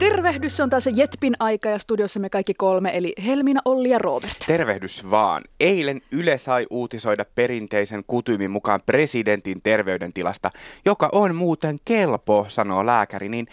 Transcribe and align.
Tervehdys, 0.00 0.56
se 0.56 0.62
on 0.62 0.70
taas 0.70 0.88
Jetpin 0.94 1.34
aika 1.38 1.68
ja 1.68 1.78
studiossa 1.78 2.20
me 2.20 2.30
kaikki 2.30 2.54
kolme, 2.54 2.90
eli 2.96 3.12
Helmiina, 3.26 3.60
Olli 3.64 3.90
ja 3.90 3.98
Robert. 3.98 4.36
Tervehdys 4.46 5.10
vaan. 5.10 5.42
Eilen 5.60 6.00
Yle 6.12 6.38
sai 6.38 6.66
uutisoida 6.70 7.24
perinteisen 7.34 8.04
kutyymin 8.06 8.50
mukaan 8.50 8.80
presidentin 8.86 9.62
terveydentilasta, 9.62 10.50
joka 10.84 11.08
on 11.12 11.34
muuten 11.34 11.78
kelpo, 11.84 12.46
sanoo 12.48 12.86
lääkäri. 12.86 13.28
Niin 13.28 13.46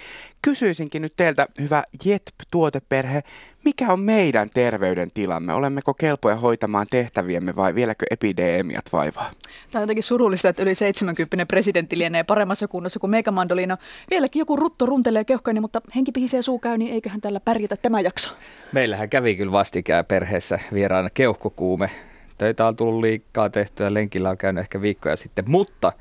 kysyisinkin 0.48 1.02
nyt 1.02 1.14
teiltä, 1.16 1.48
hyvä 1.62 1.84
Jetp-tuoteperhe, 2.06 3.24
mikä 3.66 3.94
on 3.94 4.00
meidän 4.00 4.50
terveydentilamme? 4.50 5.54
Olemmeko 5.54 5.94
kelpoja 5.94 6.36
hoitamaan 6.36 6.88
tehtäviemme 6.90 7.55
vai 7.55 7.76
vieläkö 7.76 8.05
epidemiat 8.12 8.86
vaivaa? 8.94 9.32
Tämä 9.72 9.80
on 9.80 9.84
jotenkin 9.84 10.04
surullista, 10.04 10.50
että 10.50 10.64
yli 10.64 10.76
70 10.76 11.46
presidentti 11.46 11.98
lienee 11.98 12.24
paremmassa 12.24 12.68
kunnossa 12.68 13.00
kuin 13.00 13.10
Meikä 13.12 13.32
Mandolino. 13.32 13.78
Vieläkin 14.10 14.40
joku 14.40 14.55
rutto 14.55 14.86
runtelee 14.86 15.26
keuhkoini, 15.26 15.60
mutta 15.60 15.82
henki 15.96 16.12
pihisee 16.12 16.41
suu 16.41 16.60
käy, 16.60 16.77
niin 16.77 16.94
eiköhän 16.94 17.22
tällä 17.22 17.40
pärjätä 17.40 17.76
tämä 17.82 18.02
jakso. 18.02 18.32
Meillähän 18.72 19.10
kävi 19.10 19.36
kyllä 19.36 19.52
vastikään 19.52 20.05
perheessä 20.05 20.60
vieraana 20.74 21.10
keuhkokuume. 21.14 21.90
Töitä 22.38 22.68
on 22.68 22.76
tullut 22.76 23.02
liikaa 23.02 23.50
tehtyä, 23.50 23.94
lenkillä 23.94 24.30
on 24.30 24.38
käynyt 24.38 24.62
ehkä 24.62 24.82
viikkoja 24.82 25.16
sitten, 25.16 25.46
mutta 25.48 25.94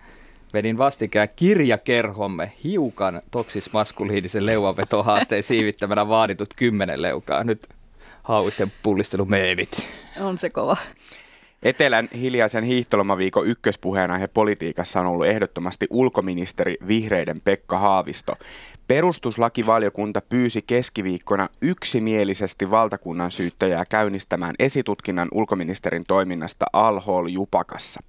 vedin 0.57 0.79
vastikään 0.79 1.29
kirjakerhomme 1.37 2.53
hiukan 2.65 3.23
toksismaskuliinisen 3.31 4.47
leuanvetohaasteen 4.47 5.43
siivittämänä 5.43 6.09
vaaditut 6.09 6.49
kymmenen 6.57 7.03
leukaa. 7.03 7.45
Nyt 7.45 7.69
hauisten 8.23 8.73
pullistelumeemit. 8.83 9.89
On 10.21 10.39
se 10.39 10.51
kova. 10.51 10.77
Etelän 11.63 12.09
hiljaisen 12.15 12.65
hiihtolomaviikon 12.65 13.47
ykköspuheenaihe 13.47 14.27
politiikassa 14.27 15.01
on 15.01 15.07
ollut 15.07 15.27
ehdottomasti 15.27 15.87
ulkoministeri 15.91 16.77
vihreiden 16.89 17.41
Pekka 17.41 17.79
Haavisto. 17.79 18.37
Perustuslakivaliokunta 18.89 20.21
pyysi 20.21 20.63
keskiviikkona 20.63 21.49
yksimielisesti 21.61 22.71
valtakunnan 22.71 23.31
syyttäjää 23.31 23.85
käynnistämään 23.85 24.55
esitutkinnan 24.59 25.29
ulkoministerin 25.33 26.05
toiminnasta 26.09 26.67
Al-Hol 26.73 27.27
Jupakassa. 27.27 28.03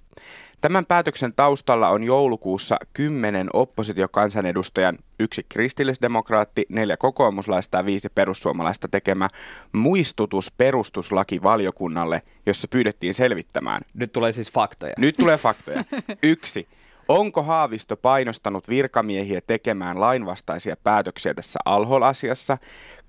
Tämän 0.60 0.86
päätöksen 0.86 1.32
taustalla 1.32 1.88
on 1.88 2.04
joulukuussa 2.04 2.76
kymmenen 2.92 3.50
oppositiokansanedustajan, 3.52 4.98
yksi 5.20 5.46
kristillisdemokraatti, 5.48 6.66
neljä 6.68 6.96
kokoomuslaista 6.96 7.76
ja 7.78 7.84
viisi 7.84 8.08
perussuomalaista 8.14 8.88
tekemä 8.88 9.28
muistutus 9.72 10.52
perustuslakivaliokunnalle, 10.52 12.22
jossa 12.46 12.68
pyydettiin 12.68 13.14
selvittämään. 13.14 13.82
Nyt 13.94 14.12
tulee 14.12 14.32
siis 14.32 14.52
faktoja. 14.52 14.92
Nyt 14.98 15.16
tulee 15.16 15.36
faktoja. 15.36 15.84
Yksi. 16.22 16.68
Onko 17.08 17.42
Haavisto 17.42 17.96
painostanut 17.96 18.68
virkamiehiä 18.68 19.40
tekemään 19.46 20.00
lainvastaisia 20.00 20.76
päätöksiä 20.84 21.34
tässä 21.34 21.58
Alhol-asiassa? 21.64 22.58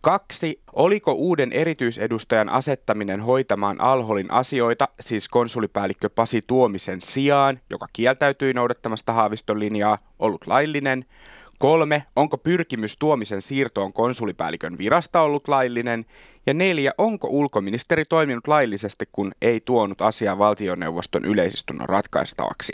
Kaksi. 0.02 0.62
Oliko 0.74 1.14
uuden 1.14 1.52
erityisedustajan 1.52 2.50
asettaminen 2.50 3.22
hoitamaan 3.22 3.82
Alholin 3.82 4.32
asioita, 4.32 4.88
siis 5.00 5.30
konsulipäällikkö 5.30 6.10
Pasi 6.10 6.42
Tuomisen 6.48 7.02
sijaan, 7.02 7.60
joka 7.70 7.88
kieltäytyi 7.94 8.54
noudattamasta 8.54 9.14
Haaviston 9.14 9.60
linjaa, 9.60 9.98
ollut 10.20 10.48
laillinen? 10.48 11.06
Kolme. 11.58 12.04
Onko 12.16 12.38
pyrkimys 12.38 12.98
Tuomisen 12.98 13.42
siirtoon 13.42 13.94
konsulipäällikön 13.94 14.78
virasta 14.78 15.22
ollut 15.22 15.48
laillinen? 15.48 16.06
Ja 16.46 16.54
neljä. 16.54 16.92
Onko 16.98 17.28
ulkoministeri 17.28 18.06
toiminut 18.06 18.48
laillisesti, 18.48 19.06
kun 19.12 19.32
ei 19.42 19.62
tuonut 19.66 20.02
asiaa 20.02 20.38
valtioneuvoston 20.38 21.26
yleisistunnon 21.26 21.90
ratkaistavaksi? 21.90 22.74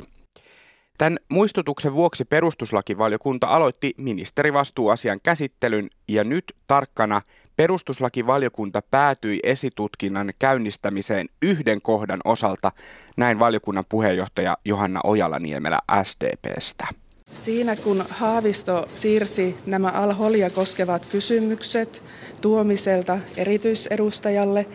Tämän 0.97 1.19
muistutuksen 1.29 1.93
vuoksi 1.93 2.25
perustuslakivaliokunta 2.25 3.47
aloitti 3.47 3.93
ministerivastuuasian 3.97 5.19
käsittelyn 5.23 5.89
ja 6.07 6.23
nyt 6.23 6.55
tarkkana 6.67 7.21
perustuslakivaliokunta 7.55 8.81
päätyi 8.91 9.39
esitutkinnan 9.43 10.33
käynnistämiseen 10.39 11.29
yhden 11.41 11.81
kohdan 11.81 12.19
osalta, 12.25 12.71
näin 13.17 13.39
valiokunnan 13.39 13.83
puheenjohtaja 13.89 14.57
Johanna 14.65 15.01
Ojala-Niemelä 15.03 15.79
SDPstä. 16.03 16.87
Siinä 17.31 17.75
kun 17.75 18.05
Haavisto 18.09 18.87
siirsi 18.93 19.55
nämä 19.65 19.89
alholia 19.89 20.49
koskevat 20.49 21.05
kysymykset 21.05 22.03
tuomiselta 22.41 23.19
erityisedustajalle, 23.37 24.65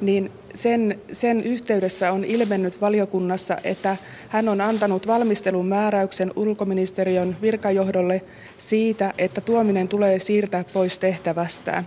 niin 0.00 0.32
sen, 0.54 1.00
sen 1.12 1.40
yhteydessä 1.44 2.12
on 2.12 2.24
ilmennyt 2.24 2.80
valiokunnassa, 2.80 3.56
että 3.64 3.96
hän 4.28 4.48
on 4.48 4.60
antanut 4.60 5.06
valmistelun 5.06 5.66
määräyksen 5.66 6.32
ulkoministeriön 6.36 7.36
virkajohdolle 7.42 8.22
siitä, 8.58 9.12
että 9.18 9.40
tuominen 9.40 9.88
tulee 9.88 10.18
siirtää 10.18 10.64
pois 10.72 10.98
tehtävästään. 10.98 11.86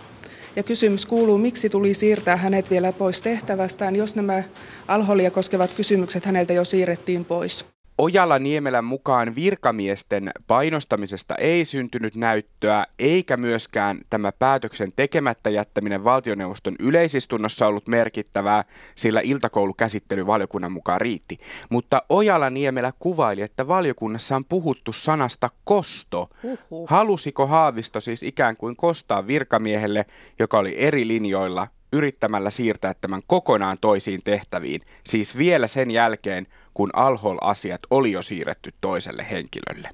Ja 0.56 0.62
kysymys 0.62 1.06
kuuluu, 1.06 1.38
miksi 1.38 1.68
tuli 1.68 1.94
siirtää 1.94 2.36
hänet 2.36 2.70
vielä 2.70 2.92
pois 2.92 3.20
tehtävästään, 3.20 3.96
jos 3.96 4.16
nämä 4.16 4.42
alholia 4.88 5.30
koskevat 5.30 5.74
kysymykset 5.74 6.24
häneltä 6.24 6.52
jo 6.52 6.64
siirrettiin 6.64 7.24
pois. 7.24 7.71
Ojala 8.02 8.38
Niemelän 8.38 8.84
mukaan 8.84 9.34
virkamiesten 9.34 10.30
painostamisesta 10.46 11.34
ei 11.34 11.64
syntynyt 11.64 12.14
näyttöä, 12.14 12.86
eikä 12.98 13.36
myöskään 13.36 14.00
tämä 14.10 14.32
päätöksen 14.32 14.92
tekemättä 14.96 15.50
jättäminen 15.50 16.04
valtioneuvoston 16.04 16.74
yleisistunnossa 16.78 17.66
ollut 17.66 17.86
merkittävää, 17.86 18.64
sillä 18.94 19.20
iltakoulukäsittely 19.20 20.26
valiokunnan 20.26 20.72
mukaan 20.72 21.00
riitti. 21.00 21.38
Mutta 21.68 22.02
Ojala 22.08 22.50
Niemelä 22.50 22.92
kuvaili, 22.98 23.42
että 23.42 23.68
valiokunnassa 23.68 24.36
on 24.36 24.44
puhuttu 24.48 24.92
sanasta 24.92 25.50
kosto. 25.64 26.30
Uhuh. 26.42 26.88
Halusiko 26.88 27.46
Haavisto 27.46 28.00
siis 28.00 28.22
ikään 28.22 28.56
kuin 28.56 28.76
kostaa 28.76 29.26
virkamiehelle, 29.26 30.06
joka 30.38 30.58
oli 30.58 30.74
eri 30.78 31.08
linjoilla, 31.08 31.68
yrittämällä 31.92 32.50
siirtää 32.50 32.94
tämän 32.94 33.22
kokonaan 33.26 33.78
toisiin 33.80 34.20
tehtäviin, 34.24 34.80
siis 35.04 35.38
vielä 35.38 35.66
sen 35.66 35.90
jälkeen, 35.90 36.46
kun 36.74 36.90
Alhol-asiat 36.92 37.80
oli 37.90 38.12
jo 38.12 38.22
siirretty 38.22 38.74
toiselle 38.80 39.26
henkilölle. 39.30 39.88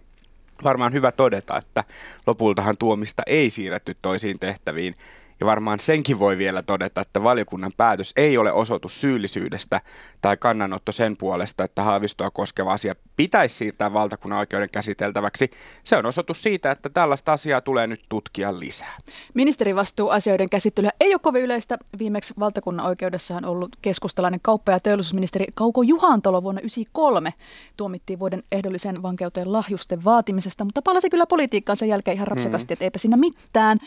Varmaan 0.65 0.93
hyvä 0.93 1.13
todeta, 1.13 1.59
että 1.59 1.85
lopultahan 2.27 2.77
tuomista 2.79 3.23
ei 3.27 3.51
siirretty 3.51 3.97
toisiin 4.03 4.39
tehtäviin, 4.39 4.95
ja 5.41 5.47
varmaan 5.47 5.81
senkin 5.81 6.19
voi 6.19 6.39
vielä 6.39 6.63
todeta, 6.63 7.01
että 7.01 7.23
valiokunnan 7.23 7.73
päätös 7.77 8.13
ei 8.17 8.39
ole 8.39 8.53
osoitus 8.53 9.01
syyllisyydestä 9.01 9.81
tai 10.21 10.37
kannanotto 10.37 10.93
sen 10.93 11.17
puolesta, 11.17 11.65
että 11.65 11.83
haavistoa 11.83 12.31
koskeva 12.31 12.73
asia 12.73 12.95
pitäisi 13.17 13.55
siirtää 13.55 13.93
valtakunnan 13.93 14.39
oikeuden 14.39 14.71
käsiteltäväksi. 14.71 15.51
Se 15.85 15.97
on 15.97 16.07
osoitus 16.07 16.43
siitä, 16.43 16.71
että 16.71 16.89
tällaista 16.89 17.33
asiaa 17.33 17.61
tulee 17.61 17.87
nyt 17.87 18.01
tutkia 18.09 18.59
lisää. 18.59 18.97
Ministerivastuuasioiden 19.35 20.51
käsittelyä 20.51 20.91
ei 21.01 21.15
ole 21.15 21.21
kovin 21.23 21.43
yleistä. 21.43 21.79
Viimeksi 21.99 22.35
valtakunnan 22.39 22.87
oikeudessa 22.87 23.37
on 23.37 23.45
ollut 23.45 23.77
keskustalainen 23.83 24.41
kauppa- 24.43 24.73
ja 24.73 24.81
teollisuusministeri 24.81 25.47
Kauko 25.55 25.83
Juhantalo 25.83 26.43
vuonna 26.43 26.61
1993 26.61 27.35
tuomittiin 27.77 28.19
vuoden 28.19 28.43
ehdollisen 28.53 29.03
vankeuteen 29.03 29.53
lahjusten 29.53 30.05
vaatimisesta, 30.05 30.65
mutta 30.65 30.83
palasi 30.83 31.11
kyllä 31.11 31.27
politiikkaan 31.27 31.77
sen 31.77 31.89
jälkeen 31.89 32.15
ihan 32.15 32.29
rapsakasti, 32.29 32.73
mm. 32.73 32.73
että 32.73 32.85
eipä 32.85 32.99
siinä 32.99 33.17
mitään. 33.17 33.79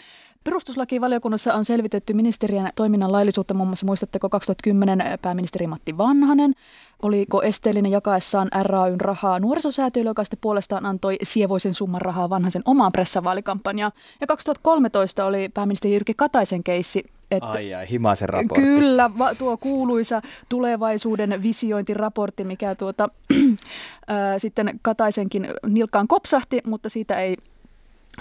Perustuslakivaliokunnassa 0.43 1.53
on 1.53 1.65
selvitetty 1.65 2.13
ministeriön 2.13 2.69
toiminnan 2.75 3.11
laillisuutta, 3.11 3.53
muun 3.53 3.67
muassa 3.67 3.85
muistatteko 3.85 4.29
2010 4.29 5.19
pääministeri 5.21 5.67
Matti 5.67 5.97
Vanhanen, 5.97 6.53
oliko 7.01 7.41
esteellinen 7.41 7.91
jakaessaan 7.91 8.47
RAYn 8.61 9.01
rahaa 9.01 9.39
nuorisosäätiölle, 9.39 10.09
joka 10.09 10.23
sitten 10.23 10.39
puolestaan 10.41 10.85
antoi 10.85 11.17
sievoisen 11.23 11.73
summan 11.73 12.01
rahaa 12.01 12.29
Vanhasen 12.29 12.61
omaan 12.65 12.91
pressavaalikampanjaan. 12.91 13.91
Ja 14.21 14.27
2013 14.27 15.25
oli 15.25 15.49
pääministeri 15.53 15.93
Jyrki 15.93 16.13
Kataisen 16.13 16.63
keissi, 16.63 17.05
että 17.31 17.47
ai 17.47 17.73
ai, 17.73 17.89
Himasen 17.89 18.29
raportti. 18.29 18.61
Kyllä, 18.61 19.11
va, 19.17 19.35
tuo 19.35 19.57
kuuluisa 19.57 20.21
tulevaisuuden 20.49 21.43
visiointiraportti, 21.43 22.43
mikä 22.43 22.75
tuota, 22.75 23.09
ää, 24.07 24.39
sitten 24.39 24.79
Kataisenkin 24.81 25.47
nilkkaan 25.67 26.07
kopsahti, 26.07 26.61
mutta 26.65 26.89
siitä 26.89 27.19
ei 27.19 27.37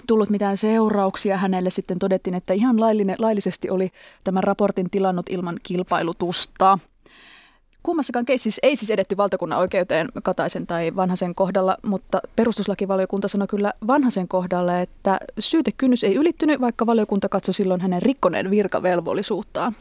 tullut 0.07 0.31
mitään 0.31 0.57
seurauksia. 0.57 1.37
Hänelle 1.37 1.71
sitten 1.71 1.99
todettiin, 1.99 2.35
että 2.35 2.55
ihan 2.55 2.81
laillinen, 2.81 3.17
laillisesti 3.19 3.71
oli 3.71 3.91
tämän 4.25 4.45
raportin 4.45 4.91
tilannut 4.91 5.27
ilman 5.31 5.57
kilpailutusta. 5.63 6.79
Kummassakaan 7.83 8.25
keississä 8.25 8.61
ei 8.63 8.77
siis 8.77 8.91
edetty 8.91 9.17
valtakunnan 9.17 9.59
oikeuteen 9.59 10.09
Kataisen 10.23 10.67
tai 10.67 10.97
Vanhasen 10.97 11.35
kohdalla, 11.35 11.77
mutta 11.87 12.21
perustuslakivaliokunta 12.37 13.29
sanoi 13.29 13.49
kyllä 13.49 13.73
Vanhasen 13.87 14.29
kohdalla, 14.29 14.81
että 14.81 15.21
syytekynnys 15.39 16.05
ei 16.05 16.15
ylittynyt, 16.15 16.61
vaikka 16.61 16.87
valiokunta 16.87 17.29
katsoi 17.29 17.55
silloin 17.55 17.81
hänen 17.81 18.03
rikkoneen 18.03 18.51
virkavelvollisuuttaan. 18.51 19.77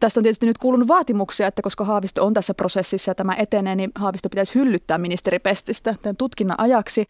Tästä 0.00 0.20
on 0.20 0.22
tietysti 0.22 0.46
nyt 0.46 0.58
kuulunut 0.58 0.88
vaatimuksia, 0.88 1.46
että 1.46 1.62
koska 1.62 1.84
Haavisto 1.84 2.26
on 2.26 2.34
tässä 2.34 2.54
prosessissa 2.54 3.10
ja 3.10 3.14
tämä 3.14 3.34
etenee, 3.34 3.74
niin 3.74 3.92
Haavisto 3.94 4.28
pitäisi 4.28 4.54
hyllyttää 4.54 4.98
ministeripestistä 4.98 5.94
tämän 6.02 6.16
tutkinnan 6.16 6.60
ajaksi. 6.60 7.06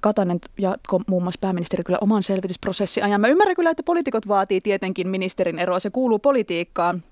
Katainen 0.00 0.40
jatko 0.58 1.00
muun 1.06 1.22
muassa 1.22 1.38
pääministeri 1.40 1.84
kyllä 1.84 1.98
oman 2.00 2.22
selvitysprosessiajan. 2.22 3.20
Mä 3.20 3.28
ymmärrän 3.28 3.56
kyllä, 3.56 3.70
että 3.70 3.82
poliitikot 3.82 4.28
vaatii 4.28 4.60
tietenkin 4.60 5.08
ministerin 5.08 5.58
eroa, 5.58 5.80
se 5.80 5.90
kuuluu 5.90 6.18
politiikkaan. 6.18 7.02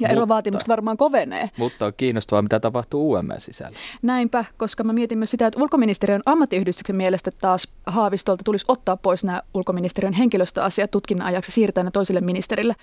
Ja 0.00 0.08
erovaatimukset 0.08 0.68
varmaan 0.68 0.96
kovenee. 0.96 1.50
Mutta 1.56 1.86
on 1.86 1.92
kiinnostavaa, 1.96 2.42
mitä 2.42 2.60
tapahtuu 2.60 3.12
UM 3.12 3.26
sisällä. 3.38 3.78
Näinpä, 4.02 4.44
koska 4.56 4.84
mä 4.84 4.92
mietin 4.92 5.18
myös 5.18 5.30
sitä, 5.30 5.46
että 5.46 5.62
ulkoministeriön 5.62 6.22
ammattiyhdistyksen 6.26 6.96
mielestä 6.96 7.30
taas 7.40 7.68
Haavistolta 7.86 8.44
tulisi 8.44 8.64
ottaa 8.68 8.96
pois 8.96 9.24
nämä 9.24 9.42
ulkoministeriön 9.54 10.12
henkilöstöasiat 10.12 10.90
tutkinnan 10.90 11.26
ajaksi 11.26 11.52
siirtää 11.52 11.84
ne 11.84 11.90
toiselle 11.90 12.20
ministerille. 12.20 12.74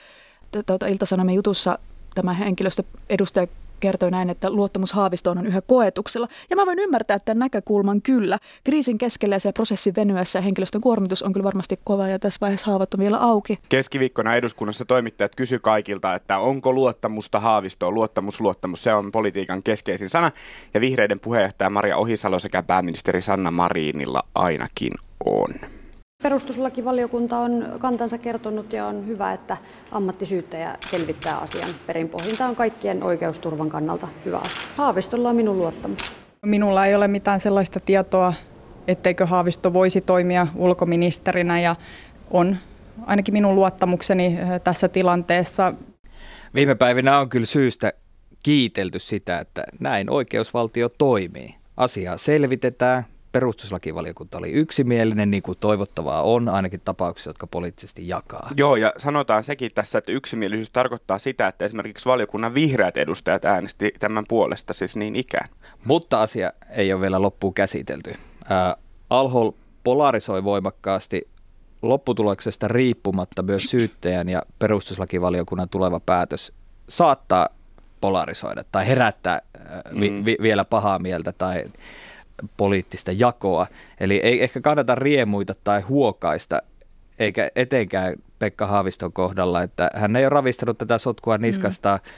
Tuota, 0.65 0.87
Ilta-Sanomien 0.87 1.35
jutussa 1.35 1.79
tämä 2.15 2.33
henkilöstöedustaja 2.33 3.47
kertoi 3.85 4.11
näin, 4.11 4.29
että 4.29 4.49
luottamus 4.49 4.93
Haavistoon 4.93 5.37
on 5.37 5.45
yhä 5.45 5.61
koetuksella. 5.61 6.27
Ja 6.49 6.55
mä 6.55 6.65
voin 6.65 6.79
ymmärtää 6.79 7.19
tämän 7.19 7.39
näkökulman 7.39 8.01
kyllä. 8.01 8.37
Kriisin 8.63 8.97
keskellä 8.97 9.37
ja 9.45 9.53
prosessin 9.53 9.95
venyessä 9.95 10.41
henkilöstön 10.41 10.81
kuormitus 10.81 11.23
on 11.23 11.33
kyllä 11.33 11.43
varmasti 11.43 11.79
kova 11.83 12.07
ja 12.07 12.19
tässä 12.19 12.37
vaiheessa 12.41 12.67
haavat 12.67 12.93
on 12.93 12.99
vielä 12.99 13.17
auki. 13.17 13.59
Keskiviikkona 13.69 14.35
eduskunnassa 14.35 14.85
toimittajat 14.85 15.35
kysy 15.35 15.59
kaikilta, 15.59 16.15
että 16.15 16.37
onko 16.37 16.73
luottamusta 16.73 17.39
Haavistoon. 17.39 17.93
Luottamus, 17.93 18.41
luottamus, 18.41 18.83
se 18.83 18.93
on 18.93 19.11
politiikan 19.11 19.63
keskeisin 19.63 20.09
sana. 20.09 20.31
Ja 20.73 20.81
vihreiden 20.81 21.19
puheenjohtaja 21.19 21.69
Maria 21.69 21.97
Ohisalo 21.97 22.39
sekä 22.39 22.63
pääministeri 22.63 23.21
Sanna 23.21 23.51
Marinilla 23.51 24.23
ainakin 24.35 24.93
on. 25.25 25.49
Perustuslakivaliokunta 26.23 27.37
on 27.37 27.75
kantansa 27.79 28.17
kertonut 28.17 28.73
ja 28.73 28.85
on 28.85 29.07
hyvä, 29.07 29.33
että 29.33 29.57
ammattisyyttäjä 29.91 30.77
selvittää 30.91 31.37
asian 31.37 31.69
perinpohjinta 31.87 32.45
on 32.45 32.55
kaikkien 32.55 33.03
oikeusturvan 33.03 33.69
kannalta 33.69 34.07
hyvä 34.25 34.37
asia. 34.37 34.61
Haavistolla 34.75 35.29
on 35.29 35.35
minun 35.35 35.57
luottamus. 35.57 36.11
Minulla 36.45 36.85
ei 36.85 36.95
ole 36.95 37.07
mitään 37.07 37.39
sellaista 37.39 37.79
tietoa, 37.79 38.33
etteikö 38.87 39.25
Haavisto 39.25 39.73
voisi 39.73 40.01
toimia 40.01 40.47
ulkoministerinä 40.55 41.59
ja 41.59 41.75
on 42.31 42.57
ainakin 43.05 43.33
minun 43.33 43.55
luottamukseni 43.55 44.25
eh, 44.25 44.61
tässä 44.63 44.87
tilanteessa. 44.87 45.73
Viime 46.55 46.75
päivinä 46.75 47.19
on 47.19 47.29
kyllä 47.29 47.45
syystä 47.45 47.93
kiitelty 48.43 48.99
sitä, 48.99 49.39
että 49.39 49.63
näin 49.79 50.09
oikeusvaltio 50.09 50.89
toimii. 50.89 51.55
Asiaa 51.77 52.17
selvitetään, 52.17 53.05
perustuslakivaliokunta 53.35 54.37
oli 54.37 54.51
yksimielinen, 54.51 55.31
niin 55.31 55.43
kuin 55.43 55.57
toivottavaa 55.59 56.21
on, 56.21 56.49
ainakin 56.49 56.81
tapauksissa, 56.85 57.29
jotka 57.29 57.47
poliittisesti 57.47 58.07
jakaa. 58.07 58.49
Joo, 58.57 58.75
ja 58.75 58.93
sanotaan 58.97 59.43
sekin 59.43 59.71
tässä, 59.75 59.97
että 59.97 60.11
yksimielisyys 60.11 60.69
tarkoittaa 60.69 61.17
sitä, 61.17 61.47
että 61.47 61.65
esimerkiksi 61.65 62.05
valiokunnan 62.05 62.53
vihreät 62.53 62.97
edustajat 62.97 63.45
äänesti 63.45 63.93
tämän 63.99 64.23
puolesta, 64.27 64.73
siis 64.73 64.95
niin 64.95 65.15
ikään. 65.15 65.49
Mutta 65.85 66.21
asia 66.21 66.51
ei 66.75 66.93
ole 66.93 67.01
vielä 67.01 67.21
loppuun 67.21 67.53
käsitelty. 67.53 68.09
Äh, 68.51 68.75
Alhol 69.09 69.51
polarisoi 69.83 70.43
voimakkaasti 70.43 71.27
lopputuloksesta 71.81 72.67
riippumatta 72.67 73.43
myös 73.43 73.63
syyttäjän 73.63 74.29
ja 74.29 74.41
perustuslakivaliokunnan 74.59 75.69
tuleva 75.69 75.99
päätös 75.99 76.53
saattaa 76.89 77.49
polarisoida 78.01 78.63
tai 78.71 78.87
herättää 78.87 79.41
vi- 79.99 80.09
mm. 80.09 80.25
vi- 80.25 80.37
vielä 80.41 80.65
pahaa 80.65 80.99
mieltä 80.99 81.31
tai 81.31 81.63
poliittista 82.57 83.11
jakoa. 83.11 83.67
Eli 83.99 84.15
ei 84.23 84.43
ehkä 84.43 84.61
kannata 84.61 84.95
riemuita 84.95 85.55
tai 85.63 85.81
huokaista, 85.81 86.61
eikä 87.19 87.49
etenkään 87.55 88.15
Pekka 88.39 88.67
Haaviston 88.67 89.13
kohdalla, 89.13 89.63
että 89.63 89.89
hän 89.95 90.15
ei 90.15 90.23
ole 90.23 90.29
ravistanut 90.29 90.77
tätä 90.77 90.97
sotkua 90.97 91.37
niskasta. 91.37 91.99
Mm. 92.03 92.09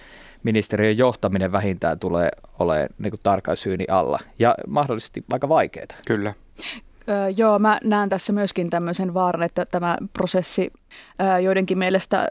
Ministeriön 0.44 0.98
johtaminen 0.98 1.52
vähintään 1.52 2.00
tulee 2.00 2.30
olemaan 2.60 2.90
niin 3.00 3.14
tarkan 3.24 3.58
syyni 3.58 3.86
alla 3.90 4.20
ja 4.40 4.56
mahdollisesti 4.68 5.24
aika 5.32 5.50
vaikeaa. 5.50 5.88
Kyllä. 6.08 6.34
Öö, 7.10 7.30
joo, 7.30 7.60
mä 7.60 7.80
näen 7.84 8.10
tässä 8.10 8.34
myöskin 8.34 8.70
tämmöisen 8.70 9.14
vaaran, 9.14 9.44
että 9.44 9.66
tämä 9.66 9.98
prosessi 10.14 10.74
öö, 11.22 11.40
joidenkin 11.40 11.78
mielestä 11.78 12.28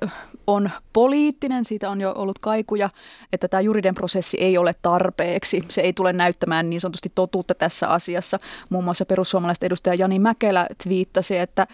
on 0.47 0.71
poliittinen, 0.93 1.65
siitä 1.65 1.91
on 1.91 2.01
jo 2.01 2.13
ollut 2.17 2.39
kaikuja, 2.39 2.91
että 3.33 3.49
tämä 3.49 3.61
juridinen 3.61 3.95
prosessi 3.95 4.37
ei 4.41 4.59
ole 4.59 4.75
tarpeeksi. 4.83 5.63
Se 5.69 5.81
ei 5.81 5.93
tule 5.93 6.13
näyttämään 6.13 6.71
niin 6.71 6.81
sanotusti 6.81 7.13
totuutta 7.15 7.55
tässä 7.55 7.89
asiassa. 7.89 8.39
Muun 8.71 8.85
muassa 8.85 9.07
perussuomalaiset 9.07 9.65
edustaja 9.65 9.95
Jani 9.95 10.19
Mäkelä 10.19 10.67
twiittasi, 10.85 11.37
että 11.37 11.67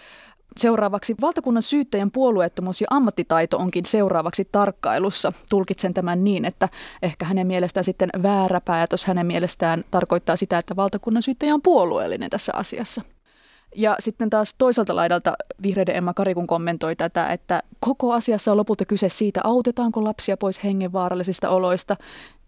Seuraavaksi 0.56 1.14
valtakunnan 1.20 1.62
syyttäjän 1.62 2.10
puolueettomuus 2.10 2.80
ja 2.80 2.86
ammattitaito 2.90 3.58
onkin 3.58 3.86
seuraavaksi 3.86 4.48
tarkkailussa. 4.52 5.32
Tulkitsen 5.50 5.94
tämän 5.94 6.24
niin, 6.24 6.44
että 6.44 6.68
ehkä 7.02 7.24
hänen 7.24 7.46
mielestään 7.46 7.84
sitten 7.84 8.10
väärä 8.22 8.60
päätös 8.60 9.04
hänen 9.04 9.26
mielestään 9.26 9.84
tarkoittaa 9.90 10.36
sitä, 10.36 10.58
että 10.58 10.76
valtakunnan 10.76 11.22
syyttäjä 11.22 11.54
on 11.54 11.62
puolueellinen 11.62 12.30
tässä 12.30 12.52
asiassa. 12.54 13.02
Ja 13.76 13.96
sitten 14.00 14.30
taas 14.30 14.54
toiselta 14.58 14.96
laidalta 14.96 15.32
vihreiden 15.62 15.96
Emma 15.96 16.14
Karikun 16.14 16.46
kommentoi 16.46 16.96
tätä, 16.96 17.32
että 17.32 17.62
koko 17.80 18.12
asiassa 18.12 18.50
on 18.50 18.56
lopulta 18.56 18.84
kyse 18.84 19.08
siitä, 19.08 19.40
autetaanko 19.44 20.04
lapsia 20.04 20.36
pois 20.36 20.64
hengenvaarallisista 20.64 21.48
oloista 21.48 21.96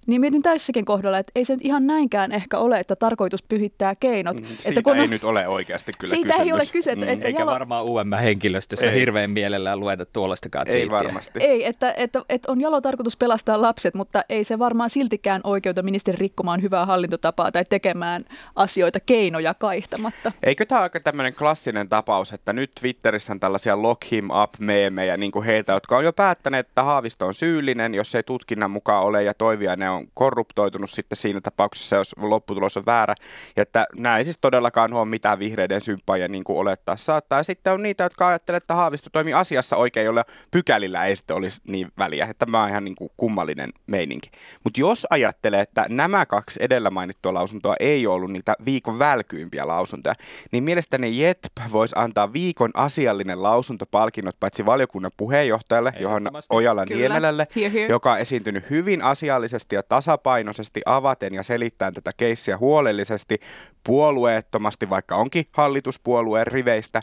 niin 0.07 0.21
mietin 0.21 0.43
tässäkin 0.43 0.85
kohdalla, 0.85 1.19
että 1.19 1.33
ei 1.35 1.45
se 1.45 1.55
nyt 1.55 1.65
ihan 1.65 1.87
näinkään 1.87 2.33
ehkä 2.33 2.59
ole, 2.59 2.79
että 2.79 2.97
tarkoitus 2.97 3.43
pyhittää 3.43 3.95
keinot. 3.95 4.41
Mm, 4.41 4.47
siitä 4.47 4.69
että 4.69 4.83
kun 4.83 4.97
ei 4.97 5.03
on, 5.03 5.11
nyt 5.11 5.25
ole 5.25 5.49
oikeasti 5.49 5.93
kyllä 5.99 6.11
Siitä 6.11 6.29
kysymys. 6.29 6.47
ei 6.47 6.53
ole 6.53 6.63
kyse. 6.73 6.97
Mm. 6.97 7.03
Että 7.03 7.27
Eikä 7.27 7.41
jalo... 7.41 7.53
varmaan 7.53 7.85
UM-henkilöstössä 7.85 8.91
ei. 8.91 9.01
hirveän 9.01 9.31
mielellään 9.31 9.81
lueta 9.81 10.07
tuollaistakaan 10.07 10.69
Ei 10.69 10.91
varmasti. 10.91 11.41
Ei, 11.43 11.67
että, 11.67 11.95
että, 11.97 12.23
että 12.29 12.53
on 12.53 12.61
jalo 12.61 12.81
tarkoitus 12.81 13.17
pelastaa 13.17 13.63
lapset, 13.63 13.95
mutta 13.95 14.25
ei 14.29 14.45
se 14.45 14.59
varmaan 14.59 14.91
siltikään 14.91 15.41
oikeuta 15.45 15.83
ministeri 15.83 16.19
rikkomaan 16.19 16.63
hyvää 16.63 16.87
hallintotapaa 16.87 17.53
tai 17.53 17.65
tekemään 17.65 18.21
asioita 18.57 19.01
keinoja 19.01 19.55
kaihtamatta. 19.55 20.33
Eikö 20.43 20.67
tämä 20.67 20.81
aika 20.81 21.01
tämmöinen 21.01 21.35
klassinen 21.35 21.89
tapaus, 21.89 22.33
että 22.33 22.53
nyt 22.53 22.71
Twitterissä 22.81 23.33
on 23.33 23.41
tällaisia 23.41 23.83
lock 23.83 24.11
him 24.13 24.29
up-meemejä 24.43 25.17
niin 25.17 25.33
kuin 25.33 25.45
heiltä, 25.45 25.73
jotka 25.73 25.97
on 25.97 26.05
jo 26.05 26.13
päättäneet, 26.13 26.69
että 26.69 26.83
Haavisto 26.83 27.27
on 27.27 27.35
syyllinen, 27.35 27.95
jos 27.95 28.15
ei 28.15 28.23
tutkinnan 28.23 28.71
mukaan 28.71 29.05
ole 29.05 29.23
ja 29.23 29.35
Toiviainen 29.35 29.91
on 29.95 30.07
korruptoitunut 30.15 30.91
sitten 30.91 31.17
siinä 31.17 31.41
tapauksessa, 31.41 31.97
jos 31.97 32.15
lopputulos 32.17 32.77
on 32.77 32.87
väärä. 32.87 33.15
Ja 33.57 33.63
että 33.63 33.87
nämä 33.97 34.19
ei 34.19 34.25
siis 34.25 34.39
todellakaan 34.41 34.93
ole 34.93 35.09
mitään 35.09 35.39
vihreiden 35.39 35.81
symppaajia 35.81 36.29
niin 36.29 36.45
kuin 36.45 36.59
olettaa 36.59 36.97
saattaa. 36.97 37.39
Ja 37.39 37.43
sitten 37.43 37.73
on 37.73 37.83
niitä, 37.83 38.05
jotka 38.05 38.29
ajattelevat, 38.29 38.63
että 38.63 38.75
Haavisto 38.75 39.11
toimii 39.13 39.35
asiassa 39.35 39.77
oikein, 39.77 40.07
jolla 40.07 40.25
pykälillä 40.51 41.05
ei 41.05 41.17
sitten 41.17 41.37
olisi 41.37 41.61
niin 41.69 41.93
väliä. 41.99 42.25
Että 42.25 42.47
tämä 42.47 42.63
on 42.63 42.69
ihan 42.69 42.85
niin 42.85 42.97
kuin 42.97 43.11
kummallinen 43.17 43.73
meininki. 43.87 44.31
Mutta 44.65 44.81
jos 44.81 45.07
ajattelee, 45.11 45.61
että 45.61 45.87
nämä 45.89 46.27
kaksi 46.27 46.59
edellä 46.63 46.91
mainittua 46.91 47.35
lausuntoa 47.35 47.77
ei 47.81 48.07
ollut 48.07 48.33
niitä 48.33 48.55
viikon 48.65 48.99
välkyimpiä 48.99 49.67
lausuntoja, 49.67 50.15
niin 50.53 50.65
mielestäni 50.65 51.21
JETP 51.21 51.57
voisi 51.73 51.95
antaa 51.99 52.33
viikon 52.33 52.71
asiallinen 52.75 53.43
lausuntopalkinnot 53.43 54.37
paitsi 54.41 54.67
valiokunnan 54.67 55.11
puheenjohtajalle, 55.17 55.93
johon 56.01 56.31
Ojala 56.51 56.85
Niemelälle, 56.85 57.47
joka 57.89 58.13
on 58.13 58.19
esiintynyt 58.19 58.71
hyvin 58.71 59.03
asiallisesti 59.03 59.75
ja 59.75 59.83
tasapainoisesti 59.89 60.83
avaten 60.87 61.35
ja 61.35 61.43
selittäen 61.43 61.95
tätä 61.95 62.11
keissiä 62.17 62.59
huolellisesti, 62.59 63.41
puolueettomasti, 63.87 64.91
vaikka 64.91 65.17
onkin 65.17 65.47
hallituspuolueen 65.53 66.47
riveistä, 66.47 67.01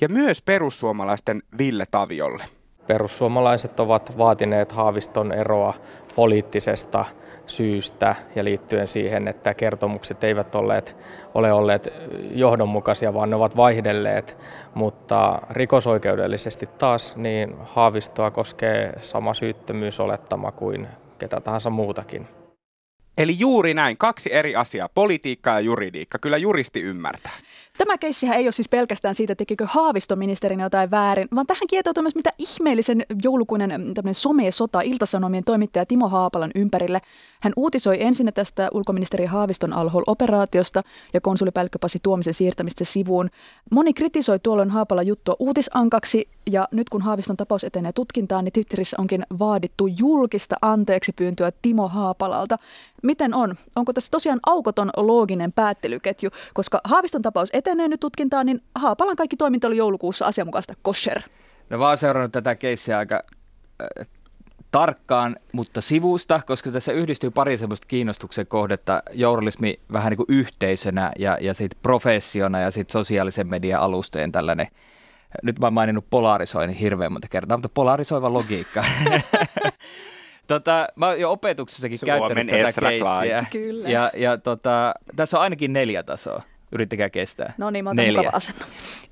ja 0.00 0.08
myös 0.08 0.42
perussuomalaisten 0.42 1.42
Ville 1.58 1.84
Taviolle. 1.90 2.44
Perussuomalaiset 2.86 3.80
ovat 3.80 4.18
vaatineet 4.18 4.72
Haaviston 4.72 5.32
eroa 5.32 5.74
poliittisesta 6.16 7.04
syystä 7.46 8.14
ja 8.34 8.44
liittyen 8.44 8.88
siihen, 8.88 9.28
että 9.28 9.54
kertomukset 9.54 10.24
eivät 10.24 10.54
olleet, 10.54 10.96
ole 11.34 11.52
olleet 11.52 11.92
johdonmukaisia, 12.30 13.14
vaan 13.14 13.30
ne 13.30 13.36
ovat 13.36 13.56
vaihdelleet. 13.56 14.36
Mutta 14.74 15.42
rikosoikeudellisesti 15.50 16.66
taas 16.66 17.16
niin 17.16 17.56
Haavistoa 17.62 18.30
koskee 18.30 18.92
sama 19.00 19.34
syyttömyysolettama 19.34 20.52
kuin 20.52 20.88
ketä 21.18 21.40
tahansa 21.40 21.70
muutakin. 21.70 22.28
Eli 23.18 23.36
juuri 23.38 23.74
näin, 23.74 23.96
kaksi 23.96 24.34
eri 24.34 24.56
asiaa, 24.56 24.88
politiikka 24.88 25.50
ja 25.50 25.60
juridiikka. 25.60 26.18
Kyllä 26.18 26.36
juristi 26.36 26.80
ymmärtää. 26.82 27.32
Tämä 27.78 27.98
keissihän 27.98 28.36
ei 28.36 28.46
ole 28.46 28.52
siis 28.52 28.68
pelkästään 28.68 29.14
siitä, 29.14 29.34
tekikö 29.34 29.66
Haavistoministerin 29.66 30.60
jotain 30.60 30.90
väärin, 30.90 31.28
vaan 31.34 31.46
tähän 31.46 31.66
kietoutuu 31.70 32.02
myös 32.02 32.14
mitä 32.14 32.30
ihmeellisen 32.38 33.02
joulukuinen 33.22 33.92
some-sota 34.12 34.80
Iltasanomien 34.80 35.44
toimittaja 35.44 35.86
Timo 35.86 36.08
Haapalan 36.08 36.50
ympärille. 36.54 37.00
Hän 37.40 37.52
uutisoi 37.56 38.02
ensin 38.02 38.30
tästä 38.34 38.68
ulkoministeri 38.72 39.26
Haaviston 39.26 39.72
Alhol-operaatiosta 39.72 40.82
ja 41.12 41.20
konsulipäällikkö 41.20 41.78
Pasi 41.78 41.98
Tuomisen 42.02 42.34
siirtämistä 42.34 42.84
sivuun. 42.84 43.30
Moni 43.70 43.92
kritisoi 43.92 44.38
tuolloin 44.38 44.70
Haapala 44.70 45.02
juttua 45.02 45.36
uutisankaksi 45.38 46.28
ja 46.50 46.68
nyt 46.70 46.88
kun 46.88 47.02
Haaviston 47.02 47.36
tapaus 47.36 47.64
etenee 47.64 47.92
tutkintaan, 47.92 48.44
niin 48.44 48.52
Twitterissä 48.52 48.96
onkin 49.00 49.26
vaadittu 49.38 49.86
julkista 49.86 50.56
anteeksi 50.62 51.12
pyyntöä 51.12 51.52
Timo 51.62 51.88
Haapalalta. 51.88 52.56
Miten 53.02 53.34
on? 53.34 53.54
Onko 53.76 53.92
tässä 53.92 54.10
tosiaan 54.10 54.40
aukoton 54.46 54.90
looginen 54.96 55.52
päättelyketju? 55.52 56.30
Koska 56.54 56.80
Haaviston 56.84 57.22
tapaus 57.22 57.48
etenee 57.52 57.88
nyt 57.88 58.00
tutkintaan, 58.00 58.46
niin 58.46 58.62
Haapalan 58.74 59.16
kaikki 59.16 59.36
toiminta 59.36 59.66
oli 59.66 59.76
joulukuussa 59.76 60.26
asianmukaista 60.26 60.74
kosher. 60.82 61.22
No 61.70 61.78
vaan 61.78 61.98
seurannut 61.98 62.32
tätä 62.32 62.54
keissiä 62.54 62.98
aika 62.98 63.22
äh, 63.82 64.06
tarkkaan, 64.70 65.36
mutta 65.52 65.80
sivusta, 65.80 66.40
koska 66.46 66.70
tässä 66.70 66.92
yhdistyy 66.92 67.30
pari 67.30 67.56
semmoista 67.56 67.86
kiinnostuksen 67.86 68.46
kohdetta, 68.46 69.02
journalismi 69.12 69.80
vähän 69.92 70.10
niin 70.10 70.16
kuin 70.16 70.26
yhteisönä 70.28 71.12
ja, 71.18 71.38
ja 71.40 71.54
sitten 71.54 71.80
professiona 71.82 72.60
ja 72.60 72.70
sitten 72.70 72.92
sosiaalisen 72.92 73.46
median 73.46 73.80
alustojen 73.80 74.32
tällainen 74.32 74.68
nyt 75.42 75.58
mä 75.58 75.66
oon 75.66 75.72
maininnut 75.72 76.10
polarisoinnin 76.10 76.76
hirveän 76.76 77.12
monta 77.12 77.28
kertaa, 77.28 77.56
mutta 77.56 77.68
polarisoiva 77.74 78.32
logiikka. 78.32 78.84
tota, 80.46 80.88
mä 80.96 81.06
oon 81.06 81.20
jo 81.20 81.32
opetuksessakin 81.32 81.98
Suomen 81.98 82.18
käyttänyt 82.18 82.46
tätä 82.46 82.80
keissiä. 82.80 83.46
Kyllä. 83.50 83.88
Ja, 83.88 84.10
ja 84.16 84.38
tota, 84.38 84.94
tässä 85.16 85.38
on 85.38 85.42
ainakin 85.42 85.72
neljä 85.72 86.02
tasoa. 86.02 86.42
Yrittäkää 86.74 87.10
kestää. 87.10 87.52
No 87.58 87.70
niin, 87.70 87.84
mä 87.84 87.90
otan 87.90 88.04
Neljä. 88.04 88.32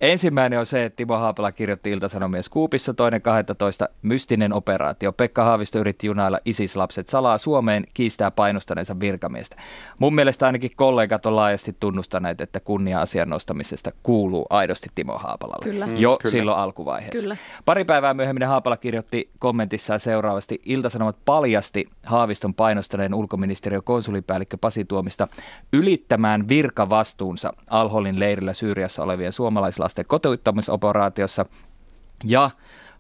Ensimmäinen 0.01 0.59
on 0.59 0.67
se, 0.67 0.85
että 0.85 0.97
Timo 0.97 1.17
Haapala 1.17 1.53
kirjoitti 1.53 1.91
Ilta-Sanomien 1.91 2.43
Skuupissa 2.43 2.95
toinen 2.95 3.23
12. 3.23 3.89
Mystinen 4.03 4.53
operaatio. 4.53 5.13
Pekka 5.13 5.45
Haavisto 5.45 5.79
yritti 5.79 6.07
junailla 6.07 6.39
ISIS-lapset 6.45 7.09
salaa 7.09 7.39
Suomeen, 7.39 7.85
kiistää 7.95 8.31
painostaneensa 8.31 9.01
virkamiestä. 9.01 9.57
Mun 10.01 10.15
mielestä 10.15 10.47
ainakin 10.47 10.71
kollegat 10.77 11.27
on 11.27 11.37
laajasti 11.37 11.77
tunnustaneet, 11.81 12.41
että 12.41 12.61
kunnia-asian 12.61 13.29
nostamisesta 13.29 13.93
kuuluu 14.03 14.47
aidosti 14.51 14.89
Timo 14.95 15.19
Haapalalle. 15.19 15.65
Kyllä. 15.65 15.87
Mm, 15.87 15.97
Jo 15.97 16.19
kyllä. 16.23 16.31
silloin 16.31 16.59
alkuvaiheessa. 16.59 17.23
Kyllä. 17.23 17.37
Pari 17.65 17.85
päivää 17.85 18.15
myöhemmin 18.15 18.49
Haapala 18.49 18.77
kirjoitti 18.77 19.31
kommentissaan 19.39 20.01
seuraavasti. 20.01 20.61
Ilta-Sanomat 20.67 21.17
paljasti 21.25 21.89
Haaviston 22.07 22.55
painostaneen 22.55 23.15
ulkoministeriön 23.15 23.83
konsulipäällikkö 23.85 24.57
Pasi 24.61 24.85
Tuomista 24.85 25.29
ylittämään 25.73 26.49
virkavastuunsa 26.49 27.52
Al-Holin 27.71 28.21
leirillä 28.21 28.53
Syyriassa 28.53 29.03
olevien 29.03 29.33
suomalaislasten 29.33 30.07
kotiuttamisoperaatiossa 30.07 31.47
ja 32.25 32.51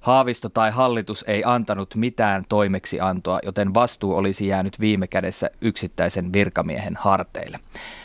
Haavisto 0.00 0.49
tai 0.49 0.71
hallitus 0.71 1.25
ei 1.28 1.42
antanut 1.47 1.94
mitään 1.94 2.44
toimeksiantoa, 2.49 3.38
joten 3.44 3.75
vastuu 3.75 4.16
olisi 4.16 4.47
jäänyt 4.47 4.80
viime 4.80 5.06
kädessä 5.06 5.50
yksittäisen 5.61 6.32
virkamiehen 6.32 6.97
harteille. 6.97 7.61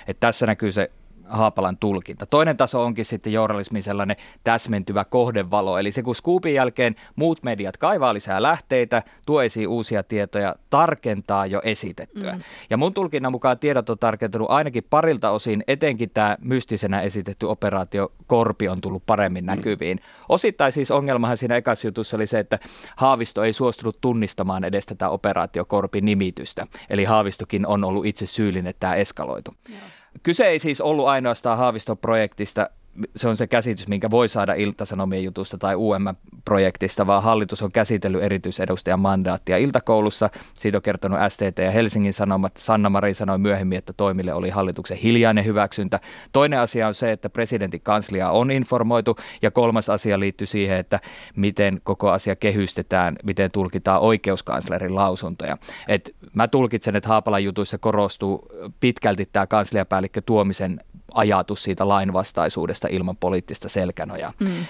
Et 0.07 0.19
tässä 0.19 0.45
näkyy 0.45 0.71
se 0.71 0.91
Haapalan 1.29 1.77
tulkinta. 1.77 2.25
Toinen 2.25 2.57
taso 2.57 2.83
onkin 2.83 3.05
sitten 3.05 3.33
journalismin 3.33 3.83
sellainen 3.83 4.15
täsmentyvä 4.43 5.05
kohdevalo, 5.05 5.77
eli 5.77 5.91
se 5.91 6.03
kun 6.03 6.15
Scoopin 6.15 6.53
jälkeen 6.53 6.95
muut 7.15 7.43
mediat 7.43 7.77
kaivaa 7.77 8.13
lisää 8.13 8.41
lähteitä, 8.41 9.03
tuo 9.25 9.41
esiin 9.41 9.67
uusia 9.67 10.03
tietoja, 10.03 10.55
tarkentaa 10.69 11.45
jo 11.45 11.61
esitettyä. 11.63 12.31
Mm. 12.31 12.41
Ja 12.69 12.77
mun 12.77 12.93
tulkinnan 12.93 13.31
mukaan 13.31 13.59
tiedot 13.59 13.89
on 13.89 13.99
tarkentunut 13.99 14.51
ainakin 14.51 14.83
parilta 14.89 15.31
osin, 15.31 15.63
etenkin 15.67 16.09
tämä 16.09 16.37
mystisenä 16.41 17.01
esitetty 17.01 17.45
operaatio 17.45 18.11
Korpi 18.27 18.69
on 18.69 18.81
tullut 18.81 19.05
paremmin 19.05 19.45
näkyviin. 19.45 19.99
Osittain 20.29 20.71
siis 20.71 20.91
ongelmahan 20.91 21.37
siinä 21.37 21.55
ekassa 21.55 21.87
jutussa 21.87 22.17
oli 22.17 22.27
se, 22.27 22.39
että 22.39 22.59
Haavisto 22.95 23.43
ei 23.43 23.53
suostunut 23.53 24.01
tunnistamaan 24.01 24.63
edes 24.63 24.85
tätä 24.85 25.09
operaatio 25.09 25.65
Korpin 25.65 26.05
nimitystä, 26.05 26.67
eli 26.89 27.03
Haavistokin 27.03 27.67
on 27.67 27.83
ollut 27.83 28.05
itse 28.05 28.25
syyllinen, 28.25 28.69
että 28.69 28.79
tämä 28.79 28.95
eskaloitu. 28.95 29.51
Joo. 29.69 29.77
Kyse 30.23 30.47
ei 30.47 30.59
siis 30.59 30.81
ollut 30.81 31.07
ainoastaan 31.07 31.57
Haaviston 31.57 31.97
projektista, 31.97 32.69
se 33.15 33.27
on 33.27 33.37
se 33.37 33.47
käsitys, 33.47 33.87
minkä 33.87 34.09
voi 34.09 34.27
saada 34.27 34.53
Ilta-Sanomien 34.53 35.23
jutusta 35.23 35.57
tai 35.57 35.75
UM-projektista, 35.75 37.07
vaan 37.07 37.23
hallitus 37.23 37.61
on 37.61 37.71
käsitellyt 37.71 38.23
erityisedustajan 38.23 38.99
mandaattia 38.99 39.57
Iltakoulussa. 39.57 40.29
Siitä 40.53 40.77
on 40.77 40.81
kertonut 40.81 41.19
STT 41.29 41.59
ja 41.59 41.71
Helsingin 41.71 42.13
Sanomat. 42.13 42.57
Sanna 42.57 42.89
Marin 42.89 43.15
sanoi 43.15 43.37
myöhemmin, 43.37 43.77
että 43.77 43.93
toimille 43.93 44.33
oli 44.33 44.49
hallituksen 44.49 44.97
hiljainen 44.97 45.45
hyväksyntä. 45.45 45.99
Toinen 46.33 46.59
asia 46.59 46.87
on 46.87 46.93
se, 46.93 47.11
että 47.11 47.29
presidentin 47.29 47.81
kanslia 47.81 48.29
on 48.31 48.51
informoitu 48.51 49.15
ja 49.41 49.51
kolmas 49.51 49.89
asia 49.89 50.19
liittyy 50.19 50.47
siihen, 50.47 50.77
että 50.77 50.99
miten 51.35 51.81
koko 51.83 52.11
asia 52.11 52.35
kehystetään, 52.35 53.15
miten 53.23 53.51
tulkitaan 53.51 54.01
oikeuskanslerin 54.01 54.95
lausuntoja. 54.95 55.57
Et 55.87 56.15
mä 56.33 56.47
tulkitsen, 56.47 56.95
että 56.95 57.09
Haapalan 57.09 57.43
jutuissa 57.43 57.77
korostuu 57.77 58.47
pitkälti 58.79 59.25
tämä 59.25 59.47
kansliapäällikkö 59.47 60.21
Tuomisen 60.25 60.79
ajatus 61.13 61.63
siitä 61.63 61.87
lainvastaisuudesta 61.87 62.87
ilman 62.91 63.17
poliittista 63.17 63.69
selkänojaa. 63.69 64.33
Mm. 64.39 64.65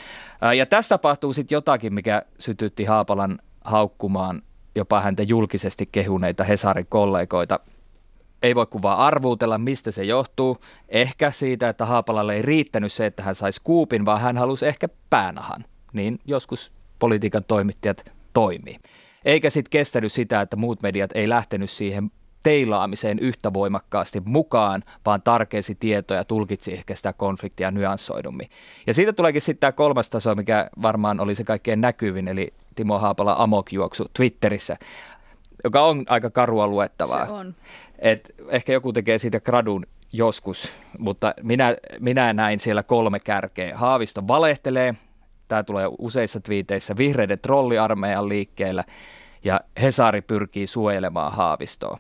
Ja 0.57 0.65
tässä 0.65 0.89
tapahtuu 0.89 1.33
sitten 1.33 1.55
jotakin, 1.55 1.93
mikä 1.93 2.21
sytytti 2.39 2.85
Haapalan 2.85 3.39
haukkumaan 3.63 4.41
jopa 4.75 5.01
häntä 5.01 5.23
julkisesti 5.23 5.89
kehuneita 5.91 6.43
Hesarin 6.43 6.85
kollegoita. 6.89 7.59
Ei 8.43 8.55
voi 8.55 8.65
kuvaa 8.65 9.07
arvuutella, 9.07 9.57
mistä 9.57 9.91
se 9.91 10.03
johtuu. 10.03 10.57
Ehkä 10.89 11.31
siitä, 11.31 11.69
että 11.69 11.85
Haapalalle 11.85 12.33
ei 12.35 12.41
riittänyt 12.41 12.93
se, 12.93 13.05
että 13.05 13.23
hän 13.23 13.35
saisi 13.35 13.61
kuupin, 13.63 14.05
vaan 14.05 14.21
hän 14.21 14.37
halusi 14.37 14.67
ehkä 14.67 14.89
päänahan. 15.09 15.65
Niin 15.93 16.19
joskus 16.25 16.71
politiikan 16.99 17.43
toimittajat 17.43 18.11
toimii. 18.33 18.77
Eikä 19.25 19.49
sitten 19.49 19.69
kestänyt 19.69 20.11
sitä, 20.11 20.41
että 20.41 20.55
muut 20.55 20.81
mediat 20.81 21.11
ei 21.13 21.29
lähtenyt 21.29 21.69
siihen 21.69 22.11
teilaamiseen 22.47 23.19
yhtä 23.19 23.53
voimakkaasti 23.53 24.21
mukaan, 24.25 24.83
vaan 25.05 25.21
tarkensi 25.21 25.75
tietoja, 25.75 26.23
tulkitsi 26.23 26.73
ehkä 26.73 26.95
sitä 26.95 27.13
konfliktia 27.13 27.71
nyanssoidummin. 27.71 28.49
Ja 28.87 28.93
siitä 28.93 29.13
tuleekin 29.13 29.41
sitten 29.41 29.59
tämä 29.59 29.71
kolmas 29.71 30.09
taso, 30.09 30.35
mikä 30.35 30.69
varmaan 30.81 31.19
oli 31.19 31.35
se 31.35 31.43
kaikkein 31.43 31.81
näkyvin, 31.81 32.27
eli 32.27 32.53
Timo 32.75 32.99
Haapala 32.99 33.35
amokjuoksu 33.39 34.05
Twitterissä, 34.13 34.77
joka 35.63 35.81
on 35.81 36.03
aika 36.09 36.29
karua 36.29 36.67
luettavaa. 36.67 37.25
Se 37.25 37.31
on. 37.31 37.55
Et 37.99 38.35
ehkä 38.49 38.73
joku 38.73 38.93
tekee 38.93 39.17
siitä 39.17 39.39
gradun 39.39 39.85
joskus, 40.11 40.71
mutta 40.99 41.33
minä, 41.43 41.75
minä 41.99 42.33
näin 42.33 42.59
siellä 42.59 42.83
kolme 42.83 43.19
kärkeä. 43.19 43.77
Haavisto 43.77 44.27
valehtelee, 44.27 44.95
tämä 45.47 45.63
tulee 45.63 45.87
useissa 45.99 46.39
twiiteissä, 46.39 46.97
vihreiden 46.97 47.39
trolliarmeijan 47.39 48.29
liikkeellä 48.29 48.83
ja 49.43 49.59
Hesari 49.81 50.21
pyrkii 50.21 50.67
suojelemaan 50.67 51.31
Haavistoa. 51.31 51.97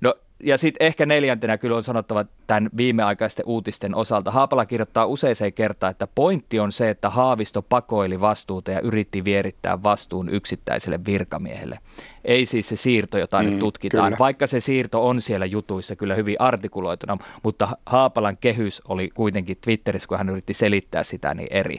No 0.00 0.14
ja 0.42 0.58
sitten 0.58 0.86
ehkä 0.86 1.06
neljäntenä 1.06 1.58
kyllä 1.58 1.76
on 1.76 1.82
sanottava 1.82 2.24
tämän 2.46 2.70
viimeaikaisten 2.76 3.46
uutisten 3.46 3.94
osalta. 3.94 4.30
Haapala 4.30 4.66
kirjoittaa 4.66 5.06
useiseen 5.06 5.52
kertaan, 5.52 5.90
että 5.90 6.06
pointti 6.14 6.60
on 6.60 6.72
se, 6.72 6.90
että 6.90 7.10
Haavisto 7.10 7.62
pakoili 7.62 8.20
vastuuta 8.20 8.70
ja 8.70 8.80
yritti 8.80 9.24
vierittää 9.24 9.82
vastuun 9.82 10.28
yksittäiselle 10.28 11.00
virkamiehelle. 11.06 11.78
Ei 12.24 12.46
siis 12.46 12.68
se 12.68 12.76
siirto, 12.76 13.18
jota 13.18 13.42
mm, 13.42 13.50
nyt 13.50 13.58
tutkitaan, 13.58 14.06
kyllä. 14.06 14.18
vaikka 14.18 14.46
se 14.46 14.60
siirto 14.60 15.08
on 15.08 15.20
siellä 15.20 15.46
jutuissa 15.46 15.96
kyllä 15.96 16.14
hyvin 16.14 16.36
artikuloituna, 16.38 17.18
mutta 17.42 17.68
Haapalan 17.86 18.36
kehys 18.36 18.82
oli 18.88 19.10
kuitenkin 19.14 19.56
Twitterissä, 19.60 20.08
kun 20.08 20.18
hän 20.18 20.28
yritti 20.28 20.54
selittää 20.54 21.02
sitä, 21.02 21.34
niin 21.34 21.48
eri. 21.50 21.78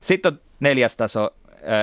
Sitten 0.00 0.32
on 0.32 0.40
neljäs 0.60 0.96
taso, 0.96 1.30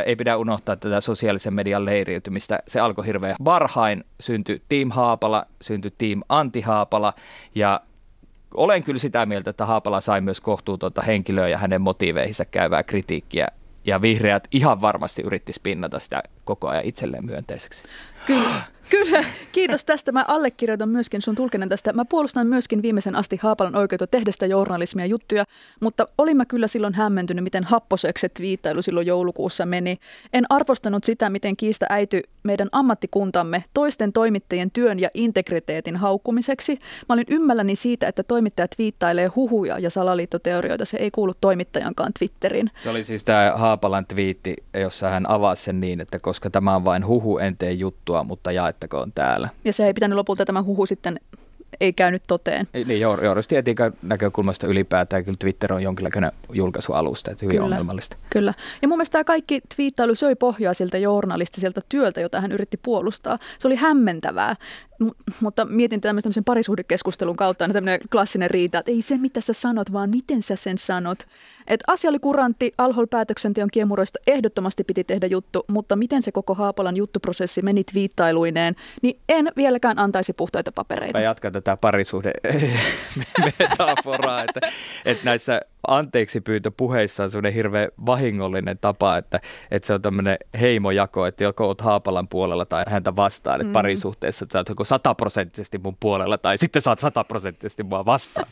ei 0.05 0.15
pidä 0.15 0.37
unohtaa 0.37 0.75
tätä 0.75 1.01
sosiaalisen 1.01 1.55
median 1.55 1.85
leiriytymistä. 1.85 2.59
Se 2.67 2.79
alkoi 2.79 3.05
hirveän 3.05 3.35
varhain, 3.45 4.03
syntyi 4.19 4.61
Team 4.69 4.91
Haapala, 4.91 5.45
syntyi 5.61 5.91
Team 5.97 6.21
Anti 6.29 6.61
Haapala 6.61 7.13
ja 7.55 7.81
olen 8.53 8.83
kyllä 8.83 8.99
sitä 8.99 9.25
mieltä, 9.25 9.49
että 9.49 9.65
Haapala 9.65 10.01
sai 10.01 10.21
myös 10.21 10.41
kohtuutonta 10.41 11.01
henkilöä 11.01 11.47
ja 11.47 11.57
hänen 11.57 11.81
motiiveihinsa 11.81 12.45
käyvää 12.45 12.83
kritiikkiä 12.83 13.47
ja 13.85 14.01
vihreät 14.01 14.47
ihan 14.51 14.81
varmasti 14.81 15.21
yritti 15.21 15.53
spinnata 15.53 15.99
sitä 15.99 16.23
koko 16.45 16.67
ajan 16.67 16.85
itselleen 16.85 17.25
myönteiseksi. 17.25 17.83
Kyllä, 18.27 18.61
kyllä. 18.89 19.23
Kiitos 19.51 19.85
tästä. 19.85 20.11
Mä 20.11 20.25
allekirjoitan 20.27 20.89
myöskin 20.89 21.21
sun 21.21 21.35
tulkinnan 21.35 21.69
tästä. 21.69 21.93
Mä 21.93 22.05
puolustan 22.05 22.47
myöskin 22.47 22.81
viimeisen 22.81 23.15
asti 23.15 23.39
Haapalan 23.41 23.75
oikeutta 23.75 24.07
tehdä 24.07 24.31
sitä 24.31 24.45
journalismia 24.45 25.05
juttuja, 25.05 25.43
mutta 25.79 26.07
olin 26.17 26.37
mä 26.37 26.45
kyllä 26.45 26.67
silloin 26.67 26.93
hämmentynyt, 26.93 27.43
miten 27.43 27.63
happoseksi 27.63 28.27
viittailu 28.39 28.81
silloin 28.81 29.07
joulukuussa 29.07 29.65
meni. 29.65 29.97
En 30.33 30.45
arvostanut 30.49 31.03
sitä, 31.03 31.29
miten 31.29 31.57
kiista 31.57 31.85
äity 31.89 32.21
meidän 32.43 32.67
ammattikuntamme 32.71 33.63
toisten 33.73 34.13
toimittajien 34.13 34.71
työn 34.71 34.99
ja 34.99 35.09
integriteetin 35.13 35.95
haukkumiseksi. 35.95 36.79
Mä 37.09 37.13
olin 37.13 37.25
ymmälläni 37.27 37.75
siitä, 37.75 38.07
että 38.07 38.23
toimittajat 38.23 38.71
viittailee 38.77 39.27
huhuja 39.27 39.79
ja 39.79 39.89
salaliittoteorioita. 39.89 40.85
Se 40.85 40.97
ei 40.97 41.11
kuulu 41.11 41.33
toimittajankaan 41.41 42.11
Twitteriin. 42.19 42.71
Se 42.77 42.89
oli 42.89 43.03
siis 43.03 43.23
tämä 43.23 43.53
Haapalan 43.55 44.05
twiitti, 44.05 44.55
jossa 44.73 45.09
hän 45.09 45.29
avasi 45.29 45.63
sen 45.63 45.79
niin, 45.79 46.01
että 46.01 46.19
koska 46.19 46.32
tämä 46.51 46.75
on 46.75 46.85
vain 46.85 47.05
huhu, 47.05 47.37
en 47.37 47.57
tee 47.57 47.71
juttua, 47.71 48.23
mutta 48.23 48.51
jaettakoon 48.51 49.11
täällä. 49.11 49.49
Ja 49.65 49.73
se 49.73 49.85
ei 49.85 49.93
pitänyt 49.93 50.15
lopulta 50.15 50.45
tämä 50.45 50.63
huhu 50.63 50.85
sitten 50.85 51.19
ei 51.79 51.93
käynyt 51.93 52.23
toteen. 52.27 52.67
Niin, 52.85 52.99
journalistietiikan 52.99 53.93
näkökulmasta 54.01 54.67
ylipäätään 54.67 55.25
kyllä 55.25 55.37
Twitter 55.39 55.73
on 55.73 55.83
jonkinlainen 55.83 56.31
julkaisualusta, 56.53 57.31
että 57.31 57.45
hyvin 57.45 57.57
kyllä, 57.57 57.65
ongelmallista. 57.65 58.17
Kyllä. 58.29 58.53
Ja 58.81 58.87
mun 58.87 58.97
mielestä 58.97 59.11
tämä 59.11 59.23
kaikki 59.23 59.61
twiittailu 59.75 60.15
söi 60.15 60.35
pohjaa 60.35 60.73
siltä 60.73 60.97
journalistiselta 60.97 61.81
työltä, 61.89 62.21
jota 62.21 62.41
hän 62.41 62.51
yritti 62.51 62.77
puolustaa. 62.83 63.37
Se 63.59 63.67
oli 63.67 63.75
hämmentävää, 63.75 64.55
mutta 65.41 65.65
mietin 65.65 66.01
tämmöisen 66.01 66.43
parisuhdekeskustelun 66.43 67.35
kautta 67.35 67.63
aina 67.63 67.73
tämmöinen 67.73 67.99
klassinen 68.11 68.49
riita, 68.49 68.77
että 68.77 68.91
ei 68.91 69.01
se 69.01 69.17
mitä 69.17 69.41
sä 69.41 69.53
sanot, 69.53 69.93
vaan 69.93 70.09
miten 70.09 70.41
sä 70.41 70.55
sen 70.55 70.77
sanot. 70.77 71.19
Et 71.67 71.83
asia 71.87 72.09
oli 72.09 72.19
kurantti, 72.19 72.71
alhol 72.77 73.05
päätöksenteon 73.09 73.69
kiemuroista 73.73 74.19
ehdottomasti 74.27 74.83
piti 74.83 75.03
tehdä 75.03 75.27
juttu, 75.27 75.63
mutta 75.69 75.95
miten 75.95 76.21
se 76.21 76.31
koko 76.31 76.53
Haapalan 76.53 76.97
juttuprosessi 76.97 77.61
meni 77.61 77.83
twiittailuineen, 77.83 78.75
niin 79.01 79.19
en 79.29 79.51
vieläkään 79.55 79.99
antaisi 79.99 80.33
puhtaita 80.33 80.71
papereita. 80.71 81.19
Mä 81.19 81.23
jatkan 81.23 81.53
tätä 81.53 81.77
parisuhde 81.81 82.31
metaforaa, 83.59 84.43
että, 84.43 84.59
että 85.05 85.25
näissä 85.25 85.61
anteeksi 85.87 86.41
pyytö 86.41 86.71
puheissa 86.77 87.23
on 87.23 87.29
semmoinen 87.29 87.53
hirveän 87.53 87.89
vahingollinen 88.05 88.77
tapa, 88.77 89.17
että, 89.17 89.39
että 89.71 89.87
se 89.87 89.93
on 89.93 90.01
tämmöinen 90.01 90.37
heimojako, 90.61 91.25
että 91.25 91.43
joko 91.43 91.67
oot 91.67 91.81
Haapalan 91.81 92.27
puolella 92.27 92.65
tai 92.65 92.83
häntä 92.87 93.15
vastaan, 93.15 93.55
että 93.55 93.67
mm. 93.67 93.73
parisuhteessa, 93.73 94.45
että 94.45 94.53
sä 94.53 94.59
oot 94.59 94.69
joko 94.69 94.83
sataprosenttisesti 94.83 95.77
mun 95.77 95.97
puolella 95.99 96.37
tai 96.37 96.57
sitten 96.57 96.81
saat 96.81 96.99
sataprosenttisesti 96.99 97.83
mua 97.83 98.05
vastaan. 98.05 98.47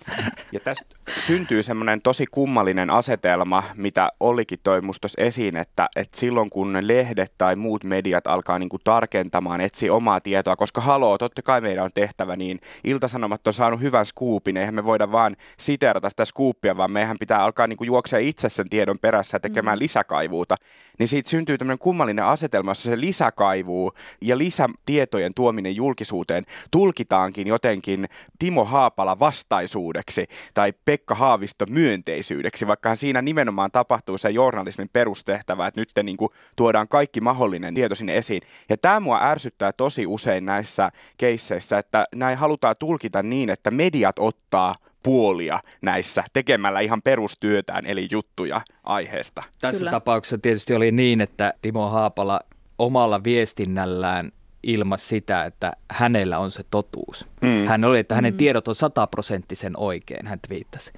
Ja 0.51 0.59
tästä 0.59 0.95
syntyy 1.19 1.63
semmoinen 1.63 2.01
tosi 2.01 2.25
kummallinen 2.31 2.89
asetelma, 2.89 3.63
mitä 3.75 4.11
Ollikin 4.19 4.59
toi 4.63 4.81
musta 4.81 5.07
esiin, 5.17 5.57
että, 5.57 5.89
että 5.95 6.19
silloin 6.19 6.49
kun 6.49 6.77
lehdet 6.81 7.33
tai 7.37 7.55
muut 7.55 7.83
mediat 7.83 8.27
alkaa 8.27 8.59
niinku 8.59 8.79
tarkentamaan, 8.79 9.61
etsiä 9.61 9.93
omaa 9.93 10.19
tietoa, 10.21 10.55
koska 10.55 10.81
haloo, 10.81 11.17
totta 11.17 11.41
kai 11.41 11.61
meidän 11.61 11.85
on 11.85 11.91
tehtävä, 11.93 12.35
niin 12.35 12.59
Iltasanomat 12.83 13.47
on 13.47 13.53
saanut 13.53 13.81
hyvän 13.81 14.05
skuupin, 14.05 14.57
eihän 14.57 14.75
me 14.75 14.85
voida 14.85 15.11
vaan 15.11 15.35
siteerata 15.59 16.09
sitä 16.09 16.25
skuuppia, 16.25 16.77
vaan 16.77 16.91
meidän 16.91 17.17
pitää 17.21 17.43
alkaa 17.43 17.67
niinku 17.67 17.83
juoksea 17.83 18.19
itse 18.19 18.49
sen 18.49 18.69
tiedon 18.69 18.99
perässä 18.99 19.35
ja 19.35 19.39
tekemään 19.39 19.77
mm. 19.77 19.81
lisäkaivuuta. 19.81 20.55
Niin 20.99 21.07
siitä 21.07 21.29
syntyy 21.29 21.57
tämmöinen 21.57 21.79
kummallinen 21.79 22.25
asetelma, 22.25 22.71
jossa 22.71 22.89
se 22.89 22.99
lisäkaivuu 22.99 23.93
ja 24.21 24.37
lisätietojen 24.37 25.33
tuominen 25.33 25.75
julkisuuteen 25.75 26.43
tulkitaankin 26.71 27.47
jotenkin 27.47 28.07
Timo 28.39 28.65
Haapala 28.65 29.19
vastaisuudeksi 29.19 30.27
tai 30.53 30.73
Pekka 30.85 31.15
Haavisto 31.15 31.65
myönteisyydeksi, 31.69 32.67
vaikka 32.67 32.95
siinä 32.95 33.21
nimenomaan 33.21 33.71
tapahtuu 33.71 34.17
se 34.17 34.29
journalismin 34.29 34.89
perustehtävä, 34.93 35.67
että 35.67 35.81
nyt 35.81 35.91
te 35.93 36.03
niin 36.03 36.17
kuin 36.17 36.29
tuodaan 36.55 36.87
kaikki 36.87 37.21
mahdollinen 37.21 37.73
tieto 37.73 37.95
sinne 37.95 38.17
esiin. 38.17 38.41
Ja 38.69 38.77
tämä 38.77 38.99
mua 38.99 39.23
ärsyttää 39.23 39.73
tosi 39.73 40.07
usein 40.07 40.45
näissä 40.45 40.91
keisseissä, 41.17 41.77
että 41.77 42.05
näin 42.15 42.37
halutaan 42.37 42.75
tulkita 42.79 43.23
niin, 43.23 43.49
että 43.49 43.71
mediat 43.71 44.19
ottaa 44.19 44.75
puolia 45.03 45.59
näissä 45.81 46.23
tekemällä 46.33 46.79
ihan 46.79 47.01
perustyötään, 47.01 47.85
eli 47.85 48.07
juttuja 48.11 48.61
aiheesta. 48.83 49.43
Tässä 49.61 49.79
Kyllä. 49.79 49.91
tapauksessa 49.91 50.37
tietysti 50.37 50.75
oli 50.75 50.91
niin, 50.91 51.21
että 51.21 51.53
Timo 51.61 51.89
Haapala 51.89 52.39
omalla 52.79 53.23
viestinnällään 53.23 54.31
ilmas 54.63 55.09
sitä, 55.09 55.45
että 55.45 55.71
hänellä 55.91 56.39
on 56.39 56.51
se 56.51 56.63
totuus. 56.71 57.27
Mm. 57.41 57.65
Hän 57.67 57.83
oli, 57.83 57.99
että 57.99 58.15
hänen 58.15 58.33
mm. 58.33 58.37
tiedot 58.37 58.67
on 58.67 58.75
sataprosenttisen 58.75 59.73
oikein, 59.77 60.27
hän 60.27 60.39
twiittasi. 60.47 60.91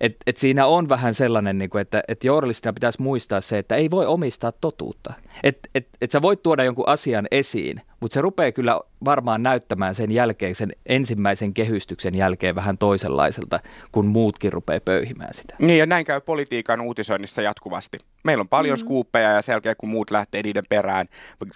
Et, 0.00 0.16
et 0.26 0.36
siinä 0.36 0.66
on 0.66 0.88
vähän 0.88 1.14
sellainen, 1.14 1.58
niin 1.58 1.70
kuin, 1.70 1.82
että 1.82 2.02
et 2.08 2.24
journalistina 2.24 2.72
pitäisi 2.72 3.02
muistaa 3.02 3.40
se, 3.40 3.58
että 3.58 3.74
ei 3.76 3.90
voi 3.90 4.06
omistaa 4.06 4.52
totuutta. 4.52 5.14
Että 5.42 5.68
et, 5.74 5.88
et 6.00 6.10
sä 6.10 6.22
voit 6.22 6.42
tuoda 6.42 6.64
jonkun 6.64 6.88
asian 6.88 7.26
esiin, 7.30 7.80
mutta 8.00 8.14
se 8.14 8.20
rupeaa 8.20 8.52
kyllä 8.52 8.80
varmaan 9.04 9.42
näyttämään 9.42 9.94
sen 9.94 10.10
jälkeen, 10.10 10.54
sen 10.54 10.72
ensimmäisen 10.86 11.54
kehystyksen 11.54 12.14
jälkeen 12.14 12.54
vähän 12.54 12.78
toisenlaiselta, 12.78 13.60
kun 13.92 14.06
muutkin 14.06 14.52
rupeaa 14.52 14.80
pöyhimään 14.84 15.34
sitä. 15.34 15.56
Niin 15.58 15.78
ja 15.78 15.86
näin 15.86 16.04
käy 16.04 16.20
politiikan 16.20 16.80
uutisoinnissa 16.80 17.42
jatkuvasti. 17.42 17.98
Meillä 18.24 18.40
on 18.40 18.48
paljon 18.48 18.74
mm-hmm. 18.74 18.86
skuuppeja 18.86 19.30
ja 19.32 19.42
sen 19.42 19.52
jälkeen 19.52 19.76
kun 19.78 19.88
muut 19.88 20.10
lähtee 20.10 20.42
niiden 20.42 20.64
perään, 20.68 21.06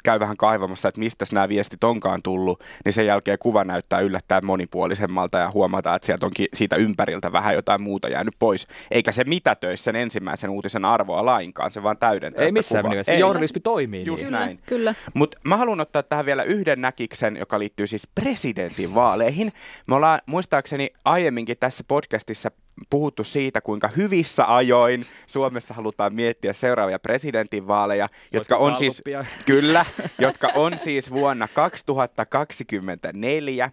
käy 0.04 0.20
vähän 0.20 0.36
kaivamassa, 0.36 0.88
että 0.88 0.98
mistä 0.98 1.24
nämä 1.32 1.48
viestit 1.48 1.84
onkaan 1.84 2.22
tullut, 2.22 2.64
niin 2.84 2.92
sen 2.92 3.06
jälkeen 3.06 3.38
kuva 3.38 3.64
näyttää 3.64 4.00
yllättäen 4.00 4.46
monipuolisemmalta 4.46 5.38
ja 5.38 5.50
huomataan, 5.50 5.96
että 5.96 6.06
sieltä 6.06 6.26
onkin 6.26 6.46
siitä 6.54 6.76
ympäriltä 6.76 7.32
vähän 7.32 7.54
jotain 7.54 7.82
muuta 7.82 8.08
jäänyt 8.08 8.34
pois. 8.38 8.66
Eikä 8.90 9.12
se 9.12 9.24
mitätöisi 9.24 9.82
sen 9.82 9.96
ensimmäisen 9.96 10.50
uutisen 10.50 10.84
arvoa 10.84 11.26
lainkaan, 11.26 11.70
se 11.70 11.82
vaan 11.82 11.98
täydentää 11.98 12.44
Ei 12.44 12.52
missään 12.52 12.84
nimessä, 12.84 13.14
journalismi 13.14 13.60
toimii 13.60 14.06
Just 14.06 14.22
niin. 14.22 14.32
näin. 14.32 14.58
Kyllä. 14.66 14.94
Mutta 15.14 15.38
mä 15.44 15.56
haluan 15.56 15.80
ottaa 15.80 16.02
tähän 16.02 16.26
vielä 16.26 16.42
yhden 16.42 16.80
näkiksen, 16.80 17.31
joka 17.36 17.58
liittyy 17.58 17.86
siis 17.86 18.08
presidentin 18.14 18.94
vaaleihin. 18.94 19.52
Me 19.86 19.94
ollaan 19.94 20.20
muistaakseni 20.26 20.90
aiemminkin 21.04 21.56
tässä 21.60 21.84
podcastissa 21.88 22.50
puhuttu 22.90 23.24
siitä, 23.24 23.60
kuinka 23.60 23.88
hyvissä 23.88 24.54
ajoin 24.54 25.06
Suomessa 25.26 25.74
halutaan 25.74 26.14
miettiä 26.14 26.52
seuraavia 26.52 26.98
presidentinvaaleja, 26.98 28.08
jotka 28.32 28.56
on 28.56 28.76
siis, 28.76 29.02
kyllä, 29.46 29.84
jotka 30.18 30.48
on 30.54 30.78
siis 30.78 31.10
vuonna 31.10 31.48
2024. 31.48 33.70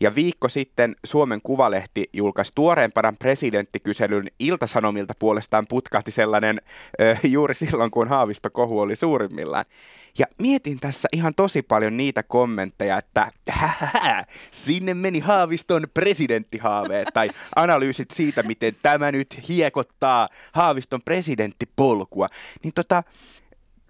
Ja 0.00 0.14
viikko 0.14 0.48
sitten 0.48 0.96
Suomen 1.04 1.40
Kuvalehti 1.42 2.10
julkaisi 2.12 2.52
tuoreempana 2.54 3.14
presidenttikyselyn 3.18 4.30
Iltasanomilta 4.38 5.14
puolestaan 5.18 5.66
putkahti 5.66 6.10
sellainen 6.10 6.60
ö, 7.00 7.16
juuri 7.28 7.54
silloin, 7.54 7.90
kun 7.90 8.08
Haavisto 8.08 8.50
kohu 8.50 8.80
oli 8.80 8.96
suurimmillaan. 8.96 9.64
Ja 10.18 10.26
mietin 10.38 10.80
tässä 10.80 11.08
ihan 11.12 11.34
tosi 11.34 11.62
paljon 11.62 11.96
niitä 11.96 12.22
kommentteja, 12.22 12.98
että 12.98 13.32
sinne 14.50 14.94
meni 14.94 15.18
Haaviston 15.18 15.86
presidenttihaaveet 15.94 17.08
tai 17.14 17.30
analyysit 17.56 18.10
siitä, 18.10 18.42
miten 18.42 18.76
tämä 18.82 19.12
nyt 19.12 19.48
hiekottaa 19.48 20.28
Haaviston 20.52 21.00
presidenttipolkua. 21.04 22.28
Niin 22.62 22.74
tota, 22.74 23.02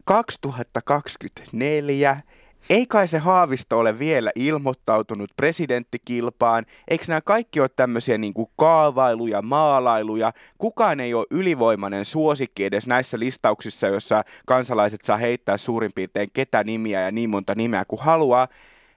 2024 0.04 2.22
ei 2.70 2.86
kai 2.86 3.08
se 3.08 3.18
Haavisto 3.18 3.78
ole 3.78 3.98
vielä 3.98 4.30
ilmoittautunut 4.34 5.30
presidenttikilpaan? 5.36 6.66
Eikö 6.88 7.04
nämä 7.08 7.20
kaikki 7.20 7.60
ole 7.60 7.68
tämmöisiä 7.76 8.18
niin 8.18 8.34
kuin 8.34 8.50
kaavailuja, 8.56 9.42
maalailuja? 9.42 10.32
Kukaan 10.58 11.00
ei 11.00 11.14
ole 11.14 11.26
ylivoimainen 11.30 12.04
suosikki 12.04 12.64
edes 12.64 12.86
näissä 12.86 13.18
listauksissa, 13.18 13.86
joissa 13.86 14.24
kansalaiset 14.46 15.00
saa 15.04 15.16
heittää 15.16 15.56
suurin 15.56 15.90
piirtein 15.94 16.28
ketä 16.32 16.64
nimiä 16.64 17.00
ja 17.00 17.10
niin 17.10 17.30
monta 17.30 17.54
nimeä 17.56 17.84
kuin 17.84 18.02
haluaa. 18.02 18.48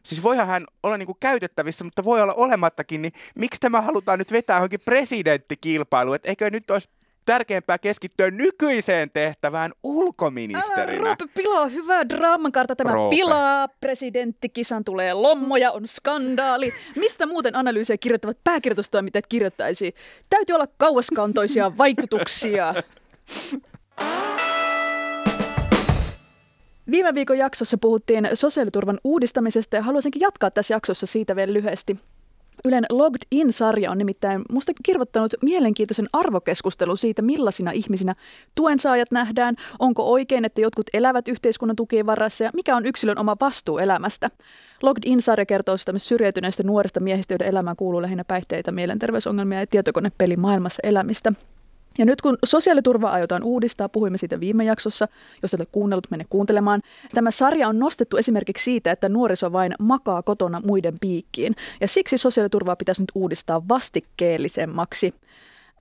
Siis 0.04 0.24
voihan 0.24 0.48
hän 0.48 0.66
olla 0.84 1.06
kuin 1.06 1.18
käytettävissä, 1.20 1.84
mutta 1.84 2.04
voi 2.04 2.22
olla 2.22 2.34
olemattakin, 2.34 3.02
niin 3.02 3.14
miksi 3.36 3.62
tämä 3.62 3.82
halutaan 3.82 4.20
nyt 4.20 4.32
vetää 4.32 4.58
johonkin 4.58 4.80
presidenttikilpailuun? 4.86 6.16
Et 6.16 6.26
eikö 6.26 6.50
nyt 6.50 6.72
olisi 6.72 6.90
tärkeämpää 7.26 7.78
keskittyä 7.78 8.32
nykyiseen 8.32 9.10
tehtävään 9.10 9.72
ulkoministerinä. 9.84 11.00
Älä 11.00 11.06
Roope 11.06 11.26
pilaa 11.34 11.68
hyvää 11.68 12.10
draamankarta. 12.10 12.76
Tämä 12.76 12.92
Roope. 12.92 13.16
pilaa 13.16 13.68
presidenttikisan 13.68 14.84
tulee 14.84 15.14
lommoja, 15.14 15.72
on 15.72 15.88
skandaali. 15.88 16.72
Mistä 16.96 17.26
muuten 17.26 17.56
analyysiä 17.56 17.98
kirjoittavat 17.98 18.38
pääkirjoitustoimittajat 18.44 19.28
kirjoittaisi? 19.28 19.96
Täytyy 20.30 20.54
olla 20.54 20.68
kauaskantoisia 20.78 21.72
vaikutuksia. 21.78 22.74
Viime 26.92 27.14
viikon 27.14 27.38
jaksossa 27.38 27.78
puhuttiin 27.78 28.30
sosiaaliturvan 28.34 29.00
uudistamisesta 29.04 29.76
ja 29.76 29.82
haluaisinkin 29.82 30.20
jatkaa 30.20 30.52
tässä 30.52 30.74
jaksossa 30.74 31.06
siitä 31.06 31.36
vielä 31.36 31.54
lyhyesti. 31.54 31.98
Ylen 32.66 32.86
Logged 32.90 33.22
In-sarja 33.32 33.92
on 33.92 33.98
nimittäin 33.98 34.42
musta 34.52 34.72
kirvoittanut 34.84 35.34
mielenkiintoisen 35.42 36.10
arvokeskustelun 36.14 36.98
siitä, 36.98 37.22
millaisina 37.22 37.72
ihmisinä 37.72 38.14
tuensaajat 38.56 39.12
nähdään, 39.12 39.56
onko 39.80 40.12
oikein, 40.12 40.46
että 40.46 40.62
jotkut 40.62 40.90
elävät 40.94 41.28
yhteiskunnan 41.28 41.76
tukien 41.76 42.06
varassa 42.06 42.44
ja 42.44 42.52
mikä 42.54 42.76
on 42.76 42.86
yksilön 42.86 43.20
oma 43.20 43.38
vastuu 43.42 43.78
elämästä. 43.78 44.30
Logged 44.82 45.04
In-sarja 45.06 45.46
kertoo 45.46 45.78
sitä 45.78 45.94
syrjäytyneistä 45.98 46.64
nuorista 46.64 47.00
miehistä, 47.00 47.34
joiden 47.34 47.48
elämään 47.48 47.76
kuuluu 47.76 48.02
lähinnä 48.02 48.24
päihteitä, 48.24 48.72
mielenterveysongelmia 48.72 49.60
ja 49.60 49.68
tietokonepeli 49.68 50.38
maailmassa 50.38 50.80
elämistä. 50.84 51.34
Ja 51.98 52.06
nyt 52.06 52.22
kun 52.22 52.38
sosiaaliturva 52.46 53.10
aiotaan 53.10 53.44
uudistaa, 53.44 53.90
puhuimme 53.90 54.18
siitä 54.18 54.40
viime 54.40 54.64
jaksossa, 54.64 55.08
jos 55.42 55.54
et 55.54 55.70
kuunnellut, 55.72 56.12
mene 56.12 56.26
kuuntelemaan. 56.30 56.82
Tämä 57.14 57.32
sarja 57.32 57.68
on 57.68 57.80
nostettu 57.80 58.18
esimerkiksi 58.18 58.64
siitä, 58.64 58.92
että 58.92 59.10
nuoriso 59.10 59.52
vain 59.52 59.76
makaa 59.80 60.24
kotona 60.24 60.62
muiden 60.66 61.00
piikkiin. 61.02 61.56
Ja 61.82 61.88
siksi 61.88 62.18
sosiaaliturvaa 62.18 62.76
pitäisi 62.76 63.02
nyt 63.02 63.12
uudistaa 63.16 63.68
vastikkeellisemmaksi. 63.68 65.14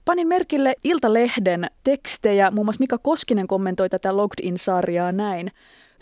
Panin 0.04 0.28
merkille 0.28 0.74
Iltalehden 0.84 1.66
tekstejä, 1.84 2.50
muun 2.50 2.66
muassa 2.66 2.80
Mika 2.80 2.98
Koskinen 2.98 3.46
kommentoi 3.46 3.88
tätä 3.88 4.16
Logged 4.16 4.38
In-sarjaa 4.42 5.12
näin. 5.12 5.50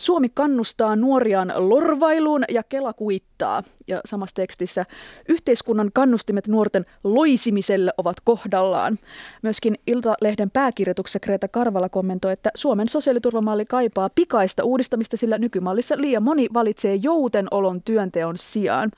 Suomi 0.00 0.28
kannustaa 0.28 0.96
nuoriaan 0.96 1.52
lorvailuun 1.56 2.44
ja 2.48 2.62
Kela 2.62 2.92
kuittaa. 2.92 3.62
Ja 3.86 4.00
samassa 4.04 4.34
tekstissä 4.34 4.84
yhteiskunnan 5.28 5.90
kannustimet 5.94 6.48
nuorten 6.48 6.84
loisimiselle 7.04 7.90
ovat 7.98 8.16
kohdallaan. 8.24 8.98
Myöskin 9.42 9.74
Iltalehden 9.86 10.50
pääkirjoituksessa 10.50 11.20
Kreta 11.20 11.48
Karvala 11.48 11.88
kommentoi, 11.88 12.32
että 12.32 12.50
Suomen 12.54 12.88
sosiaaliturvamalli 12.88 13.64
kaipaa 13.64 14.10
pikaista 14.14 14.64
uudistamista, 14.64 15.16
sillä 15.16 15.38
nykymallissa 15.38 15.94
liian 15.98 16.22
moni 16.22 16.48
valitsee 16.54 16.94
joutenolon 16.94 17.82
työnteon 17.82 18.38
sijaan. 18.38 18.90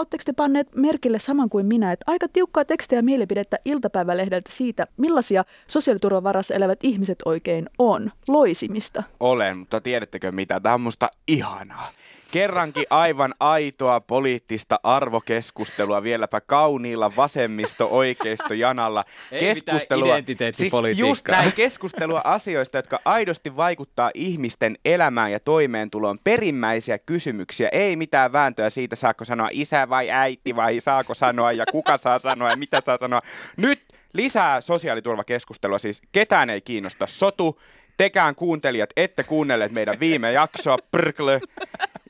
Oletteko 0.00 0.22
te 0.26 0.32
panneet 0.32 0.74
merkille 0.76 1.18
saman 1.18 1.50
kuin 1.50 1.66
minä, 1.66 1.92
että 1.92 2.04
aika 2.06 2.28
tiukkaa 2.28 2.64
tekstiä 2.64 2.98
ja 2.98 3.02
mielipidettä 3.02 3.58
iltapäivälehdeltä 3.64 4.50
siitä, 4.52 4.86
millaisia 4.96 5.44
sosiaaliturvan 5.66 6.22
varassa 6.22 6.54
elävät 6.54 6.78
ihmiset 6.82 7.18
oikein 7.24 7.66
on, 7.78 8.10
loisimista? 8.28 9.02
Olen, 9.20 9.58
mutta 9.58 9.80
tiedättekö 9.80 10.32
mitä? 10.32 10.60
Tämä 10.60 10.74
on 10.74 10.80
musta 10.80 11.10
ihanaa 11.28 11.88
kerrankin 12.30 12.84
aivan 12.90 13.34
aitoa 13.40 14.00
poliittista 14.00 14.80
arvokeskustelua 14.82 16.02
vieläpä 16.02 16.40
kauniilla 16.40 17.12
vasemmisto-oikeisto-janalla. 17.16 19.04
Ei 19.32 19.40
keskustelua, 19.40 20.14
siis 20.52 20.98
just 20.98 21.28
näin 21.28 21.52
keskustelua 21.52 22.20
asioista, 22.24 22.78
jotka 22.78 23.00
aidosti 23.04 23.56
vaikuttaa 23.56 24.10
ihmisten 24.14 24.78
elämään 24.84 25.32
ja 25.32 25.40
toimeentuloon. 25.40 26.18
Perimmäisiä 26.24 26.98
kysymyksiä, 26.98 27.68
ei 27.72 27.96
mitään 27.96 28.32
vääntöä 28.32 28.70
siitä, 28.70 28.96
saako 28.96 29.24
sanoa 29.24 29.48
isä 29.50 29.88
vai 29.88 30.10
äiti 30.10 30.56
vai 30.56 30.80
saako 30.80 31.14
sanoa 31.14 31.52
ja 31.52 31.66
kuka 31.72 31.98
saa 31.98 32.18
sanoa 32.18 32.50
ja 32.50 32.56
mitä 32.56 32.80
saa 32.80 32.98
sanoa. 32.98 33.22
Nyt 33.56 33.80
lisää 34.12 34.60
sosiaaliturvakeskustelua, 34.60 35.78
siis 35.78 36.02
ketään 36.12 36.50
ei 36.50 36.60
kiinnosta 36.60 37.06
sotu, 37.06 37.60
tekään 38.00 38.34
kuuntelijat 38.34 38.90
ette 38.96 39.22
kuunnelleet 39.22 39.72
meidän 39.72 40.00
viime 40.00 40.32
jaksoa, 40.32 40.76
prklö. 40.90 41.40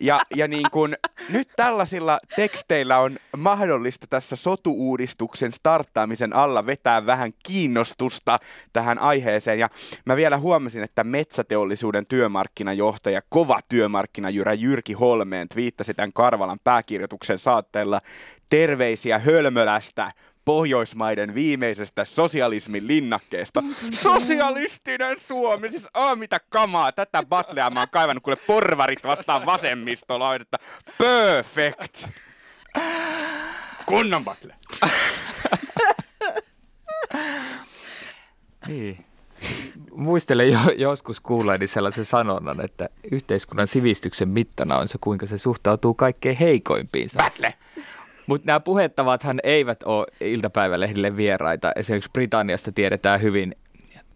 Ja, 0.00 0.18
ja 0.37 0.48
niin 0.48 0.66
kun, 0.72 0.96
nyt 1.29 1.48
tällaisilla 1.57 2.20
teksteillä 2.37 2.98
on 2.98 3.16
mahdollista 3.37 4.07
tässä 4.11 4.37
sotuuudistuksen 4.37 5.53
starttaamisen 5.53 6.37
alla 6.37 6.66
vetää 6.66 7.07
vähän 7.07 7.31
kiinnostusta 7.46 8.38
tähän 8.72 8.98
aiheeseen. 8.98 9.59
Ja 9.59 9.68
mä 10.05 10.16
vielä 10.16 10.38
huomasin, 10.38 10.83
että 10.83 11.05
metsäteollisuuden 11.05 12.07
työmarkkinajohtaja, 12.07 13.22
kova 13.29 13.61
työmarkkinajyrä 13.68 14.53
Jyrki 14.53 14.92
Holmeen 14.92 15.48
twiittasi 15.48 15.94
tämän 15.94 16.12
Karvalan 16.12 16.59
pääkirjoituksen 16.64 17.38
saatteella 17.38 18.00
terveisiä 18.48 19.18
Hölmölästä 19.18 20.12
Pohjoismaiden 20.44 21.35
viimeisestä 21.35 22.05
sosialismin 22.05 22.87
linnakkeesta. 22.87 23.62
Sosialistinen 23.90 25.18
Suomi, 25.18 25.70
siis 25.70 25.88
oh, 25.94 26.16
mitä 26.16 26.40
kamaa, 26.48 26.92
tätä 26.92 27.22
batlea 27.29 27.70
mä 27.70 27.81
oon 27.81 27.88
kaivannut 27.90 28.24
kuule 28.24 28.37
porvarit 28.46 29.05
vastaan 29.05 29.46
vasemmistolaidetta. 29.46 30.59
Perfect! 30.98 32.07
Kunnon 33.87 34.24
battle. 34.24 34.55
Niin. 38.68 39.05
Muistelen 39.90 40.50
jo, 40.50 40.59
joskus 40.76 41.20
kuulleeni 41.20 41.66
sellaisen 41.66 42.05
sanonnan, 42.05 42.64
että 42.64 42.88
yhteiskunnan 43.12 43.66
sivistyksen 43.66 44.29
mittana 44.29 44.79
on 44.79 44.88
se, 44.88 44.98
kuinka 45.00 45.26
se 45.26 45.38
suhtautuu 45.38 45.94
kaikkein 45.94 46.37
heikoimpiinsa. 46.37 47.18
Battle! 47.18 47.55
Mutta 48.30 48.46
nämä 48.46 48.60
puhettavathan 48.60 49.40
eivät 49.42 49.82
ole 49.82 50.06
iltapäivälehdille 50.20 51.16
vieraita. 51.16 51.72
Esimerkiksi 51.76 52.10
Britanniasta 52.12 52.72
tiedetään 52.72 53.22
hyvin 53.22 53.56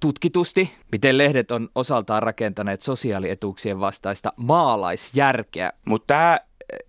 tutkitusti, 0.00 0.70
miten 0.92 1.18
lehdet 1.18 1.50
on 1.50 1.68
osaltaan 1.74 2.22
rakentaneet 2.22 2.80
sosiaalietuuksien 2.80 3.80
vastaista 3.80 4.32
maalaisjärkeä. 4.36 5.72
Mutta 5.84 6.06
tämä 6.06 6.40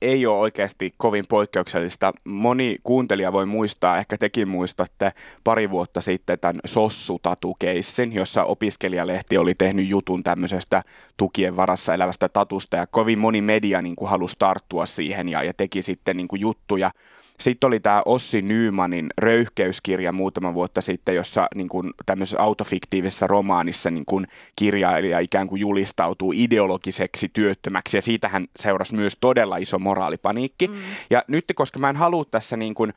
ei 0.02 0.26
ole 0.26 0.40
oikeasti 0.40 0.94
kovin 0.98 1.26
poikkeuksellista. 1.30 2.14
Moni 2.24 2.78
kuuntelija 2.84 3.34
voi 3.34 3.46
muistaa, 3.46 3.98
ehkä 3.98 4.18
tekin 4.18 4.48
muistatte 4.48 5.12
pari 5.44 5.70
vuotta 5.72 6.02
sitten 6.02 6.40
tämän 6.40 6.60
Sossu-tatukeissin, 6.66 8.14
jossa 8.14 8.44
opiskelijalehti 8.44 9.38
oli 9.38 9.56
tehnyt 9.56 9.88
jutun 9.88 10.24
tämmöisestä 10.24 10.84
tukien 11.18 11.56
varassa 11.56 11.94
elävästä 11.94 12.30
tatusta 12.30 12.78
ja 12.78 12.88
kovin 12.88 13.20
moni 13.20 13.42
media 13.42 13.82
niin 13.82 13.96
kuin 13.96 14.10
halusi 14.10 14.36
tarttua 14.40 14.86
siihen 14.86 15.30
ja, 15.30 15.44
ja 15.44 15.54
teki 15.54 15.82
sitten 15.82 16.18
niin 16.18 16.28
kuin 16.28 16.40
juttuja. 16.40 16.92
Sitten 17.40 17.68
oli 17.68 17.80
tämä 17.80 18.02
Ossi 18.06 18.42
Nymanin 18.42 19.08
röyhkeyskirja 19.18 20.12
muutama 20.12 20.54
vuotta 20.54 20.82
sitten, 20.82 21.16
jossa 21.16 21.48
niin 21.56 21.70
kuin 21.70 21.94
tämmöisessä 22.06 22.42
autofiktiivisessa 22.42 23.28
romaanissa 23.28 23.92
niin 23.92 24.06
kuin 24.06 24.28
kirjailija 24.56 25.20
ikään 25.20 25.48
kuin 25.48 25.60
julistautuu 25.60 26.34
ideologiseksi 26.36 27.30
työttömäksi 27.34 27.98
ja 27.98 28.02
siitähän 28.02 28.48
seurasi 28.56 28.96
myös 28.96 29.18
todella 29.22 29.58
iso 29.58 29.80
moraalipaniikki. 29.80 30.68
Mm. 30.68 30.74
Ja 31.10 31.24
nyt, 31.28 31.46
koska 31.56 31.80
mä 31.80 31.90
en 31.90 31.96
halua 31.96 32.26
tässä 32.26 32.58
niin 32.58 32.74
kuin 32.74 32.94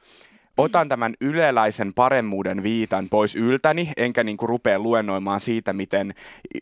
otan 0.57 0.89
tämän 0.89 1.15
yleläisen 1.21 1.95
paremmuuden 1.95 2.63
viitan 2.63 3.09
pois 3.09 3.35
yltäni, 3.35 3.93
enkä 3.97 4.25
niin 4.25 4.37
kuin 4.37 4.49
rupea 4.49 4.79
luennoimaan 4.79 5.41
siitä, 5.41 5.73
miten 5.73 6.15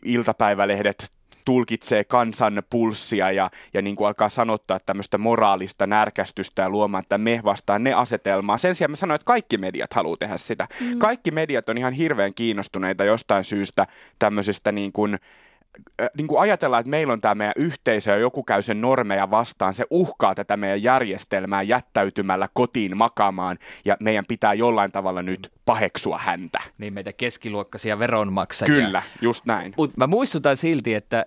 iltapäivälehdet 0.03 1.11
tulkitsee 1.47 2.03
kansan 2.03 2.63
pulssia 2.69 3.31
ja, 3.31 3.51
ja 3.73 3.81
niin 3.81 3.95
kuin 3.95 4.07
alkaa 4.07 4.29
sanottaa 4.29 4.79
tämmöistä 4.85 5.17
moraalista 5.17 5.87
närkästystä 5.87 6.61
ja 6.61 6.69
luomaan, 6.69 7.01
että 7.01 7.17
me 7.17 7.41
vastaan 7.43 7.83
ne 7.83 7.93
asetelmaa. 7.93 8.57
Sen 8.57 8.75
sijaan 8.75 8.91
mä 8.91 8.95
sanoin, 8.95 9.15
että 9.15 9.25
kaikki 9.25 9.57
mediat 9.57 9.93
haluaa 9.93 10.17
tehdä 10.17 10.37
sitä. 10.37 10.67
Mm. 10.81 10.99
Kaikki 10.99 11.31
mediat 11.31 11.69
on 11.69 11.77
ihan 11.77 11.93
hirveän 11.93 12.33
kiinnostuneita 12.33 13.03
jostain 13.03 13.43
syystä 13.43 13.87
tämmöisestä 14.19 14.71
niin 14.71 14.91
kuin, 14.91 15.19
niin 16.17 16.27
kuin 16.27 16.41
ajatellaan, 16.41 16.81
että 16.81 16.89
meillä 16.89 17.13
on 17.13 17.21
tämä 17.21 17.35
meidän 17.35 17.53
yhteisö 17.55 18.11
ja 18.11 18.17
joku 18.17 18.43
käy 18.43 18.61
sen 18.61 18.81
normeja 18.81 19.31
vastaan, 19.31 19.73
se 19.73 19.85
uhkaa 19.89 20.35
tätä 20.35 20.57
meidän 20.57 20.83
järjestelmää 20.83 21.61
jättäytymällä 21.61 22.49
kotiin 22.53 22.97
makaamaan 22.97 23.57
ja 23.85 23.97
meidän 23.99 24.25
pitää 24.27 24.53
jollain 24.53 24.91
tavalla 24.91 25.21
nyt 25.21 25.51
paheksua 25.65 26.17
häntä. 26.17 26.59
Niin 26.77 26.93
meitä 26.93 27.13
keskiluokkaisia 27.13 27.99
veronmaksajia. 27.99 28.85
Kyllä, 28.85 29.03
just 29.21 29.45
näin. 29.45 29.73
Mut 29.77 29.97
mä 29.97 30.07
muistutan 30.07 30.57
silti, 30.57 30.93
että 30.93 31.25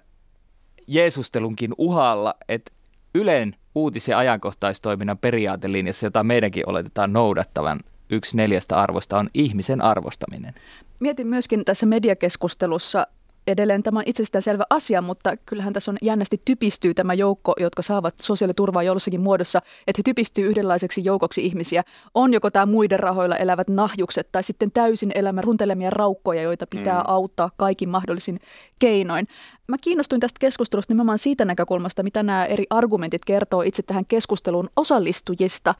Jeesustelunkin 0.90 1.70
uhalla, 1.78 2.34
että 2.48 2.72
Ylen 3.14 3.54
uutis- 3.74 4.08
ja 4.08 4.18
ajankohtaistoiminnan 4.18 5.18
periaatelinjassa, 5.18 6.06
jota 6.06 6.24
meidänkin 6.24 6.68
oletetaan 6.68 7.12
noudattavan 7.12 7.80
yksi 8.10 8.36
neljästä 8.36 8.80
arvosta, 8.80 9.18
on 9.18 9.28
ihmisen 9.34 9.82
arvostaminen. 9.82 10.54
Mietin 11.00 11.26
myöskin 11.26 11.64
tässä 11.64 11.86
mediakeskustelussa 11.86 13.06
edelleen 13.46 13.82
tämä 13.82 13.98
on 13.98 14.04
itsestäänselvä 14.06 14.64
asia, 14.70 15.02
mutta 15.02 15.36
kyllähän 15.36 15.72
tässä 15.72 15.90
on 15.90 15.96
jännästi 16.02 16.40
typistyy 16.44 16.94
tämä 16.94 17.14
joukko, 17.14 17.54
jotka 17.60 17.82
saavat 17.82 18.14
sosiaaliturvaa 18.20 18.82
jossakin 18.82 19.20
muodossa, 19.20 19.58
että 19.86 19.98
he 19.98 20.02
typistyy 20.04 20.46
yhdenlaiseksi 20.46 21.04
joukoksi 21.04 21.44
ihmisiä. 21.44 21.82
On 22.14 22.32
joko 22.32 22.50
tämä 22.50 22.66
muiden 22.66 23.00
rahoilla 23.00 23.36
elävät 23.36 23.68
nahjukset 23.68 24.28
tai 24.32 24.42
sitten 24.42 24.72
täysin 24.72 25.12
elämän 25.14 25.44
runtelemia 25.44 25.90
raukkoja, 25.90 26.42
joita 26.42 26.66
pitää 26.66 26.98
mm. 26.98 27.04
auttaa 27.06 27.50
kaikin 27.56 27.88
mahdollisin 27.88 28.40
keinoin. 28.78 29.26
Mä 29.70 29.76
kiinnostuin 29.82 30.20
tästä 30.20 30.38
keskustelusta 30.40 30.92
nimenomaan 30.92 31.18
siitä 31.18 31.44
näkökulmasta, 31.44 32.02
mitä 32.02 32.22
nämä 32.22 32.44
eri 32.44 32.64
argumentit 32.70 33.24
kertoo 33.24 33.62
itse 33.62 33.82
tähän 33.82 34.06
keskusteluun 34.06 34.70
osallistujista, 34.76 35.74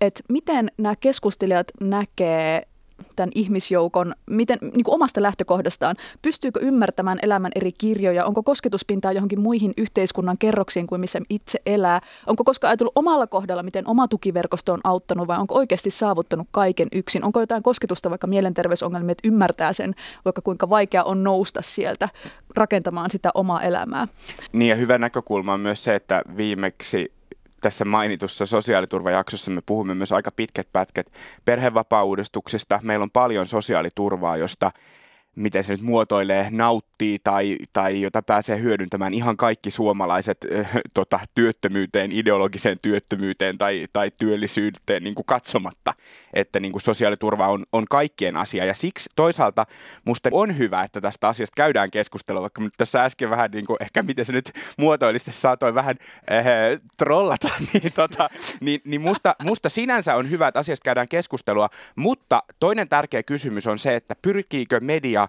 että 0.00 0.22
miten 0.28 0.70
nämä 0.78 0.96
keskustelijat 0.96 1.66
näkee 1.80 2.62
tämän 3.16 3.30
ihmisjoukon, 3.34 4.14
miten, 4.26 4.58
niin 4.60 4.84
kuin 4.84 4.94
omasta 4.94 5.22
lähtökohdastaan, 5.22 5.96
pystyykö 6.22 6.60
ymmärtämään 6.62 7.18
elämän 7.22 7.52
eri 7.54 7.72
kirjoja, 7.72 8.24
onko 8.24 8.42
kosketuspintaa 8.42 9.12
johonkin 9.12 9.40
muihin 9.40 9.72
yhteiskunnan 9.76 10.38
kerroksiin 10.38 10.86
kuin 10.86 11.00
missä 11.00 11.20
itse 11.30 11.60
elää, 11.66 12.00
onko 12.26 12.44
koskaan 12.44 12.68
ajatellut 12.68 12.96
omalla 12.96 13.26
kohdalla, 13.26 13.62
miten 13.62 13.88
oma 13.88 14.08
tukiverkosto 14.08 14.72
on 14.72 14.80
auttanut 14.84 15.28
vai 15.28 15.38
onko 15.38 15.54
oikeasti 15.54 15.90
saavuttanut 15.90 16.48
kaiken 16.50 16.88
yksin, 16.92 17.24
onko 17.24 17.40
jotain 17.40 17.62
kosketusta 17.62 18.10
vaikka 18.10 18.26
mielenterveysongelmia, 18.26 19.12
että 19.12 19.28
ymmärtää 19.28 19.72
sen, 19.72 19.94
vaikka 20.24 20.42
kuinka 20.42 20.70
vaikea 20.70 21.04
on 21.04 21.24
nousta 21.24 21.62
sieltä 21.62 22.08
rakentamaan 22.56 23.10
sitä 23.10 23.30
omaa 23.34 23.62
elämää. 23.62 24.08
Niin 24.52 24.68
ja 24.68 24.76
hyvä 24.76 24.98
näkökulma 24.98 25.54
on 25.54 25.60
myös 25.60 25.84
se, 25.84 25.94
että 25.94 26.22
viimeksi 26.36 27.12
tässä 27.60 27.84
mainitussa 27.84 28.46
sosiaaliturvajaksossa 28.46 29.50
me 29.50 29.62
puhumme 29.66 29.94
myös 29.94 30.12
aika 30.12 30.30
pitkät 30.30 30.68
pätkät 30.72 31.12
perhevapaa-uudistuksesta. 31.44 32.80
Meillä 32.82 33.02
on 33.02 33.10
paljon 33.10 33.48
sosiaaliturvaa, 33.48 34.36
josta 34.36 34.72
miten 35.40 35.64
se 35.64 35.72
nyt 35.72 35.82
muotoilee, 35.82 36.48
nauttii 36.50 37.18
tai, 37.24 37.56
tai 37.72 38.00
jota 38.00 38.22
pääsee 38.22 38.60
hyödyntämään 38.60 39.14
ihan 39.14 39.36
kaikki 39.36 39.70
suomalaiset 39.70 40.46
äh, 40.58 40.70
tota, 40.94 41.20
työttömyyteen, 41.34 42.12
ideologiseen 42.12 42.78
työttömyyteen 42.82 43.58
tai, 43.58 43.86
tai 43.92 44.10
työllisyyteen 44.18 45.04
niin 45.04 45.14
kuin 45.14 45.26
katsomatta, 45.26 45.94
että 46.34 46.60
niin 46.60 46.72
kuin 46.72 46.82
sosiaaliturva 46.82 47.48
on, 47.48 47.66
on 47.72 47.84
kaikkien 47.90 48.36
asia. 48.36 48.64
Ja 48.64 48.74
siksi 48.74 49.10
toisaalta 49.16 49.66
musta 50.04 50.30
on 50.32 50.58
hyvä, 50.58 50.82
että 50.82 51.00
tästä 51.00 51.28
asiasta 51.28 51.56
käydään 51.56 51.90
keskustelua, 51.90 52.42
vaikka 52.42 52.62
nyt 52.62 52.74
tässä 52.76 53.04
äsken 53.04 53.30
vähän, 53.30 53.50
niin 53.50 53.66
kuin, 53.66 53.76
ehkä 53.80 54.02
miten 54.02 54.24
se 54.24 54.32
nyt 54.32 54.52
muotoilisi, 54.78 55.32
saatoin 55.32 55.74
vähän 55.74 55.96
äh, 56.32 56.44
trollata, 56.96 57.48
niin, 57.72 57.92
tota, 57.92 58.30
niin, 58.60 58.80
niin 58.84 59.00
musta, 59.00 59.36
musta 59.42 59.68
sinänsä 59.68 60.14
on 60.14 60.30
hyvä, 60.30 60.48
että 60.48 60.60
asiasta 60.60 60.84
käydään 60.84 61.08
keskustelua, 61.08 61.68
mutta 61.96 62.42
toinen 62.60 62.88
tärkeä 62.88 63.22
kysymys 63.22 63.66
on 63.66 63.78
se, 63.78 63.96
että 63.96 64.14
pyrkiikö 64.22 64.80
media 64.80 65.28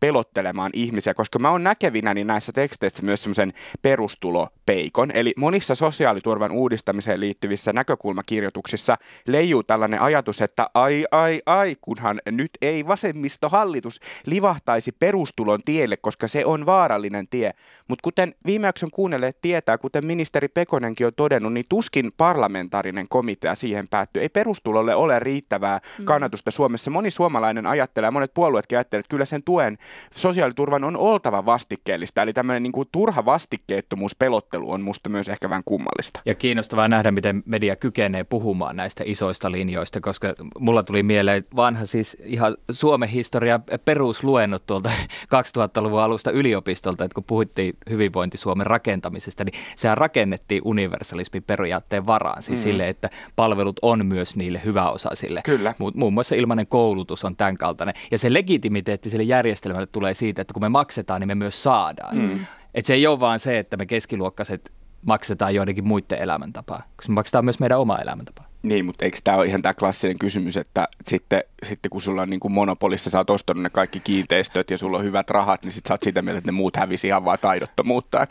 pelottelemaan 0.00 0.70
ihmisiä, 0.74 1.14
koska 1.14 1.38
mä 1.38 1.50
oon 1.50 1.64
näkevinäni 1.64 2.24
näissä 2.24 2.52
teksteissä 2.52 3.02
myös 3.02 3.22
semmoisen 3.22 3.52
perustulopeikon. 3.82 5.10
Eli 5.10 5.34
monissa 5.36 5.74
sosiaaliturvan 5.74 6.52
uudistamiseen 6.52 7.20
liittyvissä 7.20 7.72
näkökulmakirjoituksissa 7.72 8.96
leijuu 9.26 9.62
tällainen 9.62 10.00
ajatus, 10.00 10.42
että 10.42 10.70
ai 10.74 11.04
ai 11.10 11.42
ai, 11.46 11.76
kunhan 11.80 12.20
nyt 12.30 12.50
ei 12.62 12.86
vasemmistohallitus 12.86 14.00
livahtaisi 14.26 14.92
perustulon 14.92 15.60
tielle, 15.64 15.96
koska 15.96 16.28
se 16.28 16.44
on 16.44 16.66
vaarallinen 16.66 17.28
tie. 17.28 17.52
Mutta 17.88 18.02
kuten 18.02 18.34
viime 18.46 18.66
jakson 18.66 18.90
kuunnelleet 18.90 19.38
tietää, 19.42 19.78
kuten 19.78 20.06
ministeri 20.06 20.48
Pekonenkin 20.48 21.06
on 21.06 21.12
todennut, 21.16 21.52
niin 21.52 21.66
tuskin 21.68 22.12
parlamentaarinen 22.16 23.06
komitea 23.08 23.54
siihen 23.54 23.88
päättyy. 23.90 24.22
Ei 24.22 24.28
perustulolle 24.28 24.94
ole 24.94 25.18
riittävää 25.18 25.80
mm. 25.98 26.04
kannatusta 26.04 26.50
Suomessa. 26.50 26.90
Moni 26.90 27.10
suomalainen 27.10 27.66
ajattelee, 27.66 28.10
monet 28.10 28.34
puolueetkin 28.34 28.78
ajattelevat, 28.78 29.04
että 29.04 29.10
kyllä 29.10 29.24
sen 29.24 29.42
tuen 29.42 29.78
sosiaaliturvan 30.14 30.84
on 30.84 30.96
oltava 30.96 31.46
vastikkeellista. 31.46 32.22
Eli 32.22 32.32
tämmöinen 32.32 32.62
niin 32.62 32.72
kuin 32.72 32.88
turha 32.92 33.24
vastikkeettomuus, 33.24 34.16
pelottelu 34.16 34.70
on 34.70 34.80
musta 34.80 35.08
myös 35.08 35.28
ehkä 35.28 35.50
vähän 35.50 35.62
kummallista. 35.64 36.20
Ja 36.26 36.34
kiinnostavaa 36.34 36.88
nähdä, 36.88 37.10
miten 37.10 37.42
media 37.46 37.76
kykenee 37.76 38.24
puhumaan 38.24 38.76
näistä 38.76 39.04
isoista 39.06 39.52
linjoista, 39.52 40.00
koska 40.00 40.34
mulla 40.58 40.82
tuli 40.82 41.02
mieleen 41.02 41.42
vanha 41.56 41.86
siis 41.86 42.16
ihan 42.24 42.56
Suomen 42.70 43.08
historia 43.08 43.60
perusluennot 43.84 44.66
tuolta 44.66 44.90
2000-luvun 45.34 46.02
alusta 46.02 46.30
yliopistolta, 46.30 47.04
että 47.04 47.14
kun 47.14 47.24
puhuttiin 47.24 47.76
hyvinvointi 47.90 48.36
Suomen 48.36 48.66
rakentamisesta, 48.66 49.44
niin 49.44 49.54
sehän 49.76 49.98
rakennettiin 49.98 50.62
universalismin 50.64 51.42
periaatteen 51.42 52.06
varaan, 52.06 52.42
siis 52.42 52.58
mm. 52.58 52.62
sille, 52.62 52.88
että 52.88 53.10
palvelut 53.36 53.76
on 53.82 54.06
myös 54.06 54.36
niille 54.36 54.60
hyväosaisille. 54.64 55.40
Kyllä. 55.44 55.74
Mu- 55.78 55.92
muun 55.94 56.12
muassa 56.12 56.34
ilmainen 56.34 56.66
koulutus 56.66 57.24
on 57.24 57.36
tämän 57.36 57.56
kaltainen. 57.56 57.94
Ja 58.10 58.18
se 58.18 58.32
legitimiteetti 58.32 59.10
sille 59.10 59.24
järjestelmälle 59.24 59.77
tulee 59.86 60.14
siitä, 60.14 60.42
että 60.42 60.54
kun 60.54 60.62
me 60.62 60.68
maksetaan, 60.68 61.20
niin 61.20 61.28
me 61.28 61.34
myös 61.34 61.62
saadaan. 61.62 62.18
Mm. 62.18 62.38
Et 62.74 62.86
se 62.86 62.94
ei 62.94 63.06
ole 63.06 63.20
vaan 63.20 63.40
se, 63.40 63.58
että 63.58 63.76
me 63.76 63.86
keskiluokkaiset 63.86 64.72
maksetaan 65.06 65.54
joidenkin 65.54 65.88
muiden 65.88 66.18
elämäntapaa, 66.18 66.82
koska 66.96 67.12
me 67.12 67.14
maksetaan 67.14 67.44
myös 67.44 67.60
meidän 67.60 67.78
oma 67.78 67.98
elämäntapaa. 67.98 68.48
Niin, 68.62 68.84
mutta 68.84 69.04
eikö 69.04 69.18
tämä 69.24 69.36
ole 69.36 69.46
ihan 69.46 69.62
tämä 69.62 69.74
klassinen 69.74 70.18
kysymys, 70.18 70.56
että 70.56 70.88
sitten, 71.06 71.42
sitten 71.62 71.90
kun 71.90 72.02
sulla 72.02 72.22
on 72.22 72.30
niin 72.30 72.40
kuin 72.40 72.52
monopolista, 72.52 73.10
sä 73.10 73.18
oot 73.18 73.30
ostanut 73.30 73.62
ne 73.62 73.70
kaikki 73.70 74.00
kiinteistöt 74.00 74.70
ja 74.70 74.78
sulla 74.78 74.98
on 74.98 75.04
hyvät 75.04 75.30
rahat, 75.30 75.62
niin 75.62 75.72
sitten 75.72 75.88
sä 75.88 75.94
oot 75.94 76.02
sitä 76.02 76.22
mieltä, 76.22 76.38
että 76.38 76.48
ne 76.48 76.56
muut 76.56 76.76
hävisi 76.76 77.06
ihan 77.06 77.24
vaan 77.24 77.38
taidottomuuttaan. 77.40 78.26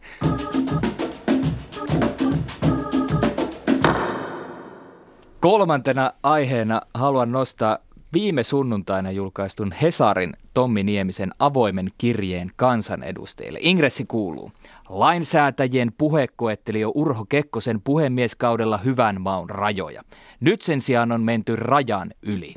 Kolmantena 5.39 6.11
aiheena 6.23 6.81
haluan 6.93 7.31
nostaa 7.31 7.77
viime 8.13 8.43
sunnuntaina 8.43 9.11
julkaistun 9.11 9.71
Hesarin 9.71 10.33
Tommi 10.53 10.83
Niemisen 10.83 11.31
avoimen 11.39 11.89
kirjeen 11.97 12.49
kansanedustajille. 12.55 13.59
Ingressi 13.61 14.05
kuuluu. 14.05 14.51
Lainsäätäjien 14.89 15.91
puhe 15.97 16.27
koetteli 16.35 16.79
jo 16.79 16.91
Urho 16.95 17.25
Kekkosen 17.29 17.81
puhemieskaudella 17.81 18.77
hyvän 18.77 19.21
maun 19.21 19.49
rajoja. 19.49 20.03
Nyt 20.39 20.61
sen 20.61 20.81
sijaan 20.81 21.11
on 21.11 21.21
menty 21.21 21.55
rajan 21.55 22.11
yli. 22.21 22.53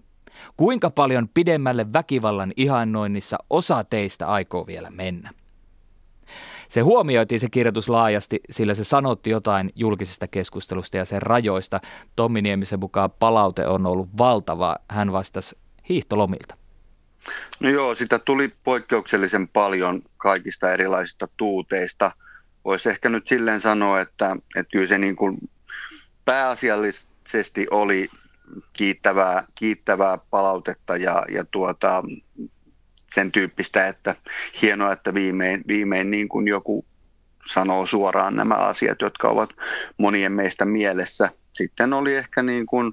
Kuinka 0.57 0.91
paljon 0.91 1.29
pidemmälle 1.35 1.93
väkivallan 1.93 2.53
ihannoinnissa 2.57 3.39
osa 3.51 3.85
teistä 3.85 4.27
aikoo 4.27 4.67
vielä 4.67 4.91
mennä? 4.91 5.31
Se 6.71 6.81
huomioitiin 6.81 7.41
se 7.41 7.49
kirjoitus 7.51 7.89
laajasti, 7.89 8.41
sillä 8.51 8.75
se 8.75 8.85
sanotti 8.85 9.31
jotain 9.31 9.71
julkisesta 9.75 10.29
keskustelusta 10.29 10.97
ja 10.97 11.05
sen 11.05 11.23
rajoista. 11.23 11.81
Tommi 12.17 12.43
Niemisen 12.43 12.81
mukaan 12.81 13.11
palaute 13.11 13.67
on 13.67 13.87
ollut 13.87 14.09
valtava. 14.19 14.77
Hän 14.89 15.13
vastasi 15.13 15.59
hiihtolomilta. 15.89 16.57
No 17.61 17.69
joo, 17.69 17.95
sitä 17.95 18.19
tuli 18.19 18.55
poikkeuksellisen 18.65 19.49
paljon 19.49 20.03
kaikista 20.17 20.73
erilaisista 20.73 21.27
tuuteista. 21.37 22.13
Voisi 22.65 22.89
ehkä 22.89 23.09
nyt 23.09 23.27
silleen 23.27 23.61
sanoa, 23.61 24.01
että, 24.01 24.37
että 24.57 24.71
kyllä 24.73 24.87
se 24.87 24.99
niin 24.99 25.17
kuin 25.17 25.39
pääasiallisesti 26.25 27.67
oli 27.71 28.09
kiittävää, 28.73 29.45
kiittävää 29.55 30.19
palautetta 30.31 30.97
ja, 30.97 31.25
ja 31.33 31.45
tuota, 31.45 32.03
sen 33.15 33.33
tyyppistä, 33.33 33.87
että 33.87 34.15
hienoa, 34.63 34.93
että 34.93 35.15
viimein, 35.15 35.65
viimein 35.69 36.11
niin 36.11 36.29
kuin 36.29 36.49
joku 36.49 36.85
sanoo 37.53 37.87
suoraan 37.87 38.37
nämä 38.37 38.55
asiat, 38.55 39.01
jotka 39.01 39.29
ovat 39.29 39.51
monien 39.99 40.33
meistä 40.33 40.65
mielessä. 40.65 41.29
Sitten 41.53 41.93
oli 41.93 42.17
ehkä 42.17 42.43
niin 42.43 42.67
kuin 42.67 42.93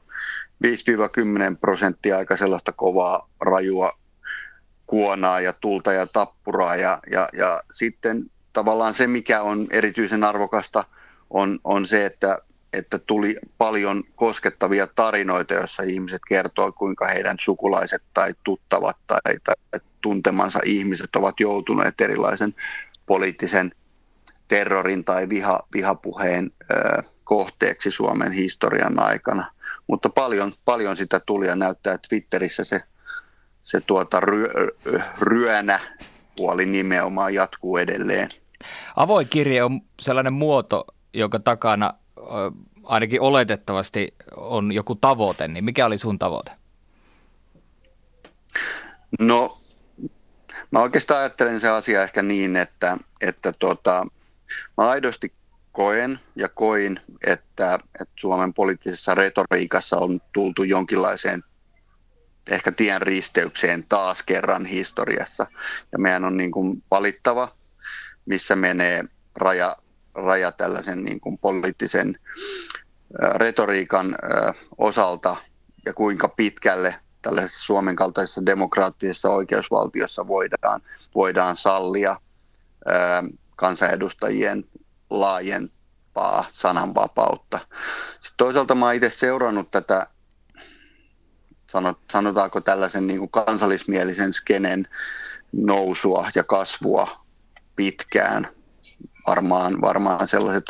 5-10 0.63 0.67
prosenttia 1.62 2.17
aika 2.17 2.38
sellaista 2.38 2.71
kovaa, 2.71 3.30
rajua 3.41 3.91
kuonaa 4.86 5.41
ja 5.41 5.53
tulta 5.53 5.93
ja 5.93 6.08
tappuraa. 6.08 6.75
Ja, 6.75 6.99
ja, 7.12 7.30
ja 7.34 7.62
sitten 7.73 8.25
tavallaan 8.53 8.93
se, 8.93 9.08
mikä 9.08 9.41
on 9.41 9.67
erityisen 9.71 10.23
arvokasta, 10.23 10.84
on, 11.30 11.60
on 11.63 11.88
se, 11.88 12.06
että, 12.06 12.39
että 12.73 12.97
tuli 12.97 13.36
paljon 13.58 14.03
koskettavia 14.15 14.88
tarinoita, 14.88 15.53
joissa 15.53 15.84
ihmiset 15.84 16.21
kertoo, 16.27 16.71
kuinka 16.71 17.08
heidän 17.08 17.36
sukulaiset 17.39 18.03
tai 18.13 18.34
tuttavat 18.43 18.97
tai, 19.08 19.19
tai 19.43 19.80
tuntemansa 20.01 20.60
ihmiset 20.65 21.15
ovat 21.15 21.39
joutuneet 21.39 22.01
erilaisen 22.01 22.56
poliittisen 23.06 23.71
terrorin 24.47 25.06
tai 25.06 25.30
viha, 25.30 25.60
vihapuheen 25.73 26.51
ö, 26.71 27.03
kohteeksi 27.23 27.91
Suomen 27.91 28.32
historian 28.32 28.99
aikana. 28.99 29.51
Mutta 29.88 30.10
paljon, 30.10 30.51
paljon 30.65 30.97
sitä 30.97 31.19
tuli 31.19 31.47
ja 31.47 31.56
näyttää, 31.56 31.97
Twitterissä 32.10 32.63
se, 32.63 32.82
se 33.62 33.82
tuota 33.82 34.19
ryö, 34.19 34.49
ryönä 35.19 35.80
puoli 36.36 36.65
nimenomaan 36.65 37.34
jatkuu 37.34 37.77
edelleen. 37.77 38.30
Avoin 38.95 39.27
kirje 39.30 39.63
on 39.63 39.82
sellainen 40.01 40.34
muoto, 40.34 40.86
jonka 41.13 41.39
takana 41.39 41.93
ainakin 42.84 43.21
oletettavasti 43.21 44.13
on 44.36 44.71
joku 44.71 44.95
tavoite, 44.95 45.47
niin 45.47 45.63
mikä 45.63 45.86
oli 45.86 45.97
sun 45.97 46.19
tavoite? 46.19 46.51
No 49.19 49.58
Mä 50.71 50.80
oikeastaan 50.82 51.19
ajattelen 51.19 51.62
se 51.62 51.69
asia 51.69 52.03
ehkä 52.03 52.21
niin, 52.21 52.56
että, 52.56 52.97
että 53.21 53.53
tota, 53.60 54.06
mä 54.77 54.89
aidosti 54.89 55.34
koen 55.71 56.19
ja 56.36 56.49
koin, 56.49 56.99
että, 57.27 57.80
että 58.01 58.13
Suomen 58.15 58.53
poliittisessa 58.53 59.15
retoriikassa 59.15 59.97
on 59.97 60.19
tultu 60.34 60.63
jonkinlaiseen 60.63 61.43
ehkä 62.51 62.71
tien 62.71 63.01
risteykseen 63.01 63.86
taas 63.89 64.23
kerran 64.23 64.65
historiassa. 64.65 65.47
Ja 65.91 65.99
meidän 65.99 66.25
on 66.25 66.38
niin 66.38 66.51
kuin 66.51 66.84
valittava, 66.91 67.56
missä 68.25 68.56
menee 68.56 69.03
raja, 69.36 69.75
raja 70.17 70.51
tällaisen 70.51 71.03
niin 71.03 71.19
kuin 71.19 71.38
poliittisen 71.38 72.19
retoriikan 73.36 74.15
osalta 74.77 75.36
ja 75.86 75.93
kuinka 75.93 76.27
pitkälle 76.27 76.95
tällaisessa 77.21 77.65
Suomen 77.65 77.95
kaltaisessa 77.95 78.45
demokraattisessa 78.45 79.30
oikeusvaltiossa 79.30 80.27
voidaan, 80.27 80.82
voidaan 81.15 81.58
sallia 81.58 82.15
kansanedustajien 83.56 84.63
laajempaa 85.10 86.45
sananvapautta. 86.51 87.60
Sitten 88.12 88.38
toisaalta 88.38 88.75
mä 88.75 88.93
itse 88.93 89.10
seurannut 89.10 89.71
tätä, 89.71 90.08
sanotaanko 92.12 92.62
tällaisen 92.62 93.08
niin 93.08 93.19
kuin 93.19 93.32
kansallismielisen 93.32 94.34
skenen 94.34 94.88
nousua 95.51 96.30
ja 96.36 96.43
kasvua 96.43 97.25
pitkään. 97.75 98.47
Varmaan, 99.28 99.82
varmaan 99.82 100.28
sellaiset 100.28 100.66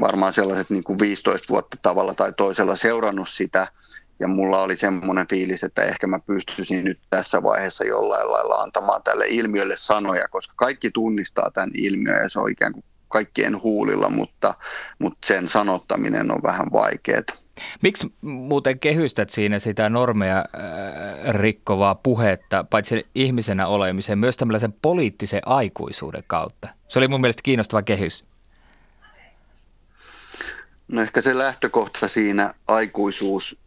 varmaan 0.00 0.32
sellaiset 0.32 0.70
niin 0.70 0.84
kuin 0.84 0.98
15 0.98 1.48
vuotta 1.48 1.76
tavalla 1.82 2.14
tai 2.14 2.32
toisella 2.32 2.76
seurannut 2.76 3.28
sitä– 3.28 3.68
ja 4.20 4.28
mulla 4.28 4.62
oli 4.62 4.76
semmoinen 4.76 5.28
fiilis, 5.28 5.64
että 5.64 5.82
ehkä 5.82 6.06
mä 6.06 6.18
pystyisin 6.18 6.84
nyt 6.84 7.00
tässä 7.10 7.42
vaiheessa 7.42 7.84
jollain 7.84 8.32
lailla 8.32 8.54
antamaan 8.54 9.02
tälle 9.02 9.26
ilmiölle 9.28 9.74
sanoja, 9.78 10.28
koska 10.28 10.54
kaikki 10.56 10.90
tunnistaa 10.90 11.50
tämän 11.50 11.70
ilmiön 11.74 12.22
ja 12.22 12.28
se 12.28 12.40
on 12.40 12.50
ikään 12.50 12.72
kuin 12.72 12.84
kaikkien 13.08 13.62
huulilla, 13.62 14.10
mutta, 14.10 14.54
mutta 14.98 15.26
sen 15.26 15.48
sanottaminen 15.48 16.30
on 16.30 16.42
vähän 16.42 16.66
vaikeaa. 16.72 17.45
Miksi 17.82 18.12
muuten 18.20 18.78
kehystät 18.78 19.30
siinä 19.30 19.58
sitä 19.58 19.90
normeja 19.90 20.38
äh, 20.38 20.44
rikkovaa 21.34 21.94
puhetta, 21.94 22.64
paitsi 22.64 23.06
ihmisenä 23.14 23.66
olemisen, 23.66 24.18
myös 24.18 24.36
tämmöisen 24.36 24.72
poliittisen 24.72 25.42
aikuisuuden 25.46 26.24
kautta? 26.26 26.68
Se 26.88 26.98
oli 26.98 27.08
mun 27.08 27.20
mielestä 27.20 27.42
kiinnostava 27.42 27.82
kehys. 27.82 28.24
No 30.88 31.02
ehkä 31.02 31.22
se 31.22 31.38
lähtökohta 31.38 32.08
siinä 32.08 32.54
aikuisuus 32.68 33.58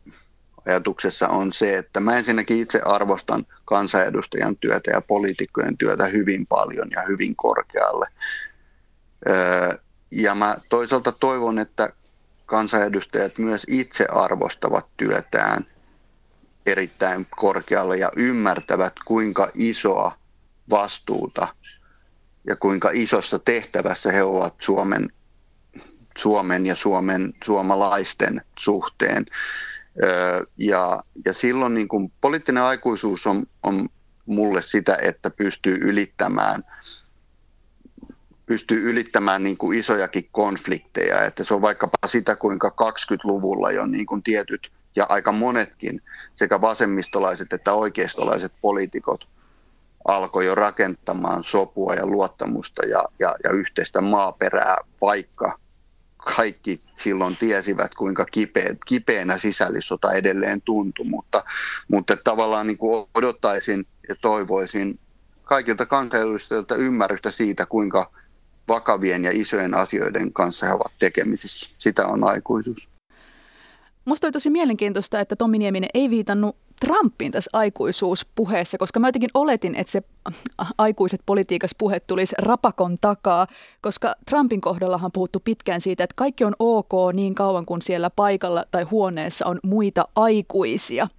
ajatuksessa 0.66 1.28
on 1.28 1.54
se, 1.54 1.78
että 1.78 2.00
mä 2.00 2.18
ensinnäkin 2.18 2.60
itse 2.60 2.82
arvostan 2.86 3.46
kansanedustajan 3.66 4.58
työtä 4.58 4.92
ja 4.92 5.02
poliitikkojen 5.02 5.78
työtä 5.78 6.06
hyvin 6.06 6.48
paljon 6.48 6.88
ja 6.92 7.04
hyvin 7.08 7.36
korkealle. 7.36 8.08
Ja 10.12 10.36
mä 10.36 10.58
toisaalta 10.70 11.12
toivon, 11.12 11.60
että 11.60 11.94
kansanedustajat 12.50 13.38
myös 13.38 13.64
itse 13.68 14.06
arvostavat 14.12 14.86
työtään 14.98 15.66
erittäin 16.66 17.28
korkealle 17.38 17.98
ja 17.98 18.12
ymmärtävät, 18.16 18.94
kuinka 19.06 19.50
isoa 19.54 20.18
vastuuta 20.70 21.48
ja 22.48 22.56
kuinka 22.56 22.90
isossa 22.94 23.40
tehtävässä 23.40 24.12
he 24.12 24.24
ovat 24.24 24.56
Suomen, 24.60 25.08
Suomen 26.18 26.66
ja 26.66 26.76
Suomen, 26.76 27.34
suomalaisten 27.44 28.42
suhteen. 28.60 29.26
Ja, 30.58 31.00
ja 31.26 31.34
silloin 31.34 31.74
niin 31.74 31.88
kuin 31.88 32.12
poliittinen 32.22 32.64
aikuisuus 32.64 33.28
on, 33.28 33.44
on 33.64 33.90
mulle 34.26 34.62
sitä, 34.62 34.98
että 35.02 35.30
pystyy 35.30 35.78
ylittämään 35.82 36.64
pystyy 38.50 38.90
ylittämään 38.90 39.44
niin 39.44 39.58
kuin 39.58 39.80
isojakin 39.80 40.30
konflikteja. 40.32 41.24
Että 41.24 41.44
se 41.44 41.54
on 41.54 41.62
vaikkapa 41.62 42.08
sitä, 42.08 42.36
kuinka 42.36 42.70
20-luvulla 42.70 43.72
jo 43.72 43.86
niin 43.86 44.06
kuin 44.06 44.24
tietyt 44.24 44.72
ja 44.96 45.06
aika 45.10 45.32
monetkin 45.32 46.02
sekä 46.34 46.62
vasemmistolaiset 46.62 47.54
että 47.54 47.74
oikeistolaiset 47.74 48.54
poliitikot 48.62 49.28
alkoi 50.06 50.46
jo 50.46 50.56
rakentamaan 50.56 51.44
sopua 51.44 51.94
ja 51.94 52.06
luottamusta 52.06 52.86
ja, 52.86 53.04
ja, 53.20 53.36
ja 53.44 53.52
yhteistä 53.52 54.02
maaperää, 54.02 54.78
vaikka 55.02 55.60
kaikki 56.18 56.82
silloin 56.96 57.38
tiesivät, 57.38 57.96
kuinka 57.96 58.26
kipeä, 58.26 58.76
kipeänä 58.88 59.38
sisällissota 59.38 60.12
edelleen 60.12 60.62
tuntui, 60.62 61.06
mutta, 61.06 61.44
mutta 61.88 62.18
tavallaan 62.24 62.68
niin 62.68 62.78
kuin 62.78 63.06
odottaisin 63.16 63.86
ja 64.10 64.16
toivoisin 64.22 65.00
kaikilta 65.44 65.86
kansanedustajilta 65.86 66.76
ymmärrystä 66.76 67.32
siitä, 67.32 67.66
kuinka 67.66 68.12
vakavien 68.70 69.24
ja 69.24 69.32
isojen 69.34 69.74
asioiden 69.74 70.34
kanssa 70.34 70.66
he 70.66 70.74
ovat 70.74 70.92
tekemisissä. 71.00 71.70
Sitä 71.78 72.08
on 72.08 72.24
aikuisuus. 72.24 72.90
Musta 74.06 74.28
oli 74.28 74.32
tosi 74.32 74.50
mielenkiintoista, 74.50 75.20
että 75.20 75.36
Tommi 75.36 75.60
Nieminen 75.60 75.90
ei 75.94 76.10
viitannut 76.10 76.56
Trumpin 76.80 77.32
tässä 77.32 77.50
aikuisuuspuheessa, 77.54 78.78
koska 78.78 79.00
mä 79.00 79.08
jotenkin 79.08 79.30
oletin, 79.34 79.76
että 79.76 79.92
se 79.92 80.02
aikuiset 80.78 81.22
politiikas 81.26 81.72
puhe 81.78 82.00
tulisi 82.00 82.36
rapakon 82.38 82.98
takaa, 83.02 83.48
koska 83.82 84.16
Trumpin 84.30 84.62
kohdallahan 84.62 85.06
on 85.06 85.12
puhuttu 85.12 85.40
pitkään 85.40 85.82
siitä, 85.82 86.04
että 86.04 86.14
kaikki 86.16 86.46
on 86.46 86.56
ok 86.60 87.14
niin 87.14 87.36
kauan 87.36 87.66
kuin 87.66 87.82
siellä 87.82 88.10
paikalla 88.10 88.64
tai 88.72 88.84
huoneessa 88.84 89.46
on 89.46 89.60
muita 89.64 90.08
aikuisia– 90.16 91.08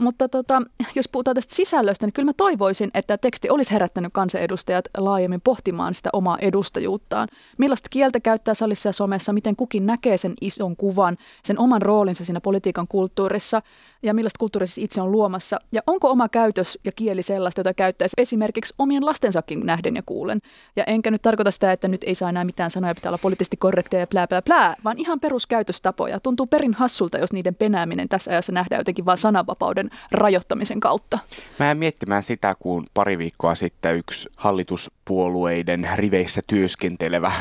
mutta 0.00 0.28
tota, 0.28 0.62
jos 0.94 1.08
puhutaan 1.08 1.34
tästä 1.34 1.54
sisällöstä, 1.54 2.06
niin 2.06 2.12
kyllä 2.12 2.26
mä 2.26 2.32
toivoisin, 2.36 2.90
että 2.94 3.18
teksti 3.18 3.50
olisi 3.50 3.72
herättänyt 3.72 4.12
kansanedustajat 4.12 4.84
laajemmin 4.96 5.40
pohtimaan 5.40 5.94
sitä 5.94 6.10
omaa 6.12 6.38
edustajuuttaan. 6.38 7.28
Millaista 7.58 7.88
kieltä 7.90 8.20
käyttää 8.20 8.54
salissa 8.54 8.88
ja 8.88 8.92
somessa, 8.92 9.32
miten 9.32 9.56
kukin 9.56 9.86
näkee 9.86 10.16
sen 10.16 10.34
ison 10.40 10.76
kuvan, 10.76 11.16
sen 11.42 11.58
oman 11.58 11.82
roolinsa 11.82 12.24
siinä 12.24 12.40
politiikan 12.40 12.88
kulttuurissa 12.88 13.60
ja 14.04 14.14
millaista 14.14 14.38
kulttuurissa 14.38 14.80
itse 14.80 15.02
on 15.02 15.12
luomassa. 15.12 15.58
Ja 15.72 15.82
onko 15.86 16.10
oma 16.10 16.28
käytös 16.28 16.78
ja 16.84 16.92
kieli 16.96 17.22
sellaista, 17.22 17.60
jota 17.60 17.74
käyttäisi 17.74 18.14
esimerkiksi 18.18 18.74
omien 18.78 19.06
lastensakin 19.06 19.60
nähden 19.66 19.96
ja 19.96 20.02
kuulen. 20.06 20.38
Ja 20.76 20.84
enkä 20.84 21.10
nyt 21.10 21.22
tarkoita 21.22 21.50
sitä, 21.50 21.72
että 21.72 21.88
nyt 21.88 22.04
ei 22.04 22.14
saa 22.14 22.28
enää 22.28 22.44
mitään 22.44 22.70
sanoja, 22.70 22.94
pitää 22.94 23.10
olla 23.10 23.18
poliittisesti 23.22 23.56
korrekteja 23.56 24.00
ja 24.00 24.06
plää, 24.06 24.26
plää, 24.26 24.42
plää, 24.42 24.74
vaan 24.84 24.98
ihan 24.98 25.20
peruskäytöstapoja. 25.20 26.20
Tuntuu 26.20 26.46
perin 26.46 26.74
hassulta, 26.74 27.18
jos 27.18 27.32
niiden 27.32 27.54
penääminen 27.54 28.08
tässä 28.08 28.30
ajassa 28.30 28.52
nähdään 28.52 28.80
jotenkin 28.80 29.04
vain 29.04 29.18
sananvapauden 29.18 29.90
rajoittamisen 30.10 30.80
kautta. 30.80 31.18
Mä 31.58 31.70
en 31.70 31.78
miettimään 31.78 32.22
sitä, 32.22 32.54
kun 32.58 32.86
pari 32.94 33.18
viikkoa 33.18 33.54
sitten 33.54 33.96
yksi 33.96 34.28
hallituspuolueiden 34.36 35.88
riveissä 35.94 36.40
työskentelevä 36.46 37.32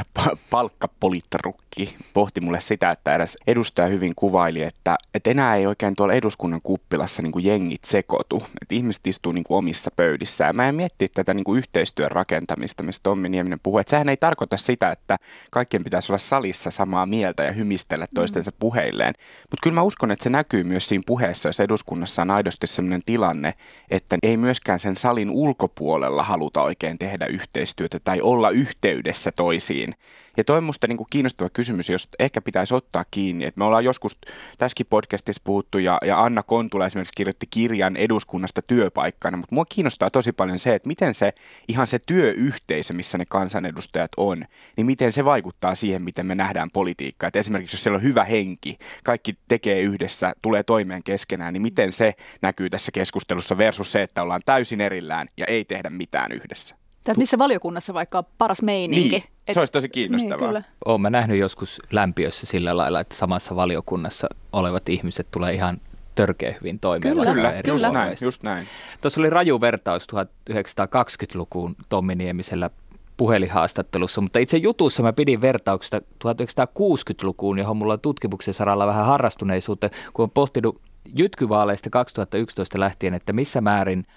palkkapolittrukki 0.49 1.95
pohti 2.13 2.41
mulle 2.41 2.61
sitä, 2.61 2.89
että 2.89 3.15
edes 3.15 3.37
edustaja 3.47 3.87
hyvin 3.87 4.13
kuvaili, 4.15 4.63
että, 4.63 4.97
että 5.13 5.29
enää 5.29 5.55
ei 5.55 5.67
oikein 5.67 5.95
tuolla 5.95 6.13
eduskunnan 6.53 6.61
kuppilassa 6.61 7.21
niin 7.21 7.31
kuin 7.31 7.45
jengit 7.45 7.83
sekoitu. 7.83 8.43
Että 8.61 8.75
ihmiset 8.75 9.07
istuu 9.07 9.31
niin 9.31 9.43
kuin 9.43 9.57
omissa 9.57 9.91
pöydissä. 9.95 10.53
Mä 10.53 10.69
en 10.69 10.75
mietti 10.75 11.09
tätä 11.09 11.33
niin 11.33 11.43
kuin 11.43 11.57
yhteistyön 11.57 12.11
rakentamista, 12.11 12.83
mistä 12.83 13.03
Tommi 13.03 13.29
Nieminen 13.29 13.59
puhuu. 13.63 13.79
Että 13.79 13.89
sehän 13.89 14.09
ei 14.09 14.17
tarkoita 14.17 14.57
sitä, 14.57 14.91
että 14.91 15.17
kaikkien 15.51 15.83
pitäisi 15.83 16.11
olla 16.11 16.17
salissa 16.17 16.71
samaa 16.71 17.05
mieltä 17.05 17.43
ja 17.43 17.51
hymistellä 17.51 18.07
toistensa 18.15 18.51
mm. 18.51 18.57
puheilleen. 18.59 19.13
Mutta 19.41 19.63
kyllä 19.63 19.75
mä 19.75 19.81
uskon, 19.81 20.11
että 20.11 20.23
se 20.23 20.29
näkyy 20.29 20.63
myös 20.63 20.89
siinä 20.89 21.03
puheessa, 21.05 21.49
jos 21.49 21.59
eduskunnassa 21.59 22.21
on 22.21 22.31
aidosti 22.31 22.67
sellainen 22.67 23.01
tilanne, 23.05 23.53
että 23.89 24.17
ei 24.23 24.37
myöskään 24.37 24.79
sen 24.79 24.95
salin 24.95 25.29
ulkopuolella 25.29 26.23
haluta 26.23 26.61
oikein 26.61 26.97
tehdä 26.97 27.25
yhteistyötä 27.25 27.99
tai 28.03 28.21
olla 28.21 28.49
yhteydessä 28.49 29.31
toisiin. 29.31 29.95
Ja 30.37 30.43
toi 30.43 30.57
on 30.57 30.63
musta 30.63 30.87
niin 30.87 30.97
kuin 30.97 31.07
kiinnostava 31.09 31.49
kysymys, 31.49 31.89
jos 31.89 32.09
ehkä 32.19 32.41
pitäisi 32.41 32.73
ottaa 32.73 33.05
kiinni. 33.11 33.45
että 33.45 33.59
me 33.59 33.65
ollaan 33.65 33.83
joskus 33.83 34.17
tässäkin 34.57 34.85
podcastissa 34.89 35.41
puhuttu 35.43 35.77
ja, 35.77 35.97
ja 36.05 36.23
Anna 36.23 36.43
Kontula 36.43 36.85
esimerkiksi 36.85 37.13
kirjoitti 37.17 37.47
kirjan 37.49 37.97
eduskunnasta 37.97 38.61
työpaikkana, 38.67 39.37
mutta 39.37 39.55
mua 39.55 39.65
kiinnostaa 39.65 40.09
tosi 40.09 40.31
paljon 40.31 40.59
se, 40.59 40.75
että 40.75 40.87
miten 40.87 41.13
se 41.13 41.33
ihan 41.67 41.87
se 41.87 41.99
työyhteisö, 42.05 42.93
missä 42.93 43.17
ne 43.17 43.25
kansanedustajat 43.25 44.11
on, 44.17 44.45
niin 44.77 44.85
miten 44.85 45.11
se 45.11 45.25
vaikuttaa 45.25 45.75
siihen, 45.75 46.01
miten 46.01 46.25
me 46.25 46.35
nähdään 46.35 46.71
politiikkaa. 46.71 47.27
Et 47.27 47.35
esimerkiksi 47.35 47.75
jos 47.75 47.83
siellä 47.83 47.97
on 47.97 48.03
hyvä 48.03 48.23
henki, 48.23 48.77
kaikki 49.03 49.37
tekee 49.47 49.81
yhdessä, 49.81 50.33
tulee 50.41 50.63
toimeen 50.63 51.03
keskenään, 51.03 51.53
niin 51.53 51.61
miten 51.61 51.91
se 51.91 52.13
näkyy 52.41 52.69
tässä 52.69 52.91
keskustelussa 52.91 53.57
versus 53.57 53.91
se, 53.91 54.01
että 54.01 54.21
ollaan 54.23 54.41
täysin 54.45 54.81
erillään 54.81 55.27
ja 55.37 55.45
ei 55.45 55.65
tehdä 55.65 55.89
mitään 55.89 56.31
yhdessä. 56.31 56.82
Tai 57.03 57.15
missä 57.17 57.37
valiokunnassa 57.37 57.93
vaikka 57.93 58.17
on 58.17 58.23
paras 58.37 58.61
meininki. 58.61 59.09
Niin, 59.09 59.53
se 59.53 59.59
olisi 59.59 59.73
tosi 59.73 59.89
kiinnostavaa. 59.89 60.37
Niin, 60.37 60.47
kyllä. 60.47 60.63
Olen 60.85 61.01
mä 61.01 61.09
nähnyt 61.09 61.39
joskus 61.39 61.81
lämpiössä 61.91 62.45
sillä 62.45 62.77
lailla, 62.77 62.99
että 62.99 63.15
samassa 63.15 63.55
valiokunnassa 63.55 64.27
olevat 64.53 64.89
ihmiset 64.89 65.27
tulee 65.31 65.53
ihan 65.53 65.81
törkeä 66.15 66.55
hyvin 66.61 66.79
toimeen. 66.79 67.13
Kyllä, 67.13 67.33
kyllä 67.33 67.53
just, 67.67 67.85
näin, 67.91 68.17
just 68.21 68.43
näin. 68.43 68.67
Tuossa 69.01 69.21
oli 69.21 69.29
raju 69.29 69.61
vertaus 69.61 70.07
1920-lukuun 70.13 71.75
Tommi 71.89 72.15
Niemisellä 72.15 72.69
puhelinhaastattelussa, 73.17 74.21
mutta 74.21 74.39
itse 74.39 74.57
jutussa 74.57 75.03
mä 75.03 75.13
pidin 75.13 75.41
vertauksesta 75.41 75.99
1960-lukuun, 75.99 77.59
johon 77.59 77.77
mulla 77.77 77.93
on 77.93 77.99
tutkimuksen 77.99 78.53
saralla 78.53 78.87
vähän 78.87 79.05
harrastuneisuutta, 79.05 79.89
kun 80.13 80.23
on 80.23 80.31
pohtinut 80.31 80.81
jytkyvaaleista 81.17 81.89
2011 81.89 82.79
lähtien, 82.79 83.13
että 83.13 83.33
missä 83.33 83.61
määrin– 83.61 84.05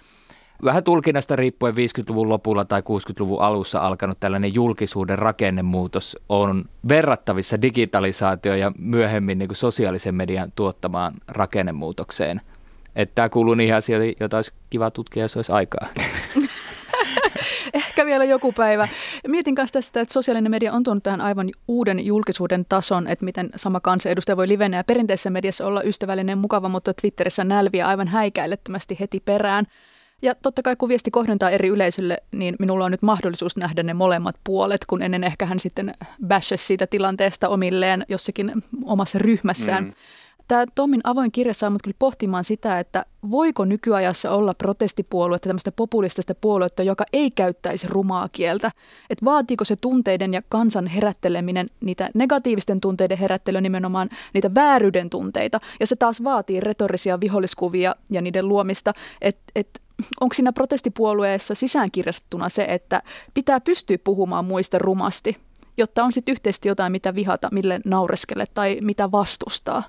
vähän 0.64 0.85
tulkinnasta 0.85 1.37
riippuen 1.37 1.75
50-luvun 1.75 2.29
lopulla 2.29 2.64
tai 2.64 2.81
60-luvun 2.81 3.42
alussa 3.42 3.79
alkanut 3.79 4.21
tällainen 4.21 4.55
julkisuuden 4.55 5.19
rakennemuutos 5.19 6.16
on 6.29 6.64
verrattavissa 6.88 7.62
digitalisaatio 7.62 8.55
ja 8.55 8.73
myöhemmin 8.79 9.38
niin 9.38 9.49
kuin 9.49 9.57
sosiaalisen 9.57 10.14
median 10.14 10.53
tuottamaan 10.57 11.14
rakennemuutokseen. 11.29 12.40
Että 12.97 13.14
tämä 13.14 13.29
kuuluu 13.29 13.55
niihin 13.55 13.75
asioihin, 13.75 14.14
joita 14.21 14.37
olisi 14.37 14.53
kiva 14.71 14.90
tutkia, 14.90 15.25
jos 15.25 15.37
olisi 15.37 15.53
aikaa. 15.53 15.88
Ehkä 17.75 18.07
vielä 18.07 18.25
joku 18.25 18.53
päivä. 18.53 18.88
Mietin 19.29 19.55
myös 19.59 19.73
tästä, 19.73 20.01
että 20.01 20.12
sosiaalinen 20.12 20.51
media 20.51 20.73
on 20.73 20.83
tuonut 20.83 21.03
tähän 21.03 21.21
aivan 21.21 21.51
uuden 21.69 22.07
julkisuuden 22.07 22.66
tason, 22.69 23.07
että 23.07 23.25
miten 23.25 23.51
sama 23.57 23.81
kansanedustaja 23.81 24.37
voi 24.37 24.49
livenä 24.49 24.77
ja 24.77 24.85
perinteisessä 24.85 25.31
mediassa 25.31 25.66
olla 25.66 25.83
ystävällinen 25.83 26.38
mukava, 26.38 26.69
mutta 26.69 26.95
Twitterissä 26.95 27.45
nälviä 27.45 27.87
aivan 27.87 28.09
häikäilettömästi 28.09 28.97
heti 29.01 29.21
perään. 29.21 29.66
Ja 30.22 30.35
totta 30.35 30.62
kai 30.62 30.76
kun 30.76 30.88
viesti 30.88 31.11
kohdentaa 31.11 31.50
eri 31.50 31.68
yleisölle, 31.68 32.18
niin 32.33 32.57
minulla 32.59 32.85
on 32.85 32.90
nyt 32.90 33.02
mahdollisuus 33.02 33.57
nähdä 33.57 33.83
ne 33.83 33.94
molemmat 33.94 34.37
puolet, 34.44 34.85
kun 34.87 35.02
ennen 35.02 35.24
ehkä 35.24 35.46
hän 35.46 35.61
sitten 35.61 35.94
bashasi 36.26 36.64
siitä 36.64 36.87
tilanteesta 36.87 37.48
omilleen 37.48 38.05
jossakin 38.09 38.52
omassa 38.85 39.18
ryhmässään. 39.18 39.85
Mm. 39.85 39.92
Tämä 40.48 40.64
Tommin 40.74 41.00
avoin 41.04 41.32
kirja 41.32 41.54
saa 41.54 41.70
mut 41.70 41.82
kyllä 41.82 41.96
pohtimaan 41.98 42.44
sitä, 42.44 42.78
että 42.78 43.06
voiko 43.30 43.64
nykyajassa 43.64 44.30
olla 44.30 44.54
protestipuoluetta, 44.54 45.48
tämmöistä 45.48 45.72
populistista 45.72 46.35
puoluetta, 46.35 46.82
joka 46.82 47.04
ei 47.12 47.30
käyttäisi 47.30 47.88
rumaa 47.88 48.28
kieltä. 48.32 48.70
Että 49.11 49.24
vaatiiko 49.24 49.64
se 49.64 49.76
tunteiden 49.76 50.35
ja 50.35 50.42
kansan 50.48 50.87
herätteleminen, 50.87 51.70
niitä 51.80 52.11
negatiivisten 52.14 52.80
tunteiden 52.80 53.18
herättelyä 53.18 53.61
nimenomaan 53.61 54.09
niitä 54.35 54.54
vääryyden 54.54 55.11
tunteita. 55.11 55.61
Ja 55.80 55.87
se 55.87 55.96
taas 55.96 56.24
vaatii 56.24 56.61
retorisia 56.61 57.20
viholliskuvia 57.20 57.94
ja 58.11 58.22
niiden 58.22 58.48
luomista, 58.48 58.92
että 59.20 59.42
et 59.54 59.82
onko 60.20 60.35
siinä 60.35 60.52
protestipuolueessa 60.52 61.54
sisäänkirjastettuna 61.54 62.48
se, 62.48 62.66
että 62.68 63.02
pitää 63.35 63.61
pystyä 63.61 63.98
puhumaan 64.04 64.44
muista 64.44 64.78
rumasti, 64.78 65.37
jotta 65.76 66.04
on 66.04 66.12
sitten 66.12 66.32
yhteisesti 66.32 66.68
jotain, 66.68 66.92
mitä 66.92 67.14
vihata, 67.14 67.48
mille 67.52 67.80
naureskelle 67.85 68.44
tai 68.54 68.78
mitä 68.82 69.11
vastustaa? 69.12 69.82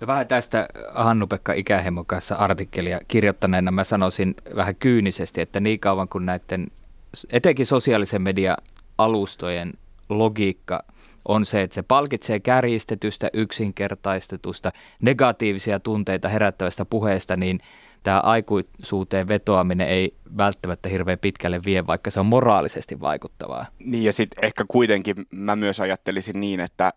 No 0.00 0.06
vähän 0.06 0.28
tästä 0.28 0.68
Hannu-Pekka 0.90 1.52
Ikähemon 1.52 2.06
kanssa 2.06 2.34
artikkelia 2.34 3.00
kirjoittaneena 3.08 3.70
mä 3.70 3.84
sanoisin 3.84 4.34
vähän 4.56 4.76
kyynisesti, 4.76 5.40
että 5.40 5.60
niin 5.60 5.80
kauan 5.80 6.08
kuin 6.08 6.26
näiden 6.26 6.66
etenkin 7.32 7.66
sosiaalisen 7.66 8.22
median 8.22 8.56
alustojen 8.98 9.72
logiikka 10.08 10.84
on 11.28 11.44
se, 11.44 11.62
että 11.62 11.74
se 11.74 11.82
palkitsee 11.82 12.40
kärjistetystä, 12.40 13.30
yksinkertaistetusta, 13.32 14.72
negatiivisia 15.02 15.80
tunteita 15.80 16.28
herättävästä 16.28 16.84
puheesta, 16.84 17.36
niin 17.36 17.60
tämä 18.02 18.20
aikuisuuteen 18.20 19.28
vetoaminen 19.28 19.88
ei 19.88 20.14
välttämättä 20.36 20.88
hirveän 20.88 21.18
pitkälle 21.18 21.60
vie, 21.64 21.86
vaikka 21.86 22.10
se 22.10 22.20
on 22.20 22.26
moraalisesti 22.26 23.00
vaikuttavaa. 23.00 23.66
Niin 23.78 24.04
ja 24.04 24.12
sitten 24.12 24.44
ehkä 24.44 24.64
kuitenkin 24.68 25.16
mä 25.30 25.56
myös 25.56 25.80
ajattelisin 25.80 26.40
niin, 26.40 26.60
että 26.60 26.92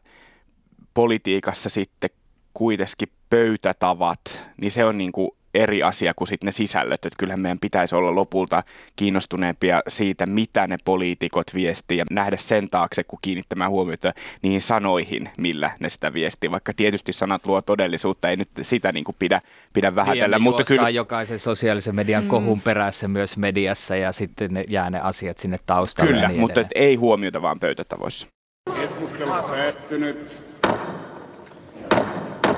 politiikassa 0.93 1.69
sitten 1.69 2.09
kuitenkin 2.57 3.09
pöytätavat, 3.29 4.19
niin 4.61 4.71
se 4.71 4.85
on 4.85 4.97
niin 4.97 5.11
kuin 5.11 5.29
eri 5.53 5.83
asia 5.83 6.13
kuin 6.13 6.27
sitten 6.27 6.45
ne 6.45 6.51
sisällöt. 6.51 7.05
Että 7.05 7.17
kyllähän 7.17 7.39
meidän 7.39 7.59
pitäisi 7.59 7.95
olla 7.95 8.15
lopulta 8.15 8.63
kiinnostuneempia 8.95 9.81
siitä, 9.87 10.25
mitä 10.25 10.67
ne 10.67 10.77
poliitikot 10.85 11.53
viestii 11.53 11.97
ja 11.97 12.05
nähdä 12.11 12.37
sen 12.37 12.69
taakse, 12.69 13.03
kun 13.03 13.19
kiinnittämään 13.21 13.71
huomiota 13.71 14.13
niihin 14.41 14.61
sanoihin, 14.61 15.29
millä 15.37 15.71
ne 15.79 15.89
sitä 15.89 16.13
viestii. 16.13 16.51
Vaikka 16.51 16.73
tietysti 16.73 17.13
sanat 17.13 17.45
luo 17.45 17.61
todellisuutta, 17.61 18.29
ei 18.29 18.35
nyt 18.35 18.49
sitä 18.61 18.91
niin 18.91 19.03
kuin 19.03 19.15
pidä, 19.19 19.41
pidä 19.73 19.95
vähätellä. 19.95 20.39
Mutta 20.39 20.63
kyllä... 20.63 20.89
jokaisen 20.89 21.39
sosiaalisen 21.39 21.95
median 21.95 22.23
mm. 22.23 22.29
kohun 22.29 22.61
perässä 22.61 23.07
myös 23.07 23.37
mediassa 23.37 23.95
ja 23.95 24.11
sitten 24.11 24.53
ne 24.53 24.65
jää 24.67 24.89
ne 24.89 24.99
asiat 24.99 25.37
sinne 25.37 25.57
taustalle. 25.65 26.11
Kyllä, 26.11 26.27
niin 26.27 26.39
mutta 26.39 26.61
et 26.61 26.67
ei 26.75 26.95
huomiota 26.95 27.41
vaan 27.41 27.59
pöytätavoissa. 27.59 28.27
Keskustelu 28.75 29.31
päättynyt. 29.31 30.43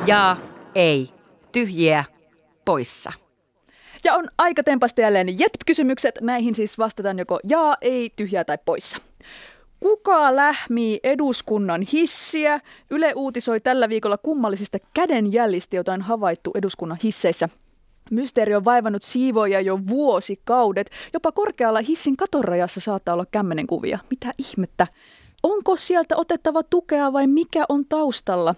Ja 0.09 0.37
ei. 0.75 1.09
Tyhjiä 1.51 2.05
poissa. 2.65 3.11
Ja 4.03 4.15
on 4.15 4.27
aika 4.37 4.63
tempasta 4.63 5.01
jälleen 5.01 5.39
JET-kysymykset. 5.39 6.15
Näihin 6.21 6.55
siis 6.55 6.77
vastataan 6.77 7.19
joko 7.19 7.39
jaa, 7.49 7.75
ei, 7.81 8.09
tyhjää 8.15 8.43
tai 8.43 8.57
poissa. 8.65 8.97
Kuka 9.79 10.35
lähmii 10.35 10.99
eduskunnan 11.03 11.81
hissiä? 11.81 12.59
Yle 12.89 13.13
uutisoi 13.15 13.59
tällä 13.59 13.89
viikolla 13.89 14.17
kummallisista 14.17 14.77
kädenjäljistä, 14.93 15.75
joita 15.75 15.93
on 15.93 16.01
havaittu 16.01 16.51
eduskunnan 16.55 16.97
hisseissä. 17.03 17.49
Mysteeri 18.11 18.55
on 18.55 18.65
vaivannut 18.65 19.03
siivoja 19.03 19.61
jo 19.61 19.79
vuosikaudet. 19.87 20.89
Jopa 21.13 21.31
korkealla 21.31 21.79
hissin 21.81 22.17
katorajassa 22.17 22.79
saattaa 22.79 23.13
olla 23.13 23.25
kämmenenkuvia. 23.31 23.99
Mitä 24.09 24.31
ihmettä? 24.37 24.87
Onko 25.43 25.75
sieltä 25.75 26.17
otettava 26.17 26.63
tukea 26.63 27.13
vai 27.13 27.27
mikä 27.27 27.65
on 27.69 27.85
taustalla? 27.85 28.55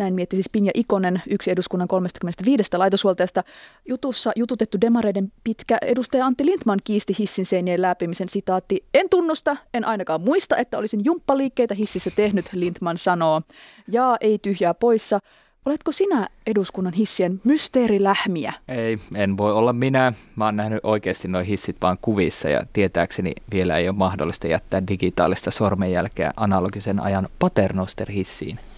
Näin 0.00 0.14
mietti 0.14 0.36
siis 0.36 0.48
Pinja 0.48 0.72
Ikonen, 0.74 1.22
yksi 1.30 1.50
eduskunnan 1.50 1.88
35 1.88 2.76
laitoshuoltajasta. 2.76 3.44
Jutussa 3.88 4.32
jututettu 4.36 4.80
demareiden 4.80 5.32
pitkä 5.44 5.78
edustaja 5.82 6.26
Antti 6.26 6.46
Lindman 6.46 6.78
kiisti 6.84 7.16
hissin 7.18 7.46
seinien 7.46 7.82
läpimisen 7.82 8.28
sitaatti. 8.28 8.84
En 8.94 9.08
tunnusta, 9.10 9.56
en 9.74 9.84
ainakaan 9.84 10.20
muista, 10.20 10.56
että 10.56 10.78
olisin 10.78 11.04
jumppaliikkeitä 11.04 11.74
hississä 11.74 12.10
tehnyt, 12.16 12.50
Lindman 12.52 12.96
sanoo. 12.96 13.42
Ja 13.92 14.16
ei 14.20 14.38
tyhjää 14.38 14.74
poissa. 14.74 15.18
Oletko 15.64 15.92
sinä 15.92 16.28
eduskunnan 16.46 16.92
hissien 16.92 17.40
mysteerilähmiä? 17.44 18.52
Ei, 18.68 18.98
en 19.14 19.36
voi 19.36 19.52
olla 19.52 19.72
minä. 19.72 20.12
Mä 20.36 20.44
oon 20.44 20.56
nähnyt 20.56 20.80
oikeasti 20.82 21.28
noin 21.28 21.46
hissit 21.46 21.76
vaan 21.82 21.98
kuvissa 22.00 22.48
ja 22.48 22.64
tietääkseni 22.72 23.32
vielä 23.52 23.76
ei 23.76 23.88
ole 23.88 23.96
mahdollista 23.96 24.46
jättää 24.46 24.82
digitaalista 24.88 25.50
sormenjälkeä 25.50 26.32
analogisen 26.36 27.00
ajan 27.00 27.28
paternoster-hissiin. 27.38 28.69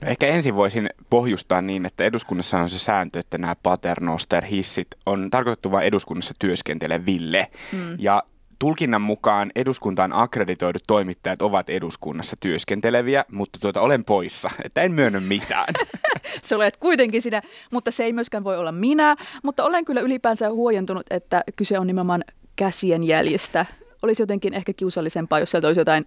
No 0.00 0.08
ehkä 0.08 0.26
ensin 0.26 0.56
voisin 0.56 0.90
pohjustaa 1.10 1.60
niin, 1.60 1.86
että 1.86 2.04
eduskunnassa 2.04 2.58
on 2.58 2.70
se 2.70 2.78
sääntö, 2.78 3.18
että 3.18 3.38
nämä 3.38 3.56
paternoster-hissit 3.62 4.88
on 5.06 5.30
tarkoitettu 5.30 5.70
vain 5.70 5.86
eduskunnassa 5.86 6.34
työskenteleville. 6.38 7.46
Mm. 7.72 7.96
Ja 7.98 8.22
tulkinnan 8.60 9.02
mukaan 9.02 9.50
eduskuntaan 9.56 10.12
akkreditoidut 10.12 10.82
toimittajat 10.86 11.42
ovat 11.42 11.70
eduskunnassa 11.70 12.36
työskenteleviä, 12.40 13.24
mutta 13.32 13.58
tuota, 13.60 13.80
olen 13.80 14.04
poissa, 14.04 14.50
että 14.64 14.82
en 14.82 14.92
myönnä 14.92 15.20
mitään. 15.20 15.74
se 16.42 16.56
olet 16.56 16.76
kuitenkin 16.76 17.22
sinä, 17.22 17.42
mutta 17.72 17.90
se 17.90 18.04
ei 18.04 18.12
myöskään 18.12 18.44
voi 18.44 18.58
olla 18.58 18.72
minä, 18.72 19.16
mutta 19.42 19.64
olen 19.64 19.84
kyllä 19.84 20.00
ylipäänsä 20.00 20.50
huojentunut, 20.50 21.06
että 21.10 21.44
kyse 21.56 21.78
on 21.78 21.86
nimenomaan 21.86 22.24
käsien 22.56 23.02
jäljestä. 23.02 23.66
Olisi 24.02 24.22
jotenkin 24.22 24.54
ehkä 24.54 24.72
kiusallisempaa, 24.72 25.38
jos 25.38 25.50
sieltä 25.50 25.66
olisi 25.66 25.80
jotain 25.80 26.06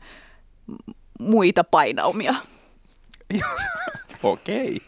muita 1.19 1.63
painaumia. 1.63 2.35
Okei. 4.23 4.81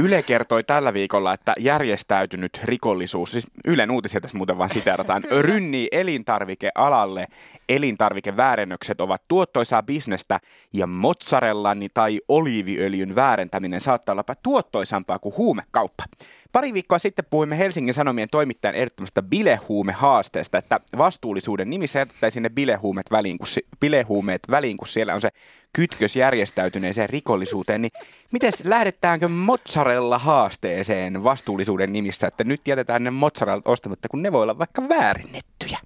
Yle 0.00 0.22
kertoi 0.22 0.64
tällä 0.64 0.94
viikolla, 0.94 1.32
että 1.32 1.54
järjestäytynyt 1.58 2.60
rikollisuus, 2.64 3.30
siis 3.30 3.46
Ylen 3.66 3.90
uutisia 3.90 4.20
tässä 4.20 4.36
muuten 4.36 4.58
vaan 4.58 4.70
siteerataan, 4.70 5.24
rynnii 5.40 5.88
elintarvikealalle. 5.92 7.26
Elintarvikeväärennökset 7.68 9.00
ovat 9.00 9.22
tuottoisaa 9.28 9.82
bisnestä 9.82 10.40
ja 10.72 10.86
mozzarellani 10.86 11.88
tai 11.94 12.20
oliiviöljyn 12.28 13.14
väärentäminen 13.14 13.80
saattaa 13.80 14.12
olla 14.12 14.24
tuottoisampaa 14.42 15.18
kuin 15.18 15.36
huumekauppa. 15.36 16.04
Pari 16.52 16.74
viikkoa 16.74 16.98
sitten 16.98 17.24
puhuimme 17.30 17.58
Helsingin 17.58 17.94
Sanomien 17.94 18.28
toimittajan 18.30 18.74
ehdottomasta 18.74 19.22
bilehuumehaasteesta, 19.22 20.58
että 20.58 20.80
vastuullisuuden 20.98 21.70
nimissä 21.70 21.98
jätettäisiin 21.98 22.42
ne 22.42 22.50
bilehuumeet 22.50 23.10
väliin, 23.10 23.38
kun, 23.38 23.46
bilehuumeet 23.80 24.42
väliin, 24.50 24.76
kun 24.76 24.88
siellä 24.88 25.14
on 25.14 25.20
se 25.20 25.28
kytkös 25.72 26.16
järjestäytyneeseen 26.16 27.10
rikollisuuteen, 27.10 27.82
niin 27.82 27.92
miten 28.32 28.52
lähdetäänkö 28.64 29.28
mozzarella 29.28 30.18
haasteeseen 30.18 31.24
vastuullisuuden 31.24 31.92
nimissä, 31.92 32.26
että 32.26 32.44
nyt 32.44 32.68
jätetään 32.68 33.04
ne 33.04 33.10
mozzarellat 33.10 33.68
ostamatta, 33.68 34.08
kun 34.08 34.22
ne 34.22 34.32
voi 34.32 34.42
olla 34.42 34.58
vaikka 34.58 34.88
väärennettyjä? 34.88 35.78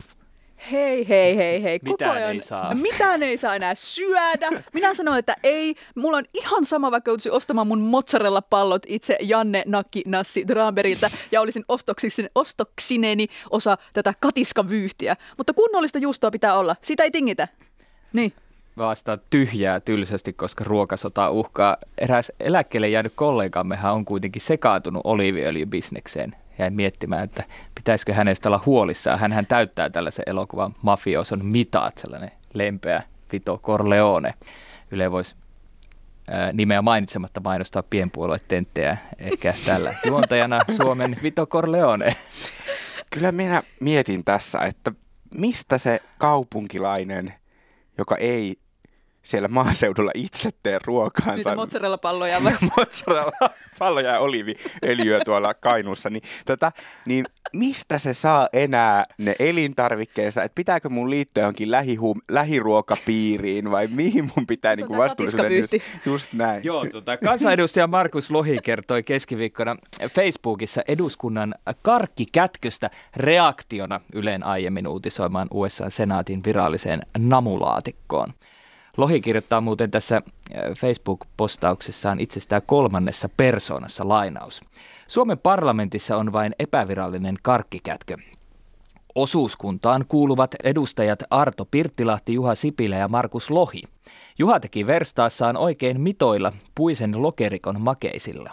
Hei, 0.71 1.09
hei, 1.09 1.37
hei, 1.37 1.63
hei. 1.63 1.79
Koko 1.79 1.91
mitään 1.93 2.17
ajan, 2.17 2.31
ei 2.31 2.41
saa. 2.41 2.75
Mitään 2.91 3.23
ei 3.23 3.37
saa 3.37 3.55
enää 3.55 3.75
syödä. 3.75 4.63
Minä 4.73 4.95
sanoin, 4.95 5.19
että 5.19 5.37
ei. 5.43 5.75
Mulla 5.95 6.17
on 6.17 6.25
ihan 6.35 6.65
sama, 6.65 6.91
vaikka 6.91 7.11
joutuisin 7.11 7.33
ostamaan 7.33 7.67
mun 7.67 7.81
mozzarella-pallot 7.81 8.83
itse 8.87 9.17
Janne 9.21 9.63
Nakki 9.67 10.03
Nassi 10.07 10.49
Draberilta 10.49 11.11
ja 11.33 11.41
olisin 11.41 11.65
ostoksini, 11.69 12.29
ostoksineni 12.35 13.27
osa 13.51 13.79
tätä 13.93 14.15
katiskavyyhtiä. 14.21 15.17
Mutta 15.39 15.53
kunnollista 15.53 15.99
juustoa 15.99 16.31
pitää 16.31 16.59
olla. 16.59 16.77
Sitä 16.83 17.03
ei 17.03 17.11
tingitä. 17.11 17.49
Niin 18.13 18.33
vastaa 18.79 19.17
tyhjää 19.17 19.81
tylsästi, 19.81 20.33
koska 20.33 20.65
ruokasota 20.65 21.31
uhkaa. 21.31 21.77
Eräs 21.99 22.33
eläkkeelle 22.41 22.89
jäänyt 22.89 23.13
kollegammehan 23.17 23.93
on 23.95 24.05
kuitenkin 24.05 24.43
sekaantunut 24.43 25.03
oliiviöljybisnekseen. 25.05 26.37
Jäin 26.59 26.75
miettimään, 26.75 27.25
että 27.25 27.45
pitäisikö 27.75 28.15
hänestä 28.15 28.49
olla 28.49 28.63
huolissaan. 28.67 29.19
Hänhän 29.19 29.47
täyttää 29.47 29.91
tällaisen 29.91 30.23
elokuvan 30.27 30.75
mafioson 30.83 31.45
mitaat, 31.45 31.99
sellainen 31.99 32.31
lempeä 32.55 33.03
Vito 33.33 33.59
Corleone. 33.59 34.35
Yle 34.91 35.11
voisi 35.11 35.37
nimeä 36.53 36.83
mainitsematta 36.83 37.41
mainostaa 37.45 37.83
pienpuoluetenttejä 37.83 38.97
ehkä 39.19 39.55
tällä 39.67 39.95
juontajana 40.07 40.59
Suomen 40.77 41.17
Vito 41.23 41.47
Corleone. 41.47 42.17
Kyllä 43.11 43.33
minä 43.33 43.63
mietin 43.81 44.25
tässä, 44.25 44.59
että 44.59 44.93
mistä 45.35 45.79
se 45.79 46.01
kaupunkilainen, 46.19 47.35
joka 47.99 48.17
ei 48.17 48.59
siellä 49.23 49.49
maaseudulla 49.49 50.11
itse 50.15 50.51
tee 50.63 50.79
ruokaansa. 50.85 51.35
Niitä 51.35 51.55
mozzarella-palloja 51.55 52.43
vai? 52.45 52.53
mozzarella-palloja 52.77 54.13
ja 54.13 54.19
oliiviöljyä 54.19 55.21
tuolla 55.25 55.55
Kainuussa. 55.55 56.11
Niin, 56.11 56.23
tota, 56.47 56.73
niin 57.07 57.27
mistä 57.53 57.99
se 57.99 58.15
saa 58.15 58.49
enää 58.53 59.05
ne 59.19 59.35
elintarvikkeensa? 59.39 60.43
Että 60.43 60.55
pitääkö 60.55 60.89
mun 60.89 61.11
liittyä 61.11 61.43
johonkin 61.43 61.69
lähihuum- 61.69 62.23
lähiruokapiiriin 62.29 63.71
vai 63.71 63.87
mihin 63.87 64.31
mun 64.37 64.47
pitää 64.47 64.77
niin 64.77 64.99
vastuullisuuden 64.99 65.59
just, 65.59 65.73
just 66.07 66.33
näin? 66.33 66.65
Joo, 66.65 66.87
tota, 66.87 67.17
kansanedustaja 67.17 67.87
Markus 67.87 68.31
Lohi 68.31 68.59
kertoi 68.63 69.03
keskiviikkona 69.03 69.77
Facebookissa 70.15 70.83
eduskunnan 70.89 71.55
karkkikätköstä 71.83 72.91
reaktiona 73.17 74.01
Yleen 74.13 74.43
aiemmin 74.43 74.87
uutisoimaan 74.89 75.49
USA-senaatin 75.51 76.41
viralliseen 76.47 77.01
namulaatikkoon. 77.19 78.33
Lohi 78.97 79.21
kirjoittaa 79.21 79.61
muuten 79.61 79.91
tässä 79.91 80.17
äh, 80.17 80.23
Facebook-postauksessaan 80.77 82.21
itsestään 82.21 82.63
kolmannessa 82.67 83.29
persoonassa 83.37 84.09
lainaus. 84.09 84.61
Suomen 85.07 85.39
parlamentissa 85.39 86.17
on 86.17 86.33
vain 86.33 86.55
epävirallinen 86.59 87.37
karkkikätkö. 87.43 88.17
Osuuskuntaan 89.15 90.05
kuuluvat 90.09 90.55
edustajat 90.65 91.23
Arto 91.31 91.65
Pirttilahti, 91.65 92.35
Juha 92.35 92.55
Sipilä 92.55 92.97
ja 92.97 93.09
Markus 93.09 93.51
Lohi. 93.51 93.83
Juha 94.39 94.61
teki 94.61 94.87
verstaassaan 94.87 95.57
oikein 95.57 96.01
mitoilla 96.01 96.53
puisen 96.75 97.23
lokerikon 97.23 97.81
makeisilla. 97.81 98.53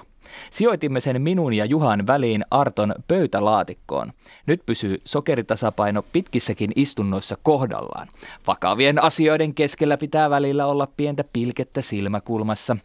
Sijoitimme 0.51 0.99
sen 0.99 1.21
minun 1.21 1.53
ja 1.53 1.65
Juhan 1.65 2.07
väliin 2.07 2.45
Arton 2.51 2.95
pöytälaatikkoon. 3.07 4.13
Nyt 4.45 4.61
pysyy 4.65 5.01
sokeritasapaino 5.05 6.01
pitkissäkin 6.01 6.71
istunnoissa 6.75 7.35
kohdallaan. 7.43 8.07
Vakavien 8.47 9.03
asioiden 9.03 9.53
keskellä 9.53 9.97
pitää 9.97 10.29
välillä 10.29 10.65
olla 10.65 10.87
pientä 10.97 11.23
pilkettä 11.33 11.81
silmäkulmassa. 11.81 12.77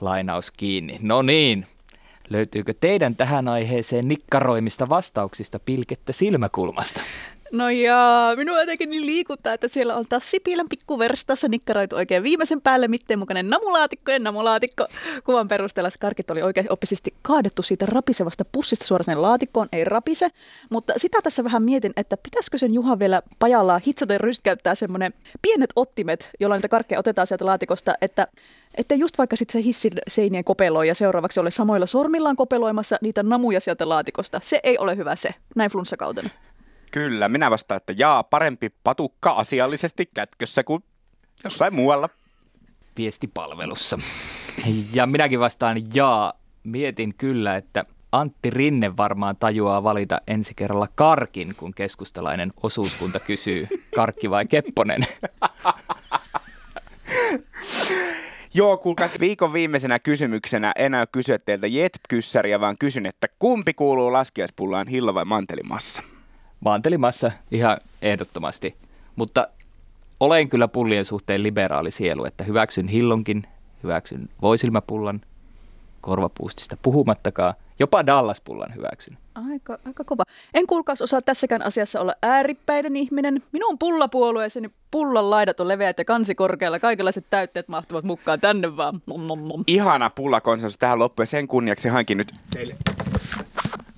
Lainaus 0.00 0.50
kiinni. 0.50 0.98
No 1.02 1.22
niin, 1.22 1.66
Löytyykö 2.30 2.74
teidän 2.80 3.16
tähän 3.16 3.48
aiheeseen 3.48 4.08
nikkaroimista 4.08 4.88
vastauksista 4.88 5.58
pilkettä 5.58 6.12
silmäkulmasta? 6.12 7.00
No 7.52 7.70
ja 7.70 8.32
minua 8.36 8.60
jotenkin 8.60 8.90
niin 8.90 9.06
liikuttaa, 9.06 9.52
että 9.52 9.68
siellä 9.68 9.96
on 9.96 10.04
taas 10.08 10.30
Sipilän 10.30 10.68
pikkuverstassa 10.68 11.48
nikkaroitu 11.48 11.96
oikein 11.96 12.22
viimeisen 12.22 12.60
päälle 12.60 12.88
mitteen 12.88 13.18
mukainen 13.18 13.48
namulaatikko 13.48 14.10
ja 14.10 14.18
namulaatikko. 14.18 14.86
Kuvan 15.24 15.48
perusteella 15.48 15.90
karkit 16.00 16.30
oli 16.30 16.42
oikein 16.42 16.72
oppisesti 16.72 17.14
kaadettu 17.22 17.62
siitä 17.62 17.86
rapisevasta 17.86 18.44
pussista 18.52 18.84
suoraan 18.84 19.04
sen 19.04 19.22
laatikkoon, 19.22 19.68
ei 19.72 19.84
rapise. 19.84 20.28
Mutta 20.70 20.92
sitä 20.96 21.18
tässä 21.22 21.44
vähän 21.44 21.62
mietin, 21.62 21.92
että 21.96 22.16
pitäisikö 22.16 22.58
sen 22.58 22.74
Juha 22.74 22.98
vielä 22.98 23.22
pajallaan 23.38 23.80
hitsata 23.86 24.12
ja 24.12 24.18
rystkäyttää 24.18 24.74
semmoinen 24.74 25.14
pienet 25.42 25.70
ottimet, 25.76 26.30
jolla 26.40 26.54
niitä 26.54 26.68
karkkeja 26.68 26.98
otetaan 26.98 27.26
sieltä 27.26 27.46
laatikosta, 27.46 27.94
että 28.00 28.26
että 28.74 28.94
just 28.94 29.18
vaikka 29.18 29.36
sitten 29.36 29.52
se 29.52 29.64
hissin 29.64 29.92
seinien 30.08 30.44
kopeloi 30.44 30.88
ja 30.88 30.94
seuraavaksi 30.94 31.40
ole 31.40 31.50
samoilla 31.50 31.86
sormillaan 31.86 32.36
kopeloimassa 32.36 32.98
niitä 33.00 33.22
namuja 33.22 33.60
sieltä 33.60 33.88
laatikosta. 33.88 34.40
Se 34.42 34.60
ei 34.62 34.78
ole 34.78 34.96
hyvä 34.96 35.16
se, 35.16 35.30
näin 35.56 35.70
flunssakautena. 35.70 36.30
Kyllä, 36.90 37.28
minä 37.28 37.50
vastaan, 37.50 37.76
että 37.76 37.94
jaa, 37.96 38.22
parempi 38.22 38.70
patukka 38.84 39.30
asiallisesti 39.30 40.06
kätkössä 40.14 40.64
kuin 40.64 40.84
jossain 41.44 41.74
muualla. 41.74 42.08
Viestipalvelussa. 42.96 43.98
Ja 44.92 45.06
minäkin 45.06 45.40
vastaan 45.40 45.76
jaa. 45.94 46.32
Mietin 46.64 47.14
kyllä, 47.14 47.56
että 47.56 47.84
Antti 48.12 48.50
Rinne 48.50 48.96
varmaan 48.96 49.36
tajuaa 49.36 49.82
valita 49.82 50.20
ensi 50.26 50.52
kerralla 50.56 50.88
karkin, 50.94 51.54
kun 51.56 51.74
keskustalainen 51.74 52.52
osuuskunta 52.62 53.20
kysyy, 53.20 53.66
karkki 53.94 54.30
vai 54.30 54.46
kepponen? 54.46 55.02
Joo, 58.54 58.76
kuulkaas 58.76 59.20
viikon 59.20 59.52
viimeisenä 59.52 59.98
kysymyksenä 59.98 60.72
en 60.76 60.94
aio 60.94 61.06
kysyä 61.12 61.38
teiltä 61.38 61.66
jet-kyssäriä, 61.66 62.60
vaan 62.60 62.76
kysyn, 62.78 63.06
että 63.06 63.28
kumpi 63.38 63.74
kuuluu 63.74 64.12
laskiaispullaan, 64.12 64.88
hillo 64.88 65.14
vai 65.14 65.24
mantelimassa? 65.24 66.02
Mantelimassa 66.60 67.32
ihan 67.50 67.76
ehdottomasti, 68.02 68.74
mutta 69.16 69.48
olen 70.20 70.48
kyllä 70.48 70.68
pullien 70.68 71.04
suhteen 71.04 71.42
liberaali 71.42 71.90
sielu, 71.90 72.24
että 72.24 72.44
hyväksyn 72.44 72.88
hillonkin, 72.88 73.42
hyväksyn 73.82 74.28
voisilmäpullan, 74.42 75.20
korvapuustista 76.00 76.76
puhumattakaan, 76.82 77.54
jopa 77.78 78.06
Dallas-pullan 78.06 78.74
hyväksyn. 78.74 79.18
Aika, 79.34 79.78
aika 79.86 80.04
kova. 80.04 80.22
En 80.54 80.66
kuulkaas 80.66 81.02
osaa 81.02 81.22
tässäkään 81.22 81.62
asiassa 81.62 82.00
olla 82.00 82.14
ääripäinen 82.22 82.96
ihminen. 82.96 83.42
Minun 83.52 83.78
pullapuolueeseeni 83.78 84.70
pullan 84.90 85.30
laidat 85.30 85.60
on 85.60 85.68
leveät 85.68 85.98
ja 85.98 86.04
kansi 86.04 86.34
korkealla. 86.34 86.78
Kaikenlaiset 86.78 87.26
täytteet 87.30 87.68
mahtuvat 87.68 88.04
mukaan 88.04 88.40
tänne 88.40 88.76
vaan. 88.76 89.02
Nom, 89.06 89.20
nom, 89.20 89.40
nom. 89.40 89.64
Ihana 89.66 90.10
pullakonsensus 90.14 90.78
tähän 90.78 90.98
loppuun 90.98 91.22
ja 91.22 91.26
sen 91.26 91.48
kunniaksi 91.48 91.88
hankin 91.88 92.18
nyt 92.18 92.32
teille 92.54 92.76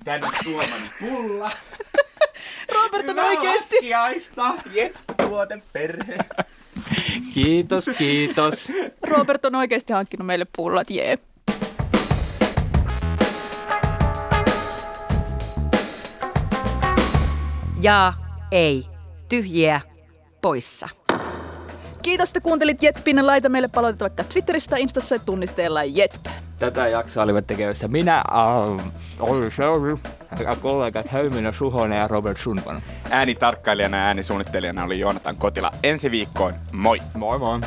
tänne 0.03 0.27
tuomani 0.43 0.89
pulla. 0.99 1.51
Robert 2.73 3.09
on 3.09 3.19
oikeesti. 3.19 3.75
Laskiaista, 3.75 4.53
jet-tuote 4.73 5.61
perhe. 5.73 6.17
Kiitos, 7.33 7.89
kiitos. 7.97 8.71
Robert 9.03 9.45
on 9.45 9.55
oikeasti 9.55 9.93
hankkinut 9.93 10.25
meille 10.27 10.45
pullat, 10.57 10.89
jee. 10.89 11.17
Ja 17.81 18.13
ei. 18.51 18.85
Tyhjiä 19.29 19.81
poissa. 20.41 20.89
Kiitos, 22.03 22.29
että 22.29 22.41
kuuntelit 22.41 22.83
Jetpin. 22.83 23.27
Laita 23.27 23.49
meille 23.49 23.67
palautetta 23.67 24.03
vaikka 24.03 24.23
Twitteristä, 24.23 24.77
Instassa 24.77 25.19
tunnisteella 25.19 25.83
Jetp. 25.83 26.25
Tätä 26.59 26.87
jaksoa 26.87 27.23
olivat 27.23 27.47
tekemässä 27.47 27.87
minä, 27.87 28.15
äh, 28.17 28.91
Olli 29.19 29.51
Seuri, 29.51 29.95
ja 30.43 30.55
kollegat 30.55 31.07
Häyminen 31.07 31.53
Suhonen 31.53 31.99
ja 31.99 32.07
Robert 32.07 32.37
Sundman. 32.37 32.81
Äänitarkkailijana 33.09 33.97
ja 33.97 34.03
äänisuunnittelijana 34.03 34.83
oli 34.83 34.99
Joonatan 34.99 35.35
Kotila. 35.35 35.71
Ensi 35.83 36.11
viikkoon, 36.11 36.53
moi! 36.71 36.99
Moi 37.13 37.39
moi! 37.39 37.59